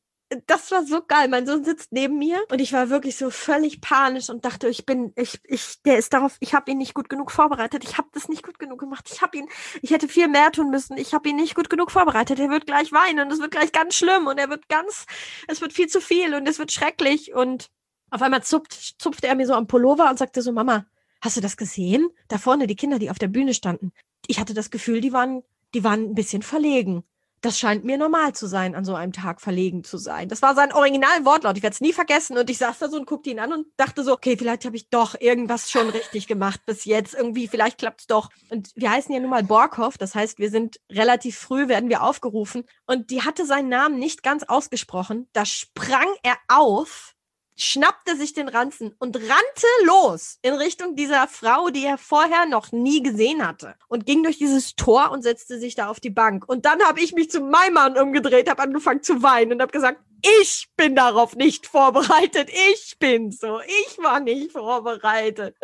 das 0.47 0.71
war 0.71 0.85
so 0.85 1.03
geil. 1.03 1.29
Mein 1.29 1.47
Sohn 1.47 1.65
sitzt 1.65 1.93
neben 1.93 2.19
mir 2.19 2.41
und 2.51 2.61
ich 2.61 2.73
war 2.73 2.91
wirklich 2.91 3.17
so 3.17 3.31
völlig 3.31 3.81
panisch 3.81 4.29
und 4.29 4.45
dachte, 4.45 4.69
ich 4.69 4.85
bin, 4.85 5.13
ich, 5.17 5.41
ich, 5.45 5.81
der 5.85 5.99
ist 5.99 6.13
darauf, 6.13 6.37
ich 6.41 6.55
habe 6.55 6.71
ihn 6.71 6.79
nicht 6.79 6.95
gut 6.95 7.09
genug 7.09 7.31
vorbereitet. 7.31 7.85
Ich 7.85 7.97
habe 7.97 8.09
das 8.13 8.29
nicht 8.29 8.43
gut 8.43 8.59
genug 8.59 8.79
gemacht. 8.79 9.09
Ich 9.11 9.23
habe 9.23 9.39
ihn, 9.39 9.49
ich 9.81 9.91
hätte 9.91 10.09
viel 10.09 10.29
mehr 10.29 10.53
tun 10.53 10.71
müssen. 10.71 10.99
Ich 10.99 11.15
habe 11.15 11.29
ihn 11.29 11.37
nicht 11.37 11.55
gut 11.55 11.71
genug 11.71 11.91
vorbereitet. 11.91 12.39
Er 12.39 12.51
wird 12.51 12.67
gleich 12.67 12.93
weinen 12.93 13.21
und 13.21 13.33
es 13.33 13.41
wird 13.41 13.51
gleich 13.51 13.73
ganz 13.73 13.95
schlimm 13.95 14.27
und 14.27 14.39
er 14.39 14.51
wird 14.51 14.69
ganz, 14.69 15.07
es 15.47 15.61
wird 15.61 15.73
viel 15.73 15.89
zu 15.89 16.01
viel 16.01 16.35
und 16.35 16.47
es 16.47 16.59
wird 16.59 16.73
schrecklich 16.73 17.33
und 17.35 17.71
auf 18.11 18.23
einmal 18.23 18.43
zupft, 18.43 18.97
zupfte 18.99 19.29
er 19.29 19.35
mir 19.35 19.47
so 19.47 19.55
am 19.55 19.67
Pullover 19.67 20.11
und 20.11 20.19
sagte 20.19 20.43
so, 20.43 20.53
Mama, 20.53 20.87
hast 21.21 21.37
du 21.37 21.41
das 21.41 21.57
gesehen? 21.57 22.09
Da 22.29 22.39
vorne 22.39 22.67
die 22.67 22.77
Kinder, 22.77 22.99
die 22.99 23.11
auf 23.11 23.19
der 23.19 23.29
Bühne 23.29 23.55
standen. 23.55 23.93
Ich 24.27 24.41
hatte 24.41 24.55
das 24.55 24.71
Gefühl, 24.71 25.01
die 25.01 25.13
waren, 25.13 25.43
die 25.75 25.85
waren 25.85 26.11
ein 26.11 26.15
bisschen 26.15 26.43
verlegen 26.43 27.05
das 27.41 27.59
scheint 27.59 27.85
mir 27.85 27.99
normal 27.99 28.33
zu 28.35 28.47
sein, 28.47 28.75
an 28.75 28.85
so 28.85 28.95
einem 28.95 29.13
Tag 29.13 29.41
verlegen 29.41 29.85
zu 29.85 29.99
sein. 29.99 30.29
Das 30.29 30.43
war 30.43 30.55
sein 30.55 30.73
originalen 30.73 31.25
Wortlaut. 31.25 31.57
Ich 31.57 31.63
werde 31.63 31.75
es 31.75 31.81
nie 31.81 31.93
vergessen. 31.93 32.37
Und 32.37 32.51
ich 32.51 32.59
saß 32.59 32.79
da 32.79 32.89
so 32.89 32.97
und 32.97 33.07
guckte 33.07 33.31
ihn 33.31 33.39
an 33.39 33.53
und 33.53 33.67
dachte 33.77 34.03
so, 34.03 34.13
okay, 34.13 34.37
vielleicht 34.37 34.65
habe 34.65 34.77
ich 34.77 34.89
doch 34.91 35.15
irgendwas 35.21 35.71
schon 35.71 35.89
richtig 35.91 36.27
gemacht 36.27 36.61
bis 36.67 36.85
jetzt. 36.85 37.15
Irgendwie, 37.15 37.49
vielleicht 37.49 37.79
klappt 37.79 38.01
es 38.01 38.07
doch. 38.07 38.31
Und 38.51 38.71
wir 38.75 38.91
heißen 38.91 39.15
ja 39.15 39.21
nun 39.21 39.31
mal 39.31 39.45
Borkhoff. 39.45 39.99
Das 39.99 40.15
heißt, 40.15 40.39
wir 40.39 40.51
sind 40.51 40.81
relativ 40.91 41.39
früh, 41.39 41.69
werden 41.69 41.89
wir 41.89 42.03
aufgerufen. 42.03 42.65
Und 42.87 43.11
die 43.11 43.23
hatte 43.23 43.47
seinen 43.47 43.69
Namen 43.69 43.99
nicht 43.99 44.23
ganz 44.23 44.43
ausgesprochen. 44.45 45.29
Da 45.33 45.45
sprang 45.45 46.09
er 46.23 46.37
auf 46.49 47.15
schnappte 47.59 48.17
sich 48.17 48.33
den 48.33 48.49
Ranzen 48.49 48.95
und 48.99 49.17
rannte 49.17 49.67
los 49.85 50.39
in 50.43 50.55
Richtung 50.55 50.95
dieser 50.97 51.27
Frau, 51.27 51.69
die 51.69 51.85
er 51.85 51.99
vorher 51.99 52.47
noch 52.47 52.73
nie 52.73 53.03
gesehen 53.03 53.47
hatte. 53.47 53.75
Und 53.89 54.07
ging 54.07 54.23
durch 54.23 54.39
dieses 54.39 54.77
Tor 54.77 55.11
und 55.11 55.23
setzte 55.23 55.59
sich 55.59 55.75
da 55.75 55.89
auf 55.89 56.01
die 56.01 56.11
Bank. 56.11 56.49
Und 56.49 56.65
dann 56.65 56.83
habe 56.83 57.01
ich 57.01 57.13
mich 57.13 57.31
zu 57.31 57.41
meinem 57.41 57.75
Mann 57.75 57.99
umgedreht, 57.99 58.49
habe 58.49 58.63
angefangen 58.63 59.03
zu 59.03 59.23
weinen 59.23 59.53
und 59.53 59.61
habe 59.61 59.73
gesagt, 59.73 60.01
ich 60.23 60.69
bin 60.77 60.97
darauf 60.97 61.37
nicht 61.37 61.67
vorbereitet. 61.67 62.51
Ich 62.73 62.99
bin 62.99 63.31
so. 63.31 63.61
Ich 63.61 63.99
war 63.99 64.21
nicht 64.21 64.53
vorbereitet. 64.53 65.57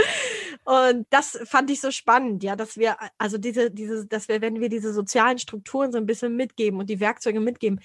Und 0.64 1.07
das 1.11 1.38
fand 1.45 1.70
ich 1.70 1.80
so 1.80 1.90
spannend, 1.90 2.42
ja, 2.45 2.55
dass 2.57 2.76
wir, 2.76 2.97
also 3.18 3.38
diese, 3.38 3.70
diese, 3.70 4.07
dass 4.07 4.28
wir, 4.28 4.40
wenn 4.40 4.61
wir 4.61 4.68
diese 4.68 4.92
sozialen 4.92 5.38
Strukturen 5.38 5.92
so 5.92 5.99
ein 5.99 6.07
bisschen 6.07 6.36
mitgeben 6.36 6.78
und 6.78 6.88
die 6.88 7.01
Werkzeuge 7.01 7.40
mitgeben, 7.40 7.80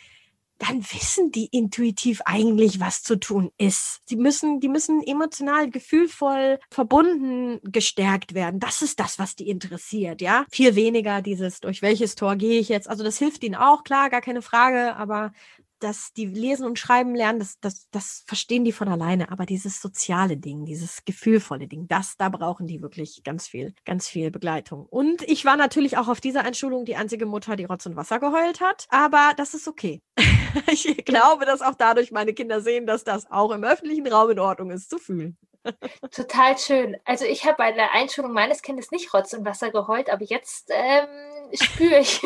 dann 0.60 0.84
wissen 0.92 1.32
die 1.32 1.48
intuitiv 1.48 2.22
eigentlich, 2.26 2.80
was 2.80 3.02
zu 3.02 3.18
tun 3.18 3.52
ist. 3.58 4.02
Sie 4.06 4.18
müssen, 4.18 4.60
die 4.60 4.68
müssen 4.68 5.02
emotional, 5.02 5.70
gefühlvoll 5.70 6.60
verbunden 6.70 7.60
gestärkt 7.64 8.34
werden. 8.34 8.60
Das 8.60 8.82
ist 8.82 9.00
das, 9.00 9.18
was 9.20 9.36
die 9.36 9.50
interessiert, 9.50 10.22
ja. 10.22 10.46
Viel 10.52 10.76
weniger 10.76 11.22
dieses, 11.22 11.62
durch 11.62 11.82
welches 11.82 12.16
Tor 12.16 12.36
gehe 12.36 12.60
ich 12.60 12.70
jetzt. 12.70 12.90
Also 12.90 13.04
das 13.04 13.18
hilft 13.18 13.44
ihnen 13.44 13.56
auch, 13.56 13.84
klar, 13.84 14.10
gar 14.10 14.22
keine 14.22 14.42
Frage, 14.42 14.96
aber 14.98 15.32
dass 15.80 16.14
die 16.14 16.26
lesen 16.26 16.66
und 16.66 16.80
schreiben 16.80 17.16
lernen, 17.16 17.40
das, 17.40 17.60
das, 17.60 17.88
das 17.92 18.24
verstehen 18.28 18.66
die 18.66 18.72
von 18.72 18.88
alleine. 18.88 19.32
Aber 19.32 19.46
dieses 19.46 19.82
soziale 19.82 20.38
Ding, 20.38 20.66
dieses 20.66 21.06
gefühlvolle 21.06 21.68
Ding, 21.68 21.88
das, 21.88 22.18
da 22.18 22.30
brauchen 22.30 22.68
die 22.68 22.82
wirklich 22.82 23.22
ganz 23.24 23.48
viel, 23.48 23.74
ganz 23.86 24.08
viel 24.08 24.32
Begleitung. 24.32 24.86
Und 24.86 25.22
ich 25.24 25.46
war 25.46 25.58
natürlich 25.58 25.98
auch 25.98 26.08
auf 26.08 26.22
dieser 26.22 26.44
Einschulung 26.44 26.86
die 26.86 26.96
einzige 26.96 27.26
Mutter, 27.26 27.56
die 27.56 27.66
Rotz 27.66 27.86
und 27.86 27.96
Wasser 27.96 28.20
geheult 28.20 28.62
hat. 28.62 28.88
Aber 28.90 29.34
das 29.38 29.54
ist 29.54 29.68
okay. 29.68 30.02
ich 30.68 31.06
glaube, 31.06 31.46
dass 31.46 31.62
auch 31.62 31.76
dadurch 31.76 32.12
meine 32.12 32.34
Kinder 32.34 32.62
sehen, 32.62 32.86
dass 32.86 33.04
das 33.04 33.30
auch 33.32 33.52
im 33.52 33.64
öffentlichen 33.64 34.08
Raum 34.08 34.32
in 34.32 34.40
Ordnung 34.40 34.72
ist, 34.72 34.90
zu 34.90 34.98
fühlen. 34.98 35.38
Total 36.12 36.58
schön. 36.58 36.98
Also 37.06 37.26
ich 37.26 37.46
habe 37.46 37.58
bei 37.58 37.72
der 37.72 37.94
Einschulung 37.94 38.32
meines 38.32 38.62
Kindes 38.62 38.92
nicht 38.92 39.14
Rotz 39.14 39.34
und 39.34 39.46
Wasser 39.46 39.72
geheult, 39.72 40.10
aber 40.10 40.24
jetzt 40.24 40.70
ähm, 40.72 41.08
spüre 41.54 42.00
ich 42.00 42.22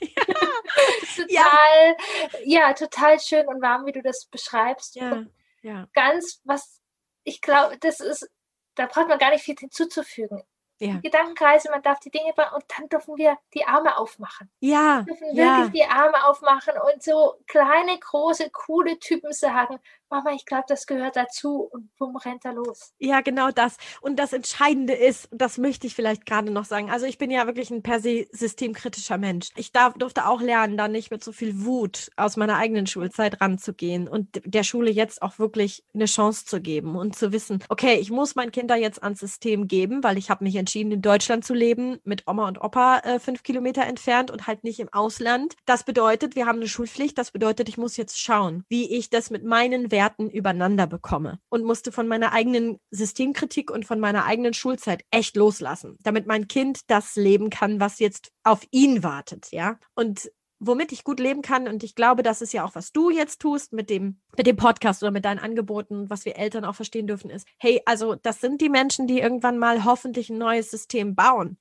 total, 1.16 1.96
ja. 2.44 2.68
ja. 2.68 2.72
total 2.72 3.20
schön 3.20 3.46
und 3.46 3.62
warm, 3.62 3.86
wie 3.86 3.92
du 3.92 4.02
das 4.02 4.26
beschreibst. 4.26 4.96
Ja, 4.96 5.24
ja. 5.62 5.88
Ganz, 5.92 6.40
was 6.44 6.80
ich 7.24 7.40
glaube, 7.40 7.78
das 7.78 8.00
ist, 8.00 8.30
da 8.74 8.86
braucht 8.86 9.08
man 9.08 9.18
gar 9.18 9.30
nicht 9.30 9.44
viel 9.44 9.56
hinzuzufügen. 9.58 10.42
Ja. 10.80 10.98
Gedankenkreise, 11.02 11.70
man 11.70 11.82
darf 11.82 12.00
die 12.00 12.10
Dinge 12.10 12.34
und 12.54 12.64
dann 12.76 12.88
dürfen 12.88 13.16
wir 13.16 13.38
die 13.54 13.64
Arme 13.64 13.96
aufmachen. 13.96 14.50
Ja. 14.60 15.04
Wir 15.06 15.14
dürfen 15.14 15.36
ja. 15.36 15.58
wirklich 15.58 15.82
die 15.82 15.88
Arme 15.88 16.26
aufmachen 16.26 16.74
und 16.92 17.02
so 17.02 17.36
kleine, 17.46 17.98
große, 17.98 18.50
coole 18.50 18.98
Typen 18.98 19.32
sagen, 19.32 19.78
Mama, 20.10 20.32
ich 20.34 20.46
glaube, 20.46 20.64
das 20.68 20.86
gehört 20.86 21.16
dazu 21.16 21.68
und 21.70 21.90
bumm, 21.98 22.16
rennt 22.16 22.44
er 22.44 22.52
los. 22.52 22.92
Ja, 22.98 23.20
genau 23.20 23.50
das. 23.50 23.76
Und 24.00 24.18
das 24.18 24.32
Entscheidende 24.32 24.92
ist, 24.92 25.28
das 25.32 25.58
möchte 25.58 25.86
ich 25.86 25.94
vielleicht 25.94 26.26
gerade 26.26 26.50
noch 26.50 26.64
sagen, 26.64 26.90
also 26.90 27.06
ich 27.06 27.18
bin 27.18 27.30
ja 27.30 27.46
wirklich 27.46 27.70
ein 27.70 27.82
per 27.82 28.00
se 28.00 28.26
systemkritischer 28.30 29.18
Mensch. 29.18 29.48
Ich 29.56 29.72
darf, 29.72 29.94
durfte 29.94 30.26
auch 30.26 30.40
lernen, 30.40 30.76
da 30.76 30.88
nicht 30.88 31.10
mit 31.10 31.24
so 31.24 31.32
viel 31.32 31.64
Wut 31.64 32.10
aus 32.16 32.36
meiner 32.36 32.56
eigenen 32.56 32.86
Schulzeit 32.86 33.40
ranzugehen 33.40 34.08
und 34.08 34.42
der 34.44 34.62
Schule 34.62 34.90
jetzt 34.90 35.22
auch 35.22 35.38
wirklich 35.38 35.84
eine 35.94 36.06
Chance 36.06 36.44
zu 36.44 36.60
geben 36.60 36.96
und 36.96 37.16
zu 37.16 37.32
wissen, 37.32 37.62
okay, 37.68 37.96
ich 37.96 38.10
muss 38.10 38.34
mein 38.34 38.52
Kind 38.52 38.70
da 38.70 38.76
jetzt 38.76 39.02
ans 39.02 39.20
System 39.20 39.68
geben, 39.68 40.04
weil 40.04 40.18
ich 40.18 40.30
habe 40.30 40.44
mich 40.44 40.56
entschieden, 40.56 40.92
in 40.92 41.02
Deutschland 41.02 41.44
zu 41.44 41.54
leben, 41.54 41.98
mit 42.04 42.24
Oma 42.26 42.48
und 42.48 42.60
Opa 42.60 42.98
äh, 42.98 43.18
fünf 43.18 43.42
Kilometer 43.42 43.84
entfernt 43.84 44.30
und 44.30 44.46
halt 44.46 44.64
nicht 44.64 44.80
im 44.80 44.92
Ausland. 44.92 45.54
Das 45.66 45.84
bedeutet, 45.84 46.36
wir 46.36 46.46
haben 46.46 46.58
eine 46.58 46.68
Schulpflicht, 46.68 47.18
das 47.18 47.30
bedeutet, 47.30 47.68
ich 47.68 47.78
muss 47.78 47.96
jetzt 47.96 48.20
schauen, 48.20 48.64
wie 48.68 48.96
ich 48.96 49.10
das 49.10 49.30
mit 49.30 49.44
meinen 49.44 49.90
Werten 49.94 50.28
übereinander 50.28 50.86
bekomme 50.88 51.38
und 51.48 51.64
musste 51.64 51.92
von 51.92 52.08
meiner 52.08 52.32
eigenen 52.32 52.78
Systemkritik 52.90 53.70
und 53.70 53.86
von 53.86 54.00
meiner 54.00 54.24
eigenen 54.26 54.52
Schulzeit 54.52 55.04
echt 55.12 55.36
loslassen, 55.36 55.96
damit 56.02 56.26
mein 56.26 56.48
Kind 56.48 56.80
das 56.88 57.14
leben 57.14 57.48
kann, 57.48 57.78
was 57.78 58.00
jetzt 58.00 58.32
auf 58.42 58.66
ihn 58.72 59.04
wartet, 59.04 59.52
ja? 59.52 59.78
Und 59.94 60.30
womit 60.58 60.90
ich 60.92 61.04
gut 61.04 61.20
leben 61.20 61.42
kann 61.42 61.68
und 61.68 61.84
ich 61.84 61.94
glaube, 61.94 62.24
das 62.24 62.42
ist 62.42 62.52
ja 62.52 62.64
auch 62.64 62.74
was 62.74 62.92
du 62.92 63.10
jetzt 63.10 63.40
tust 63.40 63.72
mit 63.72 63.88
dem 63.88 64.20
mit 64.36 64.46
dem 64.46 64.56
Podcast 64.56 65.02
oder 65.02 65.12
mit 65.12 65.24
deinen 65.24 65.38
Angeboten, 65.38 66.10
was 66.10 66.24
wir 66.24 66.36
Eltern 66.36 66.64
auch 66.64 66.74
verstehen 66.74 67.06
dürfen 67.06 67.30
ist, 67.30 67.46
hey, 67.58 67.80
also 67.86 68.16
das 68.16 68.40
sind 68.40 68.60
die 68.60 68.68
Menschen, 68.68 69.06
die 69.06 69.20
irgendwann 69.20 69.58
mal 69.58 69.84
hoffentlich 69.84 70.30
ein 70.30 70.38
neues 70.38 70.70
System 70.70 71.14
bauen. 71.14 71.56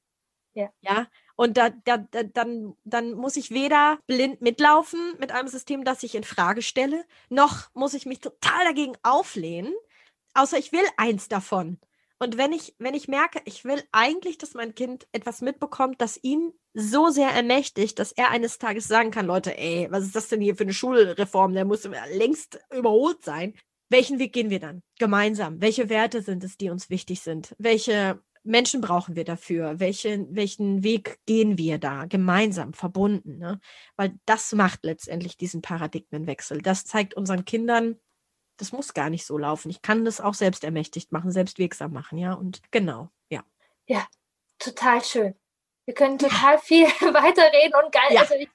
Ja. 0.56 0.70
Ja, 0.82 1.08
und 1.36 1.58
da, 1.58 1.70
da, 1.70 1.98
da, 1.98 2.24
dann, 2.24 2.76
dann 2.84 3.14
muss 3.14 3.38
ich 3.38 3.52
weder 3.52 3.98
blind 4.08 4.42
mitlaufen 4.42 5.00
mit 5.20 5.32
einem 5.32 5.48
System, 5.48 5.84
das 5.84 6.04
ich 6.04 6.16
in 6.16 6.24
Frage 6.24 6.62
stelle, 6.62 7.04
noch 7.30 7.70
muss 7.74 7.94
ich 7.94 8.06
mich 8.06 8.20
total 8.20 8.66
dagegen 8.66 8.94
auflehnen, 9.04 9.74
außer 10.34 10.58
ich 10.58 10.72
will 10.72 10.86
eins 10.98 11.28
davon. 11.28 11.80
Und 12.20 12.38
wenn 12.38 12.54
ich, 12.54 12.76
wenn 12.80 12.94
ich 12.94 13.08
merke, 13.08 13.42
ich 13.46 13.66
will 13.66 13.84
eigentlich, 13.92 14.38
dass 14.38 14.54
mein 14.54 14.76
Kind 14.76 15.08
etwas 15.12 15.42
mitbekommt, 15.42 16.00
das 16.00 16.18
ihn 16.22 16.54
so 16.74 17.10
sehr 17.10 17.30
ermächtigt, 17.30 18.00
dass 18.00 18.12
er 18.14 18.30
eines 18.30 18.60
Tages 18.60 18.88
sagen 18.88 19.12
kann, 19.12 19.26
Leute, 19.26 19.58
ey, 19.58 19.88
was 19.92 20.06
ist 20.06 20.16
das 20.16 20.30
denn 20.30 20.40
hier 20.40 20.56
für 20.56 20.64
eine 20.64 20.74
Schulreform? 20.74 21.54
Der 21.54 21.66
muss 21.66 21.84
längst 21.84 22.60
überholt 22.72 23.24
sein. 23.24 23.56
Welchen 23.90 24.20
Weg 24.20 24.34
gehen 24.34 24.50
wir 24.50 24.60
dann? 24.60 24.82
Gemeinsam. 25.00 25.62
Welche 25.62 25.90
Werte 25.90 26.22
sind 26.22 26.44
es, 26.44 26.58
die 26.58 26.70
uns 26.70 26.90
wichtig 26.90 27.22
sind? 27.22 27.54
Welche 27.58 28.22
Menschen 28.44 28.82
brauchen 28.82 29.16
wir 29.16 29.24
dafür? 29.24 29.80
Welche, 29.80 30.26
welchen 30.30 30.84
Weg 30.84 31.20
gehen 31.26 31.58
wir 31.58 31.78
da 31.78 32.06
gemeinsam, 32.06 32.74
verbunden? 32.74 33.38
Ne? 33.38 33.60
Weil 33.96 34.14
das 34.26 34.52
macht 34.52 34.84
letztendlich 34.84 35.38
diesen 35.38 35.62
Paradigmenwechsel. 35.62 36.62
Das 36.62 36.86
zeigt 36.86 37.14
unseren 37.14 37.46
Kindern, 37.46 38.00
das 38.58 38.72
muss 38.72 38.94
gar 38.94 39.10
nicht 39.10 39.26
so 39.26 39.38
laufen. 39.38 39.70
Ich 39.70 39.82
kann 39.82 40.06
das 40.06 40.22
auch 40.22 40.34
selbst 40.34 40.64
ermächtigt 40.64 41.12
machen, 41.12 41.32
selbst 41.32 41.58
wirksam 41.58 41.94
machen, 41.94 42.18
ja. 42.18 42.34
Und 42.34 42.62
genau, 42.72 43.10
ja. 43.30 43.44
Ja, 43.88 44.06
total 44.60 45.04
schön. 45.04 45.36
Wir 45.86 45.94
können 45.94 46.18
total 46.18 46.60
viel 46.60 46.86
weiterreden 47.14 47.74
und 47.84 47.92
geil. 47.92 48.12
Ja. 48.12 48.22
Also 48.22 48.36
ich 48.36 48.50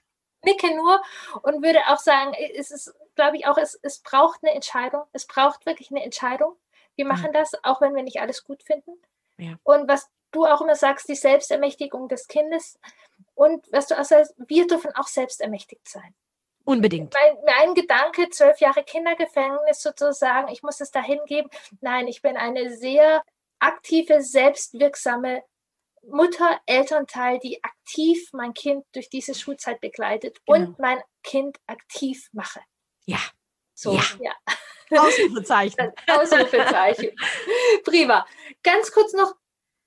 nicke 0.44 0.74
nur 0.74 1.00
und 1.42 1.62
würde 1.62 1.80
auch 1.88 1.98
sagen, 1.98 2.32
es 2.54 2.70
ist, 2.70 2.94
glaube 3.16 3.36
ich, 3.36 3.46
auch, 3.46 3.58
es, 3.58 3.78
es 3.82 4.00
braucht 4.00 4.40
eine 4.42 4.54
Entscheidung. 4.54 5.02
Es 5.12 5.26
braucht 5.26 5.66
wirklich 5.66 5.90
eine 5.90 6.04
Entscheidung. 6.04 6.56
Wir 6.96 7.04
mhm. 7.04 7.12
machen 7.12 7.32
das, 7.32 7.52
auch 7.64 7.80
wenn 7.80 7.94
wir 7.94 8.02
nicht 8.02 8.20
alles 8.20 8.44
gut 8.44 8.62
finden. 8.62 8.92
Ja. 9.38 9.54
Und 9.62 9.88
was 9.88 10.08
du 10.32 10.44
auch 10.44 10.60
immer 10.60 10.74
sagst, 10.74 11.08
die 11.08 11.14
Selbstermächtigung 11.14 12.08
des 12.08 12.28
Kindes. 12.28 12.78
Und 13.34 13.66
was 13.72 13.86
du 13.86 13.98
auch 13.98 14.04
sagst, 14.04 14.34
wir 14.36 14.66
dürfen 14.66 14.94
auch 14.94 15.06
selbstermächtigt 15.06 15.88
sein. 15.88 16.14
Unbedingt. 16.64 17.14
Mein, 17.14 17.44
mein 17.46 17.74
Gedanke, 17.74 18.28
zwölf 18.28 18.60
Jahre 18.60 18.84
Kindergefängnis 18.84 19.80
sozusagen, 19.80 20.48
ich 20.48 20.62
muss 20.62 20.80
es 20.80 20.90
dahin 20.90 21.20
geben. 21.26 21.48
Nein, 21.80 22.08
ich 22.08 22.20
bin 22.20 22.36
eine 22.36 22.76
sehr 22.76 23.22
aktive, 23.58 24.22
selbstwirksame 24.22 25.42
Mutter, 26.02 26.60
Elternteil, 26.66 27.38
die 27.38 27.62
aktiv 27.64 28.30
mein 28.32 28.54
Kind 28.54 28.84
durch 28.92 29.08
diese 29.08 29.34
Schulzeit 29.34 29.80
begleitet 29.80 30.38
genau. 30.46 30.58
und 30.58 30.78
mein 30.78 31.00
Kind 31.22 31.58
aktiv 31.66 32.28
mache. 32.32 32.60
Ja. 33.06 33.18
So, 33.74 33.94
ja. 33.94 34.02
ja. 34.20 34.32
Ausrufezeichen. 34.96 35.92
Ausrufezeichen. 36.06 37.10
Prima. 37.84 38.26
Ganz 38.62 38.92
kurz 38.92 39.12
noch, 39.12 39.34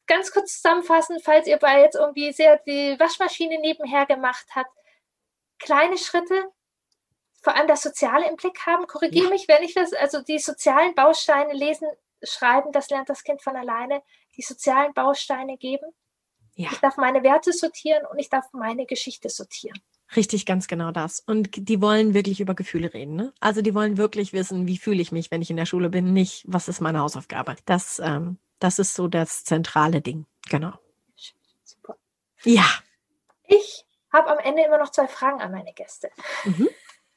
ganz 0.08 0.32
kurz 0.32 0.56
zusammenfassen, 0.56 1.20
falls 1.24 1.48
ihr 1.48 1.58
bei 1.58 1.82
jetzt 1.82 1.96
irgendwie 1.96 2.32
sehr 2.32 2.58
die 2.66 3.00
Waschmaschine 3.00 3.60
nebenher 3.60 4.06
gemacht 4.06 4.46
habt. 4.56 4.72
Kleine 5.60 5.98
Schritte, 5.98 6.52
vor 7.42 7.56
allem 7.56 7.68
das 7.68 7.82
Soziale 7.82 8.28
im 8.28 8.36
Blick 8.36 8.66
haben. 8.66 8.88
Korrigiere 8.88 9.26
ja. 9.26 9.32
mich, 9.32 9.48
wenn 9.48 9.64
ich 9.64 9.74
das, 9.74 9.94
also 9.94 10.22
die 10.22 10.40
sozialen 10.40 10.96
Bausteine 10.96 11.54
lesen, 11.54 11.88
schreiben, 12.24 12.72
das 12.72 12.90
lernt 12.90 13.10
das 13.10 13.24
Kind 13.24 13.42
von 13.42 13.56
alleine. 13.56 14.04
Die 14.38 14.42
sozialen 14.42 14.94
Bausteine 14.94 15.58
geben. 15.58 15.92
Ja. 16.56 16.70
Ich 16.72 16.80
darf 16.80 16.98
meine 16.98 17.24
Werte 17.24 17.52
sortieren 17.54 18.06
und 18.06 18.20
ich 18.20 18.30
darf 18.30 18.46
meine 18.54 18.86
Geschichte 18.86 19.30
sortieren. 19.30 19.82
Richtig, 20.16 20.46
ganz 20.46 20.68
genau 20.68 20.92
das. 20.92 21.22
Und 21.22 21.50
die 21.70 21.82
wollen 21.82 22.14
wirklich 22.14 22.42
über 22.42 22.54
Gefühle 22.54 22.94
reden. 22.94 23.16
Ne? 23.16 23.34
Also 23.40 23.62
die 23.62 23.74
wollen 23.74 23.98
wirklich 23.98 24.34
wissen, 24.34 24.68
wie 24.68 24.78
fühle 24.78 25.02
ich 25.02 25.12
mich, 25.12 25.32
wenn 25.32 25.42
ich 25.42 25.50
in 25.50 25.58
der 25.58 25.66
Schule 25.66 25.90
bin, 25.90 26.12
nicht, 26.12 26.44
was 26.48 26.68
ist 26.68 26.82
meine 26.82 27.00
Hausaufgabe. 27.00 27.56
Das, 27.66 28.00
ähm, 28.04 28.38
das 28.60 28.80
ist 28.80 28.94
so 28.94 29.08
das 29.08 29.44
zentrale 29.46 30.02
Ding. 30.02 30.26
Genau. 30.50 30.74
Super. 31.64 31.96
Ja. 32.44 32.66
Ich 33.46 33.86
habe 34.12 34.30
am 34.30 34.40
Ende 34.40 34.64
immer 34.64 34.78
noch 34.78 34.92
zwei 34.92 35.08
Fragen 35.08 35.42
an 35.42 35.52
meine 35.52 35.74
Gäste. 35.74 36.10
Mhm. 36.44 36.70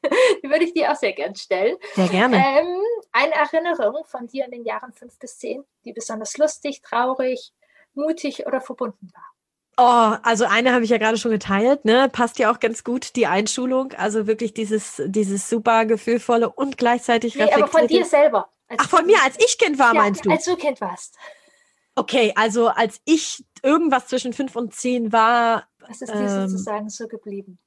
Die 0.43 0.49
würde 0.49 0.65
ich 0.65 0.75
dir 0.75 0.93
auch 0.93 0.97
sehr 0.97 1.15
gern 1.15 1.35
stellen. 1.35 1.77
Sehr 1.95 2.09
gerne. 2.09 2.37
Ähm, 2.37 2.83
eine 3.11 3.35
Erinnerung 3.35 4.05
von 4.05 4.29
dir 4.29 4.45
in 4.45 4.51
den 4.51 4.65
Jahren 4.65 4.93
fünf 4.93 5.19
bis 5.19 5.39
zehn, 5.39 5.65
die 5.85 5.93
besonders 5.93 6.37
lustig, 6.37 6.83
traurig, 6.83 7.53
mutig 7.95 8.47
oder 8.47 8.61
verbunden 8.61 9.11
war. 9.15 9.34
Oh, 9.77 10.14
also 10.22 10.45
eine 10.45 10.72
habe 10.72 10.85
ich 10.85 10.91
ja 10.91 10.99
gerade 10.99 11.18
schon 11.18 11.33
geteilt, 11.33 11.85
ne? 11.85 12.09
Passt 12.11 12.39
ja 12.39 12.53
auch 12.53 12.61
ganz 12.61 12.85
gut, 12.85 13.16
die 13.16 13.27
Einschulung. 13.27 13.93
Also 13.95 14.27
wirklich 14.27 14.55
dieses, 14.55 15.03
dieses 15.07 15.49
super 15.49 15.85
gefühlvolle 15.85 16.51
und 16.51 16.79
gleichzeitig 16.79 17.35
nee, 17.35 17.53
aber 17.53 17.66
von 17.66 17.87
dir 17.87 18.05
selber. 18.05 18.49
Ach, 18.77 18.89
von 18.89 19.07
mir, 19.07 19.16
als 19.25 19.37
ich 19.39 19.59
Kind 19.59 19.79
war, 19.79 19.95
ja, 19.95 20.01
meinst 20.01 20.25
du? 20.25 20.31
Als 20.31 20.45
du 20.45 20.57
Kind 20.57 20.81
warst. 20.81 21.16
Okay, 21.97 22.33
also 22.37 22.68
als 22.68 23.01
ich 23.05 23.45
irgendwas 23.62 24.07
zwischen 24.09 24.33
fünf 24.33 24.57
und 24.57 24.75
zehn 24.75 25.12
war. 25.12 25.68
Was 25.79 26.03
ist 26.03 26.12
dir 26.12 26.20
ähm, 26.20 26.49
sozusagen 26.49 26.89
so 26.89 27.07
geblieben? 27.09 27.59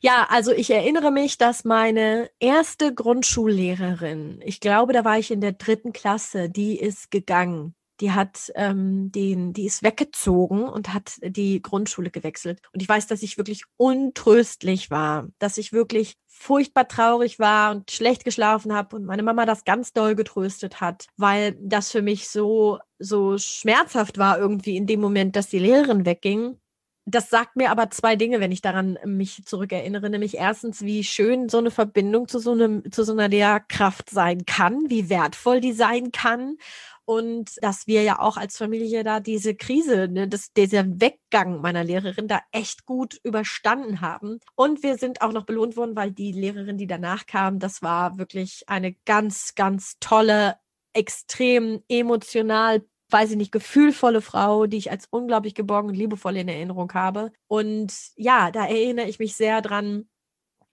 Ja, 0.00 0.26
also 0.30 0.52
ich 0.52 0.70
erinnere 0.70 1.12
mich, 1.12 1.38
dass 1.38 1.64
meine 1.64 2.28
erste 2.40 2.92
Grundschullehrerin, 2.92 4.40
ich 4.44 4.58
glaube, 4.58 4.92
da 4.92 5.04
war 5.04 5.18
ich 5.18 5.30
in 5.30 5.40
der 5.40 5.52
dritten 5.52 5.92
Klasse, 5.92 6.50
die 6.50 6.78
ist 6.78 7.12
gegangen 7.12 7.76
die 8.00 8.12
hat 8.12 8.50
ähm, 8.54 9.12
den, 9.12 9.52
die 9.52 9.66
ist 9.66 9.82
weggezogen 9.82 10.64
und 10.64 10.92
hat 10.92 11.14
die 11.22 11.62
Grundschule 11.62 12.10
gewechselt. 12.10 12.60
Und 12.72 12.82
ich 12.82 12.88
weiß, 12.88 13.06
dass 13.06 13.22
ich 13.22 13.38
wirklich 13.38 13.64
untröstlich 13.76 14.90
war, 14.90 15.28
dass 15.38 15.58
ich 15.58 15.72
wirklich 15.72 16.16
furchtbar 16.26 16.88
traurig 16.88 17.38
war 17.38 17.70
und 17.72 17.90
schlecht 17.90 18.24
geschlafen 18.24 18.72
habe 18.72 18.96
und 18.96 19.04
meine 19.04 19.22
Mama 19.22 19.46
das 19.46 19.64
ganz 19.64 19.92
doll 19.92 20.14
getröstet 20.16 20.80
hat, 20.80 21.06
weil 21.16 21.56
das 21.60 21.92
für 21.92 22.02
mich 22.02 22.28
so 22.28 22.78
so 22.98 23.38
schmerzhaft 23.38 24.18
war 24.18 24.38
irgendwie 24.38 24.76
in 24.76 24.86
dem 24.86 25.00
Moment, 25.00 25.36
dass 25.36 25.48
die 25.48 25.58
Lehrerin 25.58 26.06
wegging. 26.06 26.58
Das 27.04 27.30
sagt 27.30 27.56
mir 27.56 27.70
aber 27.72 27.90
zwei 27.90 28.14
Dinge, 28.14 28.38
wenn 28.38 28.52
ich 28.52 28.62
daran 28.62 28.96
mich 29.04 29.44
zurückerinnere, 29.44 30.08
nämlich 30.08 30.36
erstens, 30.36 30.82
wie 30.82 31.02
schön 31.02 31.48
so 31.48 31.58
eine 31.58 31.72
Verbindung 31.72 32.28
zu 32.28 32.38
so 32.38 32.52
einem 32.52 32.90
zu 32.92 33.04
so 33.04 33.12
einer 33.12 33.28
Lehrkraft 33.28 34.08
sein 34.08 34.46
kann, 34.46 34.88
wie 34.88 35.10
wertvoll 35.10 35.60
die 35.60 35.72
sein 35.72 36.12
kann 36.12 36.56
und 37.04 37.50
dass 37.62 37.86
wir 37.86 38.02
ja 38.02 38.20
auch 38.20 38.36
als 38.36 38.56
Familie 38.56 39.04
da 39.04 39.20
diese 39.20 39.54
Krise, 39.54 40.08
ne, 40.08 40.28
das, 40.28 40.52
dieser 40.52 40.84
Weggang 41.00 41.60
meiner 41.60 41.84
Lehrerin 41.84 42.28
da 42.28 42.40
echt 42.52 42.86
gut 42.86 43.18
überstanden 43.22 44.00
haben. 44.00 44.38
Und 44.54 44.82
wir 44.82 44.96
sind 44.96 45.22
auch 45.22 45.32
noch 45.32 45.44
belohnt 45.44 45.76
worden, 45.76 45.96
weil 45.96 46.12
die 46.12 46.32
Lehrerin, 46.32 46.78
die 46.78 46.86
danach 46.86 47.26
kam, 47.26 47.58
das 47.58 47.82
war 47.82 48.18
wirklich 48.18 48.64
eine 48.68 48.94
ganz, 49.04 49.54
ganz 49.54 49.96
tolle, 50.00 50.56
extrem 50.94 51.82
emotional 51.88 52.82
weiß 53.12 53.32
ich 53.32 53.36
nicht, 53.36 53.52
gefühlvolle 53.52 54.22
Frau, 54.22 54.66
die 54.66 54.78
ich 54.78 54.90
als 54.90 55.06
unglaublich 55.10 55.54
geborgen 55.54 55.88
und 55.88 55.94
liebevoll 55.94 56.36
in 56.36 56.48
Erinnerung 56.48 56.92
habe. 56.94 57.30
Und 57.46 57.92
ja, 58.16 58.50
da 58.50 58.66
erinnere 58.66 59.06
ich 59.06 59.18
mich 59.18 59.36
sehr 59.36 59.60
dran, 59.60 60.08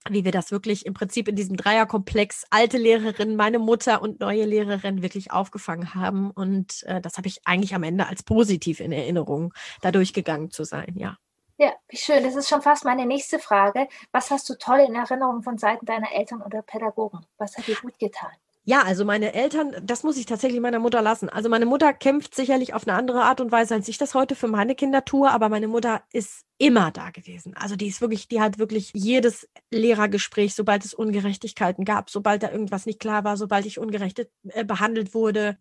wie 0.08 0.24
wir 0.24 0.32
das 0.32 0.50
wirklich 0.50 0.86
im 0.86 0.94
Prinzip 0.94 1.28
in 1.28 1.36
diesem 1.36 1.56
Dreierkomplex 1.56 2.44
alte 2.50 2.78
Lehrerin, 2.78 3.36
meine 3.36 3.58
Mutter 3.58 4.00
und 4.00 4.20
neue 4.20 4.44
Lehrerin 4.44 5.02
wirklich 5.02 5.30
aufgefangen 5.30 5.94
haben. 5.94 6.30
Und 6.30 6.82
äh, 6.84 7.00
das 7.00 7.18
habe 7.18 7.28
ich 7.28 7.40
eigentlich 7.44 7.74
am 7.74 7.82
Ende 7.82 8.06
als 8.06 8.22
positiv 8.22 8.80
in 8.80 8.92
Erinnerung, 8.92 9.52
da 9.82 9.92
durchgegangen 9.92 10.50
zu 10.50 10.64
sein, 10.64 10.94
ja. 10.96 11.16
Ja, 11.58 11.74
wie 11.88 11.98
schön. 11.98 12.22
Das 12.24 12.36
ist 12.36 12.48
schon 12.48 12.62
fast 12.62 12.86
meine 12.86 13.04
nächste 13.04 13.38
Frage. 13.38 13.86
Was 14.12 14.30
hast 14.30 14.48
du 14.48 14.54
toll 14.56 14.78
in 14.80 14.94
Erinnerung 14.94 15.42
von 15.42 15.58
Seiten 15.58 15.84
deiner 15.84 16.10
Eltern 16.10 16.40
oder 16.40 16.62
Pädagogen? 16.62 17.26
Was 17.36 17.58
hat 17.58 17.66
dir 17.66 17.76
gut 17.76 17.98
getan? 17.98 18.32
Ja, 18.64 18.82
also 18.82 19.06
meine 19.06 19.32
Eltern, 19.32 19.74
das 19.82 20.02
muss 20.02 20.18
ich 20.18 20.26
tatsächlich 20.26 20.60
meiner 20.60 20.78
Mutter 20.78 21.00
lassen. 21.00 21.30
Also 21.30 21.48
meine 21.48 21.64
Mutter 21.64 21.94
kämpft 21.94 22.34
sicherlich 22.34 22.74
auf 22.74 22.86
eine 22.86 22.96
andere 22.96 23.22
Art 23.22 23.40
und 23.40 23.50
Weise, 23.50 23.74
als 23.74 23.88
ich 23.88 23.96
das 23.96 24.14
heute 24.14 24.34
für 24.34 24.48
meine 24.48 24.74
Kinder 24.74 25.04
tue, 25.04 25.30
aber 25.30 25.48
meine 25.48 25.66
Mutter 25.66 26.02
ist 26.12 26.44
immer 26.58 26.90
da 26.90 27.10
gewesen. 27.10 27.54
Also 27.56 27.74
die 27.74 27.88
ist 27.88 28.02
wirklich, 28.02 28.28
die 28.28 28.40
hat 28.40 28.58
wirklich 28.58 28.90
jedes 28.94 29.48
Lehrergespräch, 29.70 30.54
sobald 30.54 30.84
es 30.84 30.92
Ungerechtigkeiten 30.92 31.86
gab, 31.86 32.10
sobald 32.10 32.42
da 32.42 32.50
irgendwas 32.50 32.84
nicht 32.84 33.00
klar 33.00 33.24
war, 33.24 33.38
sobald 33.38 33.64
ich 33.64 33.78
ungerecht 33.78 34.28
äh, 34.48 34.64
behandelt 34.64 35.14
wurde, 35.14 35.56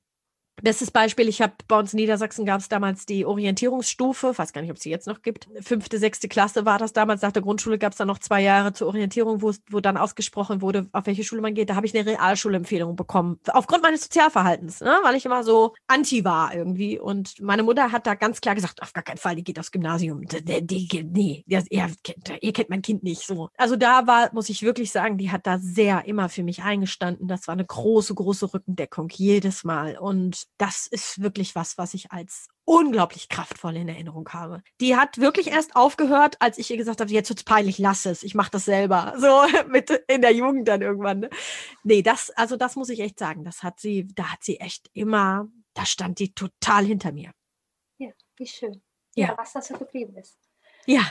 Bestes 0.62 0.91
Beispiel, 0.91 1.28
ich 1.28 1.41
habe 1.41 1.53
bei 1.68 1.80
uns 1.80 1.93
in 1.93 1.97
Niedersachsen 1.97 2.45
gab 2.45 2.60
es 2.60 2.70
damals 2.70 3.05
die 3.05 3.26
Orientierungsstufe, 3.26 4.38
weiß 4.38 4.53
gar 4.53 4.62
nicht, 4.62 4.72
ob 4.72 4.78
es 4.78 4.84
sie 4.84 4.89
jetzt 4.89 5.07
noch 5.07 5.22
gibt. 5.22 5.47
Fünfte, 5.62 5.97
sechste 5.97 6.28
Klasse 6.28 6.66
war 6.66 6.78
das 6.78 6.93
damals. 6.93 7.22
Nach 7.22 7.32
der 7.32 7.41
Grundschule 7.41 7.78
gab 7.78 7.93
es 7.93 7.97
dann 7.97 8.07
noch 8.07 8.20
zwei 8.20 8.41
Jahre 8.41 8.74
zur 8.74 8.88
Orientierung, 8.88 9.41
wo, 9.41 9.53
wo 9.70 9.80
dann 9.80 9.97
ausgesprochen 9.97 10.62
wurde, 10.62 10.88
auf 10.91 11.05
welche 11.05 11.24
Schule 11.24 11.41
man 11.41 11.53
geht. 11.53 11.70
Da 11.70 11.76
habe 11.76 11.86
ich 11.86 11.97
eine 11.97 12.05
Realschulempfehlung 12.05 12.95
bekommen. 12.95 13.39
Aufgrund 13.47 13.84
meines 13.84 14.01
Sozialverhaltens, 14.01 14.82
ne? 14.82 14.97
weil 15.03 15.16
ich 15.16 15.26
immer 15.26 15.43
so 15.43 15.74
anti 15.88 16.26
war 16.26 16.53
irgendwie. 16.53 16.99
Und 16.99 17.39
meine 17.41 17.64
Mutter 17.64 17.91
hat 17.91 18.05
da 18.05 18.16
ganz 18.16 18.41
klar 18.41 18.55
gesagt, 18.55 18.82
auf 18.82 18.93
gar 18.93 19.03
keinen 19.03 19.18
Fall, 19.18 19.36
die 19.36 19.43
geht 19.43 19.60
aufs 19.60 19.72
Gymnasium. 19.72 20.24
Die, 20.26 20.66
die, 20.66 21.03
nee, 21.03 21.43
ihr, 21.47 21.64
ihr, 21.70 21.89
ihr 22.41 22.53
kennt 22.53 22.70
mein 22.70 22.82
Kind 22.82 23.03
nicht 23.03 23.26
so. 23.26 23.49
Also 23.57 23.76
da 23.76 24.07
war, 24.07 24.34
muss 24.34 24.49
ich 24.49 24.62
wirklich 24.62 24.91
sagen, 24.91 25.18
die 25.18 25.32
hat 25.32 25.47
da 25.47 25.57
sehr 25.60 26.05
immer 26.05 26.30
für 26.30 26.43
mich 26.43 26.64
eingestanden. 26.64 27.28
Das 27.28 27.47
war 27.47 27.53
eine 27.53 27.66
große, 27.66 28.14
große 28.14 28.53
Rückendeckung 28.53 29.10
jedes 29.10 29.64
Mal. 29.64 29.97
Und 29.97 30.49
das 30.58 30.88
ist 30.88 31.22
wirklich 31.22 31.56
was, 31.56 31.78
was 31.78 31.93
ich 31.93 32.12
als 32.12 32.50
unglaublich 32.66 33.30
kraftvoll 33.30 33.78
in 33.78 33.88
Erinnerung 33.88 34.30
habe. 34.30 34.62
Die 34.80 34.95
hat 34.95 35.18
wirklich 35.18 35.47
erst 35.47 35.76
aufgehört, 35.76 36.36
als 36.39 36.58
ich 36.58 36.70
ihr 36.70 36.78
gesagt 36.78 37.02
habe, 37.02 37.12
jetzt 37.12 37.30
wird's 37.30 37.43
peinlich, 37.43 37.78
lass 37.78 38.06
es, 38.06 38.24
ich 38.24 38.36
mache 38.36 38.52
das 38.52 38.66
selber. 38.66 39.14
So 39.20 39.41
mit 39.68 39.89
in 40.08 40.22
der 40.22 40.34
Jugend 40.34 40.68
dann 40.68 40.82
irgendwann. 40.82 41.22
Ne? 41.22 41.30
Nee, 41.84 42.02
das, 42.02 42.30
also 42.32 42.58
das 42.58 42.76
muss 42.76 42.89
ich 42.89 43.00
echt 43.00 43.20
sagen, 43.20 43.43
das 43.43 43.64
hat 43.64 43.80
sie, 43.80 44.08
da 44.14 44.32
hat 44.32 44.43
sie 44.43 44.60
echt 44.60 44.89
immer, 44.93 45.47
da 45.74 45.86
stand 45.86 46.20
die 46.20 46.34
total 46.34 46.86
hinter 46.86 47.12
mir. 47.12 47.32
Ja, 47.97 48.10
wie 48.38 48.47
schön. 48.47 48.82
Ja, 49.16 49.28
ja 49.28 49.38
was 49.38 49.54
das 49.54 49.68
so 49.68 49.78
geblieben 49.78 50.16
ist. 50.18 50.38
Ja. 50.86 51.02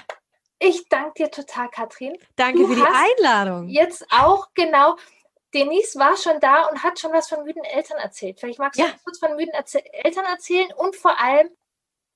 Ich 0.61 0.89
danke 0.89 1.24
dir 1.24 1.30
total, 1.30 1.68
Katrin. 1.68 2.16
Danke 2.36 2.59
du 2.59 2.68
für 2.68 2.74
die 2.74 2.82
Einladung. 2.82 3.68
Jetzt 3.68 4.05
auch 4.11 4.49
genau 4.55 4.97
Denise 5.55 5.99
war 5.99 6.16
schon 6.16 6.40
da 6.40 6.66
und 6.66 6.82
hat 6.82 6.99
schon 6.99 7.12
was 7.12 7.28
von 7.28 7.44
müden 7.44 7.64
Eltern 7.64 7.99
erzählt. 7.99 8.38
Vielleicht 8.40 8.59
magst 8.59 8.78
du 8.78 8.84
Ja. 8.84 8.92
kurz 9.05 9.18
von 9.18 9.34
müden 9.36 9.55
Erze 9.55 9.80
Eltern 9.92 10.24
erzählen 10.26 10.68
und 10.76 10.94
vor 10.96 11.18
allem, 11.20 11.49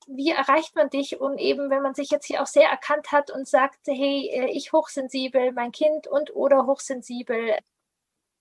wie 0.06 0.30
erreicht 0.30 0.74
man 0.74 0.90
dich 0.90 1.20
und 1.20 1.38
eben, 1.38 1.70
wenn 1.70 1.82
man 1.82 1.94
sich 1.94 2.10
jetzt 2.10 2.26
hier 2.26 2.42
auch 2.42 2.46
sehr 2.46 2.68
erkannt 2.68 3.12
hat 3.12 3.30
und 3.30 3.48
sagt, 3.48 3.78
hey, 3.86 4.28
äh, 4.32 4.50
ich 4.50 4.72
hochsensibel, 4.72 5.52
mein 5.52 5.72
Kind 5.72 6.06
und 6.08 6.34
oder 6.34 6.66
hochsensibel. 6.66 7.56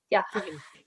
Ja, 0.09 0.25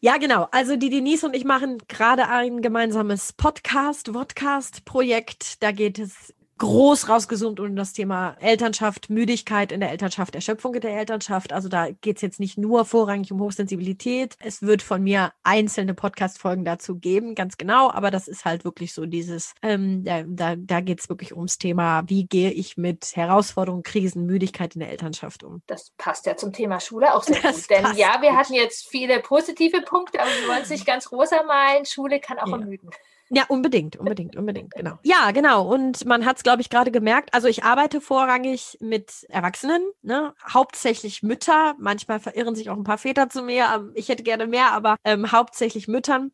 Ja, 0.01 0.19
genau. 0.19 0.49
Also 0.51 0.77
die 0.77 0.91
Denise 0.91 1.25
und 1.25 1.35
ich 1.35 1.45
machen 1.45 1.79
gerade 1.89 2.29
ein 2.29 2.61
gemeinsames 2.61 3.33
Podcast, 3.33 4.09
Vodcast-Projekt. 4.13 5.63
Da 5.63 5.73
geht 5.73 5.99
es 5.99 6.35
groß 6.59 7.09
rausgezoomt 7.09 7.59
um 7.61 7.75
das 7.77 7.93
Thema 7.93 8.37
Elternschaft, 8.41 9.11
Müdigkeit 9.11 9.73
in 9.73 9.81
der 9.81 9.91
Elternschaft, 9.91 10.35
Erschöpfung 10.35 10.75
in 10.75 10.81
der 10.81 10.97
Elternschaft. 10.97 11.53
Also 11.53 11.69
da 11.69 11.91
geht 11.91 12.17
es 12.17 12.23
jetzt 12.23 12.39
nicht 12.41 12.57
nur 12.59 12.85
vorrangig 12.85 13.33
um 13.33 13.41
Hochsensibilität. 13.41 14.37
Es 14.41 14.63
wird 14.63 14.83
von 14.83 15.03
mir 15.03 15.33
einzelne 15.43 15.95
Podcast-Folgen 15.95 16.65
dazu 16.65 16.97
geben, 16.99 17.35
ganz 17.35 17.57
genau. 17.57 17.91
Aber 17.91 18.11
das 18.11 18.29
ist 18.29 18.45
halt 18.45 18.65
wirklich 18.65 18.93
so 18.95 19.07
dieses, 19.07 19.55
ähm, 19.63 20.05
da, 20.05 20.23
da, 20.27 20.55
da 20.57 20.81
geht 20.81 21.01
es 21.01 21.09
wirklich 21.09 21.35
ums 21.35 21.59
Thema, 21.59 22.05
wie 22.07 22.27
gehe 22.27 22.51
ich 22.53 22.77
mit 22.77 23.13
Herausforderungen, 23.17 23.83
Krisen, 23.83 24.25
Müdigkeit 24.27 24.75
in 24.75 24.81
der 24.81 24.91
Elternschaft 24.91 25.43
um. 25.45 25.63
das 25.67 25.91
passt 25.99 26.27
ja 26.27 26.37
zum 26.37 26.53
Thema 26.53 26.79
Schule 26.81 27.15
auch 27.15 27.23
sehr 27.25 27.41
Das 27.43 27.57
gut. 27.57 27.71
Denn 27.71 27.85
ja, 27.97 28.19
wir 28.21 28.31
gut. 28.31 28.39
hatten 28.39 28.55
jetzt 28.55 28.89
viele 28.89 29.21
positive 29.21 29.81
Punkte, 29.83 30.21
aber 30.21 30.31
wir 30.31 30.49
wollen 30.49 30.63
es 30.63 30.71
nicht 30.71 30.87
ganz 30.87 31.11
rosa 31.11 31.43
malen. 31.43 31.85
Schule 31.85 32.21
kann 32.21 32.39
auch 32.39 32.47
Ja. 32.47 32.57
ermüden. 32.59 32.91
Ja, 33.35 33.45
unbedingt, 33.49 33.97
unbedingt, 33.97 34.37
unbedingt, 34.37 34.75
genau. 34.77 34.99
Ja, 35.03 35.31
genau. 35.33 35.67
Und 35.67 36.05
man 36.05 36.25
hat 36.25 36.37
es, 36.37 36.43
glaube 36.43 36.63
ich, 36.63 36.71
gerade 36.71 36.91
gemerkt. 36.91 37.35
Also 37.35 37.49
ich 37.49 37.65
arbeite 37.65 38.01
vorrangig 38.01 38.79
mit 38.81 39.27
Erwachsenen, 39.29 39.83
ne? 40.03 40.35
hauptsächlich 40.53 41.23
Mütter. 41.23 41.75
Manchmal 41.79 42.21
verirren 42.21 42.55
sich 42.55 42.71
auch 42.71 42.77
ein 42.77 42.85
paar 42.85 42.99
Väter 42.99 43.29
zu 43.29 43.43
mir. 43.43 43.67
Ähm, 43.75 43.93
Ich 43.95 44.09
hätte 44.09 44.23
gerne 44.23 44.47
mehr, 44.47 44.73
aber 44.73 44.97
ähm, 45.05 45.33
hauptsächlich 45.33 45.89
Müttern. 45.89 46.31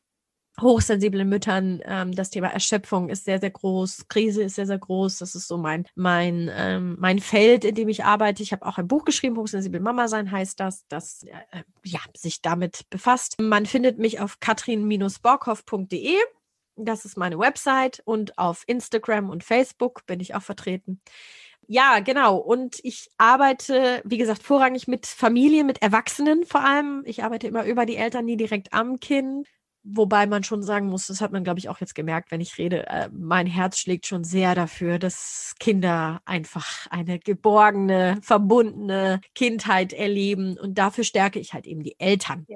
Hochsensiblen 0.60 1.28
Müttern, 1.28 1.80
ähm, 1.84 2.12
das 2.12 2.30
Thema 2.30 2.48
Erschöpfung 2.48 3.08
ist 3.08 3.24
sehr, 3.24 3.40
sehr 3.40 3.50
groß, 3.50 4.08
Krise 4.08 4.42
ist 4.42 4.56
sehr, 4.56 4.66
sehr 4.66 4.78
groß. 4.78 5.18
Das 5.18 5.34
ist 5.34 5.48
so 5.48 5.56
mein, 5.56 5.86
mein, 5.94 6.50
ähm, 6.54 6.96
mein 6.98 7.18
Feld, 7.18 7.64
in 7.64 7.74
dem 7.74 7.88
ich 7.88 8.04
arbeite. 8.04 8.42
Ich 8.42 8.52
habe 8.52 8.66
auch 8.66 8.76
ein 8.76 8.88
Buch 8.88 9.04
geschrieben, 9.04 9.36
Hochsensibel 9.36 9.80
Mama 9.80 10.08
sein 10.08 10.30
heißt 10.30 10.60
das, 10.60 10.86
das 10.88 11.22
äh, 11.22 11.62
ja, 11.84 12.00
sich 12.16 12.42
damit 12.42 12.82
befasst. 12.90 13.36
Man 13.40 13.64
findet 13.64 13.98
mich 13.98 14.20
auf 14.20 14.40
katrin-borkhoff.de. 14.40 16.16
Das 16.76 17.04
ist 17.04 17.16
meine 17.16 17.38
Website 17.38 18.00
und 18.04 18.38
auf 18.38 18.64
Instagram 18.66 19.30
und 19.30 19.44
Facebook 19.44 20.06
bin 20.06 20.20
ich 20.20 20.34
auch 20.34 20.42
vertreten. 20.42 21.00
Ja, 21.72 22.00
genau. 22.00 22.36
Und 22.36 22.80
ich 22.82 23.10
arbeite, 23.16 24.02
wie 24.04 24.18
gesagt, 24.18 24.42
vorrangig 24.42 24.88
mit 24.88 25.06
Familien, 25.06 25.66
mit 25.68 25.82
Erwachsenen 25.82 26.44
vor 26.44 26.64
allem. 26.64 27.02
Ich 27.06 27.22
arbeite 27.22 27.46
immer 27.46 27.64
über 27.64 27.86
die 27.86 27.96
Eltern, 27.96 28.24
nie 28.24 28.36
direkt 28.36 28.72
am 28.72 28.98
Kind. 28.98 29.46
Wobei 29.82 30.26
man 30.26 30.44
schon 30.44 30.62
sagen 30.62 30.88
muss, 30.88 31.06
das 31.06 31.20
hat 31.20 31.32
man, 31.32 31.42
glaube 31.42 31.58
ich, 31.58 31.68
auch 31.68 31.80
jetzt 31.80 31.94
gemerkt, 31.94 32.30
wenn 32.32 32.40
ich 32.42 32.58
rede, 32.58 32.86
äh, 32.88 33.08
mein 33.12 33.46
Herz 33.46 33.78
schlägt 33.78 34.06
schon 34.06 34.24
sehr 34.24 34.54
dafür, 34.54 34.98
dass 34.98 35.54
Kinder 35.58 36.20
einfach 36.26 36.86
eine 36.90 37.18
geborgene, 37.18 38.18
verbundene 38.20 39.20
Kindheit 39.34 39.92
erleben. 39.92 40.58
Und 40.58 40.76
dafür 40.76 41.04
stärke 41.04 41.38
ich 41.38 41.54
halt 41.54 41.66
eben 41.66 41.82
die 41.82 41.98
Eltern. 41.98 42.46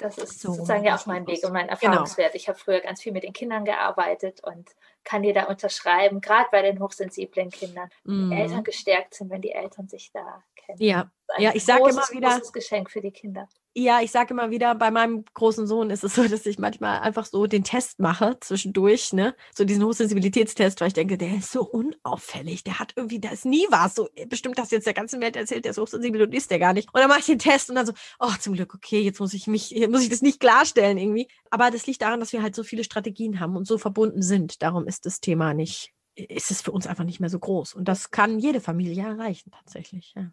Das 0.00 0.16
ist 0.18 0.40
So, 0.40 0.52
sozusagen 0.52 0.84
ja 0.84 0.92
auch 0.94 0.98
das 0.98 1.06
mein 1.06 1.24
ist- 1.24 1.28
Weg 1.28 1.44
und 1.44 1.52
mein 1.52 1.68
genau. 1.68 1.78
Erfahrungswert. 1.80 2.34
Ich 2.34 2.48
habe 2.48 2.58
früher 2.58 2.80
ganz 2.80 3.02
viel 3.02 3.12
mit 3.12 3.22
den 3.22 3.32
Kindern 3.32 3.64
gearbeitet 3.64 4.42
und 4.42 4.70
kann 5.04 5.22
dir 5.22 5.34
da 5.34 5.44
unterschreiben, 5.44 6.20
gerade 6.20 6.48
bei 6.50 6.62
den 6.62 6.80
hochsensiblen 6.80 7.50
Kindern, 7.50 7.90
die 8.04 8.10
Mhm. 8.10 8.32
Eltern 8.32 8.64
gestärkt 8.64 9.14
sind, 9.14 9.30
wenn 9.30 9.42
die 9.42 9.52
Eltern 9.52 9.88
sich 9.88 10.10
da 10.12 10.42
kennen. 10.56 10.78
Ja, 10.82 11.10
Das 11.26 11.36
ist 11.36 11.36
ein 11.38 11.42
ja, 11.42 11.50
ich 11.54 11.64
sage 11.64 11.88
immer 11.90 12.08
wieder, 12.10 12.28
großes 12.30 12.52
Geschenk 12.52 12.90
für 12.90 13.00
die 13.00 13.10
Kinder. 13.12 13.48
Ja, 13.76 14.00
ich 14.00 14.10
sage 14.10 14.34
immer 14.34 14.50
wieder, 14.50 14.74
bei 14.74 14.90
meinem 14.90 15.24
großen 15.32 15.64
Sohn 15.68 15.90
ist 15.90 16.02
es 16.02 16.16
so, 16.16 16.24
dass 16.28 16.44
ich 16.44 16.58
manchmal 16.58 17.00
einfach 17.00 17.24
so 17.24 17.46
den 17.46 17.62
Test 17.62 18.00
mache 18.00 18.36
zwischendurch, 18.40 19.12
ne? 19.12 19.36
So 19.54 19.64
diesen 19.64 19.84
Hochsensibilitätstest, 19.84 20.80
weil 20.80 20.88
ich 20.88 20.94
denke, 20.94 21.16
der 21.16 21.36
ist 21.36 21.52
so 21.52 21.62
unauffällig. 21.62 22.64
Der 22.64 22.80
hat 22.80 22.94
irgendwie, 22.96 23.20
da 23.20 23.30
ist 23.30 23.44
nie 23.44 23.66
was. 23.70 23.94
So 23.94 24.08
äh, 24.14 24.26
bestimmt 24.26 24.58
das 24.58 24.72
jetzt 24.72 24.86
der 24.86 24.94
ganzen 24.94 25.20
Welt 25.20 25.36
erzählt, 25.36 25.64
der 25.64 25.70
ist 25.70 25.78
hochsensibel 25.78 26.22
und 26.22 26.34
ist 26.34 26.50
der 26.50 26.58
gar 26.58 26.72
nicht. 26.72 26.92
Und 26.92 27.00
dann 27.00 27.08
mache 27.08 27.20
ich 27.20 27.26
den 27.26 27.38
Test 27.38 27.70
und 27.70 27.76
dann 27.76 27.86
so, 27.86 27.92
oh, 28.18 28.32
zum 28.40 28.54
Glück, 28.54 28.74
okay, 28.74 29.00
jetzt 29.00 29.20
muss 29.20 29.34
ich 29.34 29.46
mich, 29.46 29.70
jetzt 29.70 29.90
muss 29.90 30.02
ich 30.02 30.08
das 30.10 30.22
nicht 30.22 30.40
klarstellen 30.40 30.98
irgendwie. 30.98 31.28
Aber 31.50 31.70
das 31.70 31.86
liegt 31.86 32.02
daran, 32.02 32.18
dass 32.18 32.32
wir 32.32 32.42
halt 32.42 32.56
so 32.56 32.64
viele 32.64 32.82
Strategien 32.82 33.38
haben 33.38 33.56
und 33.56 33.66
so 33.68 33.78
verbunden 33.78 34.22
sind. 34.22 34.62
Darum 34.62 34.88
ist 34.88 35.06
das 35.06 35.20
Thema 35.20 35.54
nicht, 35.54 35.92
ist 36.16 36.50
es 36.50 36.60
für 36.60 36.72
uns 36.72 36.88
einfach 36.88 37.04
nicht 37.04 37.20
mehr 37.20 37.30
so 37.30 37.38
groß. 37.38 37.74
Und 37.74 37.86
das 37.86 38.10
kann 38.10 38.40
jede 38.40 38.60
Familie 38.60 39.04
erreichen, 39.04 39.52
tatsächlich. 39.52 40.12
Ja. 40.16 40.32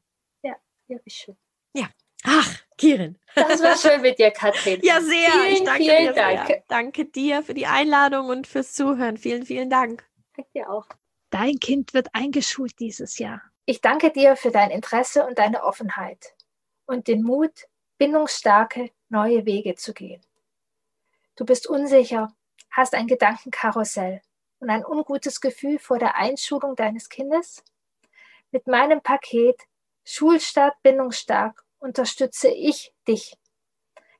Ja, 0.90 0.98
wie 1.04 1.12
schön. 1.12 1.38
Ach, 2.24 2.67
Kirin. 2.78 3.18
Das 3.36 3.62
war 3.62 3.76
schön 3.78 4.02
mit 4.02 4.20
dir, 4.20 4.32
Katrin. 4.32 4.80
Ja, 4.84 5.02
sehr. 5.02 5.30
ich 5.50 5.58
Vielen, 5.58 5.66
danke 5.66 5.84
vielen 5.84 5.98
dir 6.08 6.14
Dank. 6.14 6.48
sehr. 6.48 6.64
Danke 6.68 7.06
dir 7.06 7.44
für 7.44 7.54
die 7.54 7.68
Einladung 7.68 8.30
und 8.30 8.48
fürs 8.48 8.74
Zuhören. 8.74 9.18
Vielen, 9.18 9.46
vielen 9.46 9.70
Dank. 9.70 10.06
Danke 10.36 10.50
dir 10.54 10.70
auch. 10.70 10.88
Dein 11.30 11.60
Kind 11.60 11.94
wird 11.94 12.08
eingeschult 12.14 12.80
dieses 12.80 13.18
Jahr. 13.20 13.42
Ich 13.66 13.82
danke 13.82 14.12
dir 14.12 14.36
für 14.36 14.52
dein 14.52 14.72
Interesse 14.72 15.26
und 15.26 15.38
deine 15.38 15.64
Offenheit 15.64 16.36
und 16.86 17.08
den 17.08 17.22
Mut, 17.22 17.68
bindungsstarke 17.98 18.92
neue 19.10 19.46
Wege 19.46 19.76
zu 19.76 19.94
gehen. 19.94 20.22
Du 21.36 21.46
bist 21.46 21.68
unsicher, 21.68 22.34
hast 22.72 22.96
ein 22.96 23.08
Gedankenkarussell 23.08 24.22
und 24.60 24.70
ein 24.70 24.86
ungutes 24.86 25.42
Gefühl 25.42 25.80
vor 25.80 26.00
der 26.00 26.16
Einschulung 26.16 26.76
deines 26.76 27.10
Kindes? 27.10 27.64
Mit 28.52 28.68
meinem 28.68 29.02
Paket 29.02 29.62
Schulstart 30.06 30.82
bindungsstark 30.82 31.64
unterstütze 31.80 32.50
ich 32.50 32.94
dich. 33.08 33.38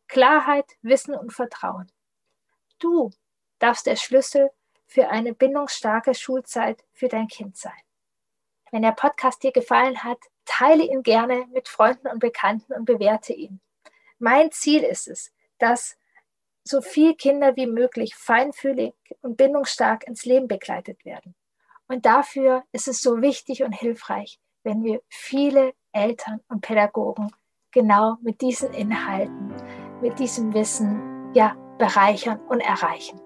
Klarheit, 0.08 0.66
Wissen 0.82 1.16
und 1.16 1.34
Vertrauen. 1.34 1.92
Du 2.80 3.12
darfst 3.60 3.86
der 3.88 3.96
Schlüssel 3.96 4.52
für 4.86 5.10
eine 5.10 5.34
bindungsstarke 5.34 6.14
Schulzeit 6.14 6.84
für 6.94 7.08
dein 7.08 7.28
Kind 7.28 7.58
sein. 7.58 7.74
Wenn 8.72 8.82
der 8.82 8.92
Podcast 8.92 9.44
dir 9.44 9.52
gefallen 9.52 10.04
hat, 10.04 10.20
teile 10.46 10.84
ihn 10.84 11.04
gerne 11.04 11.46
mit 11.48 11.68
Freunden 11.68 12.08
und 12.08 12.20
Bekannten 12.20 12.74
und 12.74 12.86
bewerte 12.86 13.34
ihn. 13.34 13.60
Mein 14.20 14.52
Ziel 14.52 14.84
ist 14.84 15.08
es, 15.08 15.32
dass 15.60 15.98
so 16.64 16.82
viele 16.82 17.16
Kinder 17.16 17.56
wie 17.56 17.68
möglich 17.68 18.16
feinfühlig 18.16 18.94
und 19.22 19.38
bindungsstark 19.38 20.06
ins 20.06 20.26
Leben 20.26 20.48
begleitet 20.48 21.06
werden. 21.06 21.36
Und 21.88 22.06
dafür 22.06 22.64
ist 22.72 22.88
es 22.88 23.02
so 23.02 23.22
wichtig 23.22 23.64
und 23.64 23.72
hilfreich, 23.72 24.40
wenn 24.64 24.84
wir 24.84 25.02
viele 25.08 25.74
Eltern 25.94 26.42
und 26.50 26.62
Pädagogen 26.62 27.32
genau 27.72 28.18
mit 28.22 28.42
diesen 28.42 28.74
Inhalten, 28.74 29.54
mit 30.02 30.20
diesem 30.20 30.54
Wissen 30.54 31.34
ja 31.34 31.56
bereichern 31.78 32.40
und 32.50 32.60
erreichen. 32.60 33.20